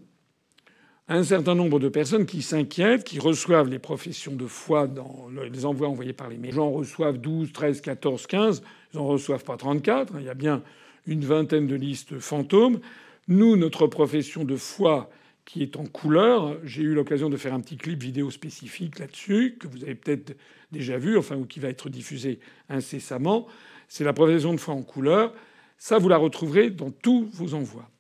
un 1.14 1.24
certain 1.24 1.56
nombre 1.56 1.80
de 1.80 1.90
personnes 1.90 2.26
qui 2.26 2.42
s'inquiètent, 2.42 3.04
qui 3.04 3.20
reçoivent 3.20 3.68
les 3.68 3.80
professions 3.80 4.34
de 4.34 4.48
foi 4.48 4.88
dans 4.88 5.28
les 5.52 5.66
envois 5.66 5.90
envoyés 5.90 6.14
par 6.14 6.30
les 6.30 6.38
médias. 6.38 6.56
Gens 6.56 6.72
reçoivent 6.72 7.18
12, 7.18 7.52
13, 7.52 7.82
14, 7.82 8.28
15, 8.28 8.64
ils 8.94 8.98
n'en 8.98 9.08
reçoivent 9.08 9.44
pas 9.44 9.58
34. 9.58 10.14
Il 10.20 10.26
y 10.26 10.30
a 10.30 10.34
bien 10.34 10.64
une 11.06 11.26
vingtaine 11.26 11.68
de 11.68 11.76
listes 11.76 12.20
fantômes. 12.20 12.80
Nous, 13.28 13.58
notre 13.58 13.88
profession 13.88 14.46
de 14.46 14.56
foi 14.56 15.10
qui 15.44 15.64
est 15.64 15.76
en 15.76 15.86
couleur, 15.86 16.58
j'ai 16.64 16.84
eu 16.84 16.94
l'occasion 16.94 17.30
de 17.30 17.36
faire 17.36 17.54
un 17.54 17.60
petit 17.60 17.76
clip 17.76 18.02
vidéo 18.02 18.32
spécifique 18.32 18.98
là-dessus, 19.00 19.58
que 19.60 19.68
vous 19.68 19.84
avez 19.84 19.96
peut-être 19.96 20.38
déjà 20.72 20.98
vu, 20.98 21.18
enfin, 21.18 21.36
ou 21.36 21.46
qui 21.46 21.60
va 21.60 21.68
être 21.68 21.90
diffusé 21.90 22.40
incessamment. 22.70 23.48
C'est 23.90 24.06
la 24.06 24.14
profession 24.14 24.54
de 24.54 24.60
foi 24.60 24.74
en 24.74 24.84
couleur. 24.84 25.34
Ça, 25.78 25.98
vous 25.98 26.08
la 26.08 26.18
retrouverez 26.18 26.70
dans 26.70 26.92
tous 26.92 27.28
vos 27.34 27.54
envois. 27.54 27.91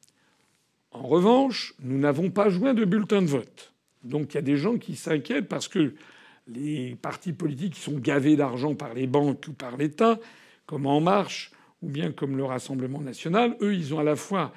En 0.91 1.03
revanche, 1.03 1.73
nous 1.79 1.97
n'avons 1.97 2.29
pas 2.29 2.49
joint 2.49 2.73
de 2.73 2.85
bulletin 2.85 3.21
de 3.21 3.27
vote. 3.27 3.73
Donc 4.03 4.33
il 4.33 4.35
y 4.35 4.37
a 4.39 4.43
des 4.43 4.57
gens 4.57 4.77
qui 4.77 4.95
s'inquiètent 4.95 5.47
parce 5.47 5.67
que 5.67 5.93
les 6.47 6.95
partis 7.01 7.33
politiques 7.33 7.75
qui 7.75 7.81
sont 7.81 7.97
gavés 7.97 8.35
d'argent 8.35 8.75
par 8.75 8.93
les 8.93 9.07
banques 9.07 9.45
ou 9.47 9.53
par 9.53 9.77
l'État, 9.77 10.19
comme 10.65 10.85
En 10.85 10.99
Marche 10.99 11.51
ou 11.81 11.89
bien 11.89 12.11
comme 12.11 12.37
le 12.37 12.43
Rassemblement 12.43 13.01
national, 13.01 13.55
eux, 13.61 13.73
ils 13.73 13.93
ont 13.93 13.99
à 13.99 14.03
la 14.03 14.15
fois 14.15 14.53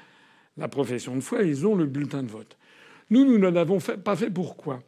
la 0.56 0.68
profession 0.68 1.14
de 1.14 1.20
foi 1.20 1.42
et 1.42 1.48
ils 1.48 1.66
ont 1.66 1.74
le 1.74 1.86
bulletin 1.86 2.22
de 2.22 2.28
vote. 2.28 2.56
Nous, 3.10 3.24
nous 3.24 3.38
ne 3.38 3.48
l'avons 3.48 3.78
pas 3.78 4.16
fait 4.16 4.30
pourquoi? 4.30 4.82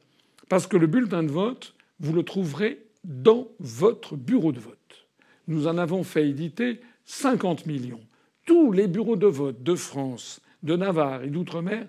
Parce 0.49 0.67
que 0.67 0.77
le 0.77 0.87
bulletin 0.87 1.23
de 1.23 1.31
vote, 1.31 1.75
vous 2.01 2.13
le 2.13 2.23
trouverez 2.23 2.87
dans 3.05 3.49
votre 3.59 4.17
bureau 4.17 4.53
de 4.53 4.61
vote. 4.61 5.07
Nous 5.49 5.67
en 5.67 5.79
avons 5.79 6.03
fait 6.03 6.29
éditer 6.29 6.81
50 7.05 7.67
millions 7.67 8.01
tous 8.47 8.73
les 8.73 8.87
bureaux 8.87 9.17
de 9.17 9.27
vote 9.27 9.63
de 9.63 9.75
France, 9.75 10.41
de 10.67 10.77
Navarre 10.77 11.23
et 11.23 11.29
d'outre-mer 11.29 11.87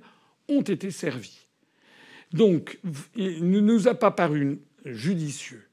ont 0.47 0.61
été 0.61 0.91
servis. 0.91 1.47
Donc, 2.31 2.79
il 3.15 3.49
ne 3.49 3.59
nous 3.59 3.87
a 3.87 3.95
pas 3.95 4.11
paru 4.11 4.59
judicieux 4.85 5.67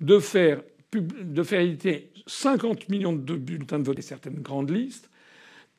de 0.00 0.18
faire, 0.18 0.62
de 0.92 1.42
faire 1.42 1.60
éditer 1.60 2.12
50 2.26 2.88
millions 2.88 3.12
de 3.12 3.36
bulletins 3.36 3.78
de 3.78 3.84
vote 3.84 3.98
et 3.98 4.02
certaines 4.02 4.40
grandes 4.40 4.70
listes, 4.70 5.10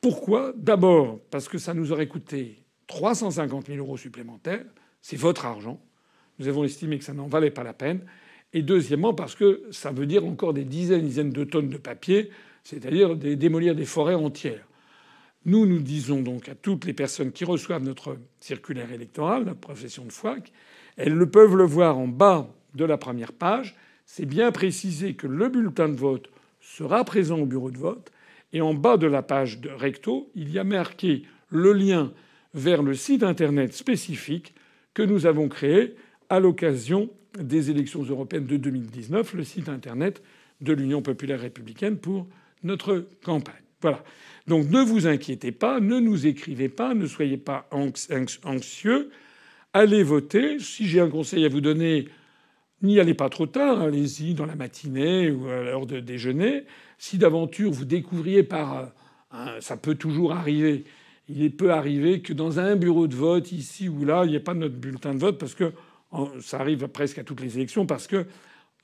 Pourquoi? 0.00 0.52
D'abord 0.56 1.20
parce 1.30 1.48
que 1.48 1.58
ça 1.58 1.74
nous 1.74 1.90
aurait 1.92 2.06
coûté 2.06 2.62
350 2.86 3.66
000 3.66 3.78
euros 3.78 3.96
supplémentaires. 3.96 4.64
C'est 5.00 5.16
votre 5.16 5.44
argent. 5.44 5.80
Nous 6.38 6.46
avons 6.46 6.64
estimé 6.64 6.98
que 6.98 7.04
ça 7.04 7.14
n'en 7.14 7.26
valait 7.26 7.50
pas 7.50 7.64
la 7.64 7.72
peine. 7.72 8.04
Et 8.52 8.62
deuxièmement 8.62 9.12
parce 9.12 9.34
que 9.34 9.64
ça 9.70 9.90
veut 9.90 10.06
dire 10.06 10.24
encore 10.24 10.54
des 10.54 10.64
dizaines 10.64 11.00
et 11.00 11.08
dizaines 11.08 11.32
de 11.32 11.44
tonnes 11.44 11.68
de 11.68 11.76
papier, 11.76 12.30
c'est-à-dire 12.62 13.16
démolir 13.16 13.74
des 13.74 13.84
forêts 13.84 14.14
entières. 14.14 14.67
Nous, 15.44 15.66
nous 15.66 15.80
disons 15.80 16.20
donc 16.20 16.48
à 16.48 16.54
toutes 16.54 16.84
les 16.84 16.92
personnes 16.92 17.32
qui 17.32 17.44
reçoivent 17.44 17.82
notre 17.82 18.18
circulaire 18.40 18.92
électoral, 18.92 19.44
la 19.44 19.54
profession 19.54 20.04
de 20.04 20.12
foi, 20.12 20.36
elles 20.96 21.14
le 21.14 21.30
peuvent 21.30 21.56
le 21.56 21.64
voir 21.64 21.96
en 21.96 22.08
bas 22.08 22.52
de 22.74 22.84
la 22.84 22.98
première 22.98 23.32
page. 23.32 23.76
C'est 24.04 24.26
bien 24.26 24.52
précisé 24.52 25.14
que 25.14 25.26
le 25.26 25.48
bulletin 25.48 25.88
de 25.88 25.96
vote 25.96 26.28
sera 26.60 27.04
présent 27.04 27.38
au 27.38 27.46
bureau 27.46 27.70
de 27.70 27.78
vote. 27.78 28.10
Et 28.52 28.60
en 28.60 28.74
bas 28.74 28.96
de 28.96 29.06
la 29.06 29.22
page 29.22 29.60
de 29.60 29.70
recto, 29.70 30.30
il 30.34 30.50
y 30.50 30.58
a 30.58 30.64
marqué 30.64 31.22
le 31.50 31.72
lien 31.72 32.12
vers 32.54 32.82
le 32.82 32.94
site 32.94 33.22
internet 33.22 33.72
spécifique 33.74 34.54
que 34.94 35.02
nous 35.02 35.26
avons 35.26 35.48
créé 35.48 35.94
à 36.28 36.40
l'occasion 36.40 37.10
des 37.38 37.70
élections 37.70 38.02
européennes 38.02 38.46
de 38.46 38.56
2019, 38.56 39.34
le 39.34 39.44
site 39.44 39.68
internet 39.68 40.22
de 40.60 40.72
l'Union 40.72 41.02
populaire 41.02 41.40
républicaine 41.40 41.98
pour 41.98 42.26
notre 42.64 43.06
campagne. 43.22 43.67
Voilà. 43.80 44.02
Donc 44.46 44.68
ne 44.70 44.80
vous 44.80 45.06
inquiétez 45.06 45.52
pas, 45.52 45.80
ne 45.80 46.00
nous 46.00 46.26
écrivez 46.26 46.68
pas, 46.68 46.94
ne 46.94 47.06
soyez 47.06 47.36
pas 47.36 47.68
anxieux. 48.44 49.10
Allez 49.72 50.02
voter. 50.02 50.58
Si 50.58 50.86
j'ai 50.86 51.00
un 51.00 51.10
conseil 51.10 51.44
à 51.44 51.48
vous 51.48 51.60
donner, 51.60 52.08
n'y 52.82 52.98
allez 52.98 53.14
pas 53.14 53.28
trop 53.28 53.46
tard. 53.46 53.82
Allez-y 53.82 54.34
dans 54.34 54.46
la 54.46 54.56
matinée 54.56 55.30
ou 55.30 55.46
à 55.48 55.62
l'heure 55.62 55.86
de 55.86 56.00
déjeuner. 56.00 56.64
Si 56.96 57.18
d'aventure 57.18 57.70
vous 57.70 57.84
découvriez 57.84 58.42
par... 58.42 58.90
ça 59.60 59.76
peut 59.76 59.94
toujours 59.94 60.32
arriver. 60.32 60.84
Il 61.28 61.54
peut 61.54 61.72
arriver 61.72 62.22
que 62.22 62.32
dans 62.32 62.58
un 62.58 62.74
bureau 62.76 63.06
de 63.06 63.14
vote, 63.14 63.52
ici 63.52 63.88
ou 63.88 64.04
là, 64.04 64.24
il 64.24 64.30
n'y 64.30 64.36
ait 64.36 64.40
pas 64.40 64.54
notre 64.54 64.76
bulletin 64.76 65.14
de 65.14 65.18
vote 65.18 65.38
parce 65.38 65.54
que 65.54 65.72
ça 66.40 66.58
arrive 66.60 66.88
presque 66.88 67.18
à 67.18 67.24
toutes 67.24 67.42
les 67.42 67.56
élections 67.56 67.84
parce 67.84 68.06
que 68.06 68.24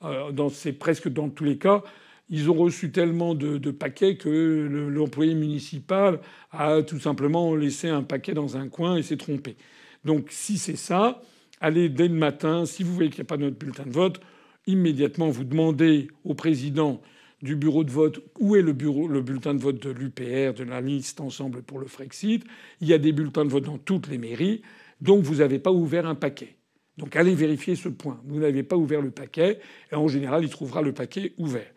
euh, 0.03 0.49
c'est 0.49 0.73
presque 0.73 1.09
dans 1.09 1.29
tous 1.29 1.43
les 1.43 1.57
cas, 1.57 1.83
ils 2.29 2.49
ont 2.49 2.55
reçu 2.55 2.91
tellement 2.91 3.35
de, 3.35 3.71
paquets 3.71 4.17
que 4.17 4.89
l'employé 4.89 5.35
municipal 5.35 6.19
a 6.51 6.81
tout 6.81 6.99
simplement 6.99 7.55
laissé 7.55 7.89
un 7.89 8.03
paquet 8.03 8.33
dans 8.33 8.57
un 8.57 8.67
coin 8.67 8.97
et 8.97 9.03
s'est 9.03 9.17
trompé. 9.17 9.55
Donc 10.03 10.27
si 10.29 10.57
c'est 10.57 10.75
ça, 10.75 11.21
allez 11.61 11.89
dès 11.89 12.07
le 12.07 12.15
matin, 12.15 12.65
si 12.65 12.83
vous 12.83 12.93
voyez 12.93 13.09
qu'il 13.09 13.19
n'y 13.19 13.27
a 13.27 13.29
pas 13.29 13.37
notre 13.37 13.57
bulletin 13.57 13.85
de 13.85 13.91
vote, 13.91 14.21
immédiatement 14.67 15.29
vous 15.29 15.43
demandez 15.43 16.07
au 16.23 16.33
président 16.33 17.01
du 17.41 17.55
bureau 17.55 17.83
de 17.83 17.91
vote 17.91 18.21
où 18.39 18.55
est 18.55 18.61
le, 18.61 18.73
bureau, 18.73 19.07
le 19.07 19.21
bulletin 19.21 19.53
de 19.53 19.61
vote 19.61 19.81
de 19.81 19.91
l'UPR, 19.91 20.53
de 20.53 20.63
la 20.63 20.81
liste 20.81 21.21
Ensemble 21.21 21.61
pour 21.61 21.79
le 21.79 21.85
Frexit. 21.85 22.43
Il 22.81 22.87
y 22.87 22.93
a 22.93 22.97
des 22.97 23.11
bulletins 23.11 23.45
de 23.45 23.51
vote 23.51 23.65
dans 23.65 23.77
toutes 23.77 24.07
les 24.07 24.17
mairies, 24.17 24.63
donc 25.01 25.23
vous 25.23 25.35
n'avez 25.35 25.59
pas 25.59 25.71
ouvert 25.71 26.07
un 26.07 26.15
paquet. 26.15 26.55
Donc 26.97 27.15
allez 27.15 27.35
vérifier 27.35 27.75
ce 27.75 27.89
point. 27.89 28.19
Vous 28.25 28.39
n'avez 28.39 28.63
pas 28.63 28.77
ouvert 28.77 29.01
le 29.01 29.11
paquet, 29.11 29.59
et 29.91 29.95
en 29.95 30.07
général, 30.07 30.43
il 30.43 30.49
trouvera 30.49 30.81
le 30.81 30.93
paquet 30.93 31.33
ouvert. 31.37 31.67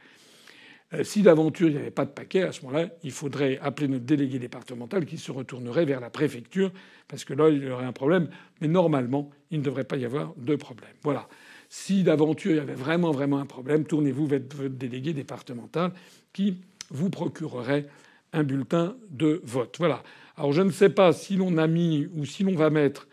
Euh, 0.95 1.05
si 1.05 1.23
d'aventure 1.23 1.69
il 1.69 1.75
n'y 1.75 1.81
avait 1.81 1.91
pas 1.91 2.07
de 2.07 2.11
paquet, 2.11 2.43
à 2.43 2.53
ce 2.53 2.63
moment-là, 2.63 2.89
il 3.03 3.13
faudrait 3.13 3.59
appeler 3.61 3.89
notre 3.89 4.05
délégué 4.05 4.39
départemental 4.39 5.05
qui 5.05 5.19
se 5.19 5.31
retournerait 5.31 5.85
vers 5.85 6.01
la 6.01 6.11
préfecture, 6.11 6.73
parce 7.09 7.25
que 7.25 7.35
là, 7.35 7.49
il 7.51 7.63
y 7.63 7.71
aurait 7.71 7.85
un 7.85 7.93
problème. 7.93 8.29
Mais 8.61 8.69
normalement, 8.69 9.31
il 9.51 9.59
ne 9.59 9.65
devrait 9.65 9.85
pas 9.85 9.97
y 9.97 10.05
avoir 10.05 10.35
de 10.37 10.57
problème. 10.57 10.95
Voilà. 11.03 11.29
Si 11.69 12.03
d'aventure 12.03 12.53
il 12.53 12.57
y 12.57 12.61
avait 12.61 12.73
vraiment, 12.73 13.11
vraiment 13.11 13.39
un 13.39 13.47
problème, 13.47 13.85
tournez-vous 13.85 14.27
vers 14.27 14.41
votre 14.55 14.75
délégué 14.75 15.13
départemental 15.13 15.93
qui 16.33 16.63
vous 16.91 17.11
procurerait 17.11 17.87
un 18.33 18.43
bulletin 18.43 18.97
de 19.11 19.43
vote. 19.45 19.77
Voilà. 19.79 20.03
Alors 20.37 20.53
je 20.53 20.63
ne 20.63 20.71
sais 20.71 20.89
pas 20.89 21.13
si 21.13 21.37
l'on 21.37 21.59
a 21.59 21.67
mis 21.67 22.09
ou 22.15 22.25
si 22.25 22.43
l'on 22.43 22.55
va 22.55 22.71
mettre 22.71 23.07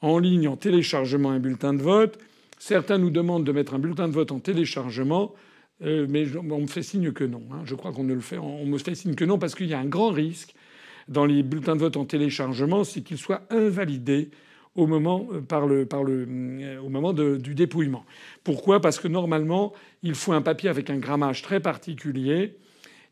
en 0.00 0.18
ligne 0.18 0.46
en 0.46 0.56
téléchargement 0.56 1.30
un 1.30 1.40
bulletin 1.40 1.74
de 1.74 1.82
vote. 1.82 2.18
Certains 2.58 2.98
nous 2.98 3.10
demandent 3.10 3.44
de 3.44 3.52
mettre 3.52 3.74
un 3.74 3.78
bulletin 3.80 4.06
de 4.06 4.12
vote 4.12 4.30
en 4.30 4.38
téléchargement. 4.38 5.34
Euh, 5.82 6.06
mais 6.08 6.24
on 6.36 6.60
me 6.60 6.66
fait 6.66 6.82
signe 6.82 7.12
que 7.12 7.24
non. 7.24 7.42
Hein. 7.52 7.62
Je 7.64 7.74
crois 7.74 7.92
qu'on 7.92 8.04
ne 8.04 8.14
le 8.14 8.20
fait. 8.20 8.38
On 8.38 8.64
me 8.64 8.78
fait 8.78 8.94
signe 8.94 9.14
que 9.14 9.24
non 9.24 9.38
parce 9.38 9.54
qu'il 9.54 9.66
y 9.66 9.74
a 9.74 9.78
un 9.78 9.86
grand 9.86 10.10
risque 10.10 10.54
dans 11.08 11.26
les 11.26 11.42
bulletins 11.42 11.76
de 11.76 11.80
vote 11.80 11.96
en 11.96 12.04
téléchargement, 12.04 12.82
c'est 12.82 13.02
qu'ils 13.02 13.18
soient 13.18 13.42
invalidés 13.50 14.30
au 14.74 14.86
moment, 14.86 15.28
euh, 15.32 15.40
par 15.40 15.66
le, 15.66 15.86
par 15.86 16.02
le, 16.02 16.26
euh, 16.28 16.80
au 16.80 16.88
moment 16.88 17.12
du 17.12 17.54
dépouillement. 17.54 18.04
Pourquoi? 18.42 18.80
Parce 18.80 18.98
que 18.98 19.08
normalement, 19.08 19.72
il 20.02 20.14
faut 20.14 20.32
un 20.32 20.42
papier 20.42 20.68
avec 20.68 20.90
un 20.90 20.98
grammage 20.98 21.42
très 21.42 21.60
particulier. 21.60 22.56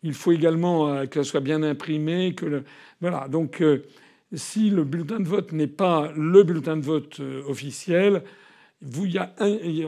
Il 0.02 0.12
faut 0.12 0.32
également 0.32 1.06
que 1.06 1.22
soit 1.22 1.40
bien 1.40 1.62
imprimé. 1.62 2.34
Que. 2.34 2.62
Voilà. 3.00 3.26
Donc, 3.28 3.64
si 4.34 4.68
le 4.68 4.84
bulletin 4.84 5.18
de 5.18 5.26
vote 5.26 5.52
n'est 5.52 5.66
pas 5.66 6.12
le 6.14 6.42
bulletin 6.42 6.76
de 6.76 6.82
vote 6.82 7.22
officiel, 7.48 8.22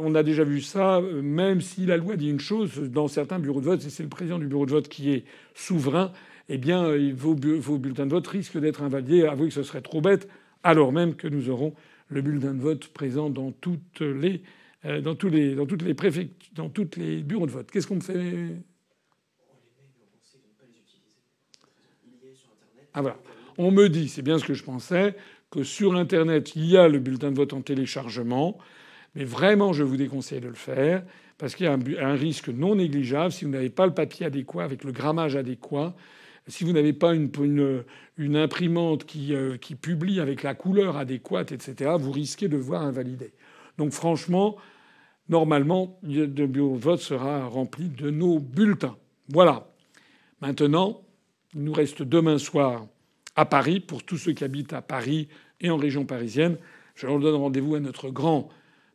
on 0.00 0.14
a 0.14 0.22
déjà 0.22 0.44
vu 0.44 0.60
ça, 0.60 1.00
même 1.00 1.60
si 1.60 1.86
la 1.86 1.96
loi 1.96 2.16
dit 2.16 2.30
une 2.30 2.40
chose, 2.40 2.78
dans 2.90 3.08
certains 3.08 3.38
bureaux 3.38 3.60
de 3.60 3.66
vote, 3.66 3.84
et 3.84 3.90
c'est 3.90 4.02
le 4.02 4.08
président 4.08 4.38
du 4.38 4.46
bureau 4.46 4.66
de 4.66 4.70
vote 4.70 4.88
qui 4.88 5.10
est 5.12 5.24
souverain, 5.54 6.12
eh 6.48 6.58
bien, 6.58 6.88
vos, 7.14 7.34
bulletins 7.34 8.06
de 8.06 8.10
vote 8.10 8.26
risquent 8.26 8.58
d'être 8.58 8.82
invalidés. 8.82 9.26
Avouez 9.26 9.48
que 9.48 9.54
ce 9.54 9.62
serait 9.62 9.80
trop 9.80 10.00
bête, 10.00 10.28
alors 10.62 10.92
même 10.92 11.14
que 11.14 11.28
nous 11.28 11.50
aurons 11.50 11.74
le 12.08 12.22
bulletin 12.22 12.54
de 12.54 12.60
vote 12.60 12.88
présent 12.88 13.30
dans 13.30 13.50
toutes 13.50 14.00
les, 14.00 14.42
euh, 14.84 15.14
tous 15.14 15.28
les, 15.28 15.94
préfectures, 15.94 16.52
dans 16.54 16.68
tous 16.68 16.90
les 16.96 17.22
bureaux 17.22 17.46
de 17.46 17.50
vote. 17.50 17.70
Qu'est-ce 17.70 17.86
qu'on 17.86 18.00
fait? 18.00 18.62
Ah. 22.94 23.16
On 23.58 23.70
me 23.70 23.88
dit, 23.88 24.08
c'est 24.08 24.22
bien 24.22 24.38
ce 24.38 24.44
que 24.44 24.54
je 24.54 24.62
pensais, 24.62 25.16
que 25.50 25.62
sur 25.62 25.96
Internet, 25.96 26.54
il 26.56 26.66
y 26.66 26.76
a 26.76 26.88
le 26.88 26.98
bulletin 26.98 27.30
de 27.30 27.36
vote 27.36 27.52
en 27.52 27.60
téléchargement. 27.60 28.58
Mais 29.16 29.24
vraiment, 29.24 29.72
je 29.72 29.82
vous 29.82 29.96
déconseille 29.96 30.40
de 30.40 30.48
le 30.48 30.54
faire 30.54 31.02
parce 31.38 31.54
qu'il 31.54 31.64
y 31.64 31.68
a 31.68 31.72
un, 31.72 32.14
risque 32.14 32.48
non 32.48 32.76
négligeable 32.76 33.32
si 33.32 33.46
vous 33.46 33.50
n'avez 33.50 33.70
pas 33.70 33.86
le 33.86 33.94
papier 33.94 34.26
adéquat 34.26 34.62
avec 34.62 34.84
le 34.84 34.92
grammage 34.92 35.36
adéquat. 35.36 35.94
Si 36.48 36.64
vous 36.64 36.72
n'avez 36.72 36.92
pas 36.92 37.14
une, 37.14 37.84
imprimante 38.36 39.04
qui, 39.04 39.34
euh, 39.34 39.56
qui, 39.56 39.74
publie 39.74 40.20
avec 40.20 40.42
la 40.42 40.54
couleur 40.54 40.96
adéquate, 40.96 41.50
etc., 41.50 41.92
vous 41.98 42.12
risquez 42.12 42.48
de 42.48 42.56
voir 42.58 42.82
invalider. 42.82 43.32
Donc 43.78 43.92
franchement, 43.92 44.56
normalement, 45.28 45.98
le 46.02 46.26
bureau 46.26 46.76
de 46.76 46.82
vote 46.82 47.00
sera 47.00 47.46
rempli 47.46 47.88
de 47.88 48.10
nos 48.10 48.38
bulletins. 48.38 48.96
Voilà. 49.28 49.66
Maintenant, 50.40 51.02
il 51.54 51.64
nous 51.64 51.72
reste 51.72 52.02
demain 52.02 52.38
soir 52.38 52.86
à 53.34 53.46
Paris, 53.46 53.80
pour 53.80 54.04
tous 54.04 54.18
ceux 54.18 54.32
qui 54.32 54.44
habitent 54.44 54.74
à 54.74 54.82
Paris 54.82 55.28
et 55.60 55.70
en 55.70 55.76
région 55.76 56.04
parisienne. 56.04 56.58
Je 56.94 57.06
leur 57.06 57.18
donne 57.18 57.34
rendez-vous 57.34 57.74
à 57.74 57.80
notre 57.80 58.10
grand 58.10 58.50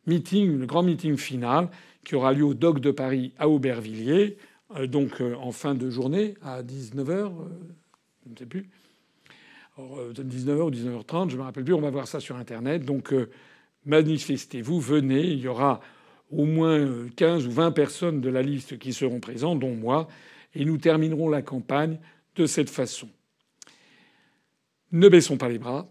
meeting, 0.06 0.58
le 0.58 0.66
grand 0.66 0.82
meeting 0.82 1.16
final 1.16 1.68
qui 2.04 2.14
aura 2.14 2.32
lieu 2.32 2.44
au 2.44 2.54
Doc 2.54 2.80
de 2.80 2.90
Paris 2.90 3.32
à 3.38 3.48
Aubervilliers, 3.48 4.36
euh, 4.76 4.86
donc 4.86 5.20
euh, 5.20 5.34
en 5.36 5.52
fin 5.52 5.74
de 5.74 5.90
journée 5.90 6.34
à 6.42 6.62
19h, 6.62 7.10
euh, 7.10 7.30
je 8.26 8.30
ne 8.30 8.36
sais 8.36 8.46
plus. 8.46 8.68
19h 9.78 10.60
ou 10.60 10.70
19h30, 10.70 11.30
je 11.30 11.34
ne 11.34 11.40
me 11.40 11.44
rappelle 11.44 11.64
plus, 11.64 11.72
on 11.72 11.80
va 11.80 11.90
voir 11.90 12.06
ça 12.06 12.20
sur 12.20 12.36
Internet. 12.36 12.84
Donc 12.84 13.14
manifestez-vous, 13.86 14.78
venez, 14.78 15.22
il 15.22 15.40
y 15.40 15.48
aura 15.48 15.80
au 16.30 16.44
moins 16.44 17.08
15 17.16 17.46
ou 17.46 17.50
20 17.50 17.72
personnes 17.72 18.20
de 18.20 18.28
la 18.28 18.42
liste 18.42 18.78
qui 18.78 18.92
seront 18.92 19.18
présentes, 19.18 19.60
dont 19.60 19.74
moi, 19.74 20.08
et 20.54 20.66
nous 20.66 20.76
terminerons 20.76 21.30
la 21.30 21.40
campagne 21.40 21.98
de 22.36 22.44
cette 22.44 22.68
façon. 22.68 23.08
Ne 24.92 25.08
baissons 25.08 25.38
pas 25.38 25.48
les 25.48 25.58
bras. 25.58 25.88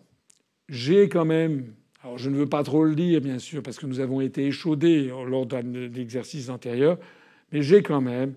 J'ai 0.69 1.09
quand 1.09 1.25
même 1.25 1.73
alors 2.03 2.17
je 2.17 2.29
ne 2.29 2.35
veux 2.35 2.49
pas 2.49 2.63
trop 2.63 2.83
le 2.83 2.95
dire, 2.95 3.21
bien 3.21 3.39
sûr, 3.39 3.61
parce 3.61 3.77
que 3.77 3.85
nous 3.85 3.99
avons 3.99 4.21
été 4.21 4.47
échaudés 4.47 5.11
lors 5.27 5.45
d'exercices 5.45 6.49
antérieurs, 6.49 6.97
mais 7.51 7.61
j'ai 7.61 7.83
quand 7.83 8.01
même 8.01 8.33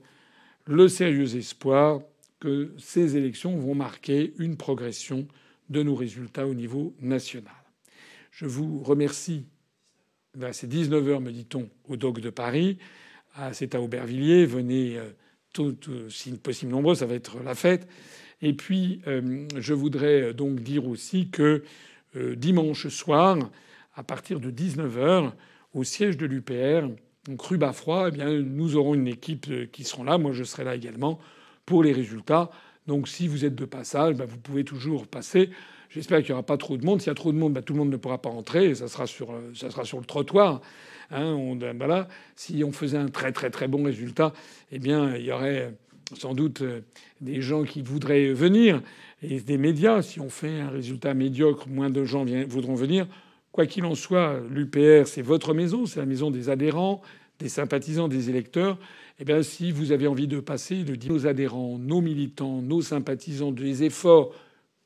le 0.67 0.89
sérieux 0.89 1.37
espoir 1.37 2.01
que 2.41 2.73
ces 2.79 3.17
élections 3.17 3.57
vont 3.57 3.75
marquer 3.75 4.35
une 4.39 4.57
progression 4.57 5.27
de 5.71 5.83
nos 5.83 5.95
résultats 5.95 6.47
au 6.47 6.55
niveau 6.55 6.95
national. 7.01 7.55
Je 8.31 8.47
vous 8.47 8.83
remercie. 8.83 9.47
C'est 10.53 10.71
19h, 10.71 11.23
me 11.23 11.31
dit-on, 11.31 11.69
au 11.89 11.97
DOC 11.97 12.21
de 12.21 12.31
Paris. 12.31 12.79
Ah, 13.35 13.53
c'est 13.53 13.75
à 13.75 13.81
Aubervilliers. 13.81 14.47
Venez, 14.47 14.99
euh, 14.99 15.11
tout, 15.53 15.77
si 16.11 16.33
possible 16.33 16.73
nombreux, 16.73 16.97
ça 16.97 17.07
va 17.07 17.15
être 17.15 17.43
la 17.43 17.55
fête. 17.55 17.89
Et 18.43 18.53
puis, 18.53 19.01
euh, 19.07 19.47
je 19.57 19.73
voudrais 19.73 20.35
donc 20.35 20.61
dire 20.61 20.87
aussi 20.87 21.31
que 21.31 21.43
euh, 21.43 21.61
dimanche 22.37 22.89
soir, 22.89 23.39
à 23.97 24.03
partir 24.03 24.41
de 24.41 24.51
19h, 24.51 25.33
au 25.75 25.85
siège 25.85 26.17
de 26.17 26.27
l'UPR, 26.27 26.89
donc 27.27 27.41
rue 27.43 27.57
Bafroid, 27.57 28.09
eh 28.09 28.11
bien, 28.11 28.31
nous 28.31 28.77
aurons 28.77 28.95
une 28.95 29.09
équipe 29.09 29.47
euh, 29.51 29.67
qui 29.71 29.85
sera 29.85 30.05
là. 30.05 30.19
Moi, 30.19 30.33
je 30.33 30.45
serai 30.45 30.65
là 30.65 30.75
également 30.75 31.19
pour 31.65 31.83
les 31.83 31.93
résultats. 31.93 32.51
Donc, 32.87 33.09
si 33.09 33.29
vous 33.29 33.47
êtes 33.47 33.55
de 33.55 33.65
passage, 33.65 34.15
ben, 34.15 34.27
vous 34.27 34.37
pouvez 34.37 34.63
toujours 34.63 35.07
passer. 35.07 35.49
J'espère 35.89 36.19
qu'il 36.19 36.29
n'y 36.29 36.33
aura 36.33 36.43
pas 36.43 36.59
trop 36.59 36.77
de 36.77 36.85
monde. 36.85 37.01
S'il 37.01 37.09
y 37.09 37.11
a 37.11 37.15
trop 37.15 37.33
de 37.33 37.39
monde, 37.39 37.55
ben, 37.55 37.63
tout 37.63 37.73
le 37.73 37.79
monde 37.79 37.91
ne 37.91 37.97
pourra 37.97 38.21
pas 38.21 38.29
entrer. 38.29 38.75
ça 38.75 38.89
sera 38.89 39.07
sur, 39.07 39.31
euh, 39.31 39.53
le 39.53 40.05
trottoir. 40.05 40.61
Hein, 41.11 41.25
on, 41.25 41.59
voilà. 41.79 42.09
Si 42.37 42.63
on 42.63 42.73
faisait 42.73 42.99
un 42.99 43.09
très 43.09 43.33
très 43.33 43.49
très 43.49 43.69
bon 43.69 43.85
résultat, 43.85 44.35
eh 44.71 44.79
bien, 44.79 45.17
il 45.17 45.25
y 45.25 45.33
aurait 45.33 45.75
sans 46.13 46.35
doute 46.35 46.61
euh, 46.61 46.81
des 47.23 47.41
gens 47.41 47.65
qui 47.65 47.81
voudraient 47.81 48.33
venir 48.33 48.83
et 49.31 49.41
des 49.41 49.59
médias. 49.59 50.03
Si 50.03 50.21
on 50.21 50.29
fait 50.29 50.61
un 50.61 50.71
résultat 50.71 51.15
médiocre, 51.15 51.69
moins 51.69 51.91
de 51.91 52.05
gens 52.05 52.25
voudront 52.47 52.75
venir. 52.75 53.07
Quoi 53.53 53.67
qu'il 53.67 53.85
en 53.85 53.95
soit, 53.95 54.41
l'UPR, 54.51 55.07
c'est 55.07 55.23
votre 55.23 55.55
maison, 55.55 55.87
c'est 55.87 56.01
la 56.01 56.07
maison 56.07 56.31
des 56.31 56.51
adhérents, 56.51 57.03
des 57.39 57.49
sympathisants, 57.49 58.09
des 58.09 58.31
électeurs. 58.31 58.79
Eh 59.21 59.25
bien, 59.25 59.43
si 59.43 59.71
vous 59.71 59.93
avez 59.93 60.07
envie 60.07 60.27
de 60.27 60.41
passer, 60.41 60.83
de 60.83 60.97
dire 60.97 61.13
aux 61.13 61.27
adhérents, 61.27 61.79
nos 61.79 62.01
militants, 62.01 62.63
nos 62.63 62.83
sympathisants, 62.83 63.53
des 63.53 63.85
efforts 63.85 64.35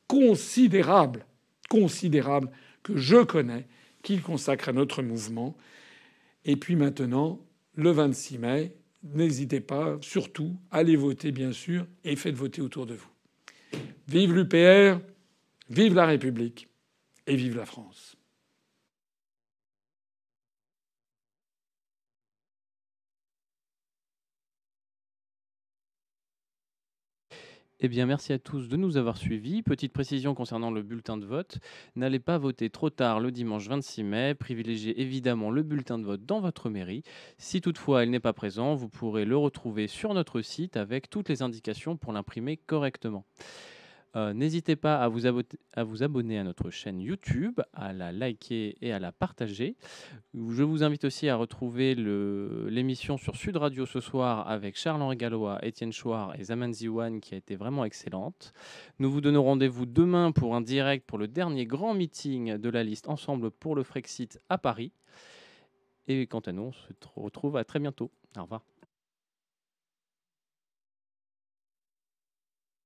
considérables, 0.06 1.24
considérables 1.70 2.50
que 2.82 2.96
je 2.96 3.22
connais, 3.24 3.66
qu'ils 4.02 4.22
consacrent 4.22 4.68
à 4.68 4.72
notre 4.72 5.02
mouvement. 5.02 5.56
Et 6.44 6.56
puis 6.56 6.76
maintenant, 6.76 7.40
le 7.74 7.90
26 7.90 8.38
mai, 8.38 8.74
n'hésitez 9.02 9.60
pas, 9.60 9.96
surtout, 10.00 10.56
allez 10.70 10.96
voter, 10.96 11.32
bien 11.32 11.52
sûr, 11.52 11.86
et 12.04 12.16
faites 12.16 12.34
voter 12.34 12.60
autour 12.60 12.86
de 12.86 12.94
vous. 12.94 13.17
Vive 14.06 14.34
l'UPR, 14.34 15.00
vive 15.70 15.94
la 15.94 16.06
République 16.06 16.68
et 17.26 17.36
vive 17.36 17.56
la 17.56 17.66
France. 17.66 18.17
Eh 27.80 27.86
bien, 27.86 28.06
merci 28.06 28.32
à 28.32 28.40
tous 28.40 28.68
de 28.68 28.76
nous 28.76 28.96
avoir 28.96 29.16
suivis. 29.16 29.62
Petite 29.62 29.92
précision 29.92 30.34
concernant 30.34 30.72
le 30.72 30.82
bulletin 30.82 31.16
de 31.16 31.24
vote. 31.24 31.58
N'allez 31.94 32.18
pas 32.18 32.36
voter 32.36 32.70
trop 32.70 32.90
tard 32.90 33.20
le 33.20 33.30
dimanche 33.30 33.68
26 33.68 34.02
mai. 34.02 34.34
Privilégiez 34.34 35.00
évidemment 35.00 35.52
le 35.52 35.62
bulletin 35.62 35.96
de 35.96 36.04
vote 36.04 36.26
dans 36.26 36.40
votre 36.40 36.70
mairie. 36.70 37.04
Si 37.36 37.60
toutefois 37.60 38.02
il 38.02 38.10
n'est 38.10 38.18
pas 38.18 38.32
présent, 38.32 38.74
vous 38.74 38.88
pourrez 38.88 39.24
le 39.24 39.36
retrouver 39.36 39.86
sur 39.86 40.12
notre 40.12 40.40
site 40.40 40.76
avec 40.76 41.08
toutes 41.08 41.28
les 41.28 41.40
indications 41.42 41.96
pour 41.96 42.12
l'imprimer 42.12 42.56
correctement. 42.56 43.24
Euh, 44.16 44.32
n'hésitez 44.32 44.76
pas 44.76 44.96
à 44.96 45.08
vous, 45.08 45.26
abonner 46.02 46.38
à 46.38 46.44
notre 46.44 46.70
chaîne 46.70 47.00
YouTube, 47.00 47.60
à 47.72 47.92
la 47.92 48.10
liker 48.12 48.76
et 48.80 48.92
à 48.92 48.98
la 48.98 49.12
partager. 49.12 49.76
Je 50.34 50.62
vous 50.62 50.82
invite 50.82 51.04
aussi 51.04 51.28
à 51.28 51.36
retrouver 51.36 51.94
l'émission 51.94 53.18
sur 53.18 53.36
Sud 53.36 53.56
Radio 53.56 53.86
ce 53.86 54.00
soir 54.00 54.48
avec 54.48 54.76
Charles-Henri 54.76 55.16
Gallois, 55.16 55.58
Étienne 55.64 55.92
Chouard 55.92 56.34
et 56.38 56.44
Zaman 56.44 56.72
Ziwan 56.72 57.20
qui 57.20 57.34
a 57.34 57.38
été 57.38 57.56
vraiment 57.56 57.84
excellente. 57.84 58.52
Nous 58.98 59.10
vous 59.10 59.20
donnons 59.20 59.44
rendez-vous 59.44 59.86
demain 59.86 60.32
pour 60.32 60.54
un 60.54 60.60
direct 60.60 61.06
pour 61.06 61.18
le 61.18 61.28
dernier 61.28 61.66
grand 61.66 61.94
meeting 61.94 62.56
de 62.56 62.68
la 62.68 62.82
liste 62.82 63.08
Ensemble 63.08 63.50
pour 63.50 63.74
le 63.74 63.82
Frexit 63.82 64.40
à 64.48 64.58
Paris. 64.58 64.92
Et 66.06 66.26
quant 66.26 66.40
à 66.40 66.52
nous, 66.52 66.62
on 66.62 66.72
se 66.72 66.88
retrouve 67.16 67.56
à 67.58 67.64
très 67.64 67.78
bientôt. 67.78 68.10
Au 68.36 68.42
revoir. 68.42 68.62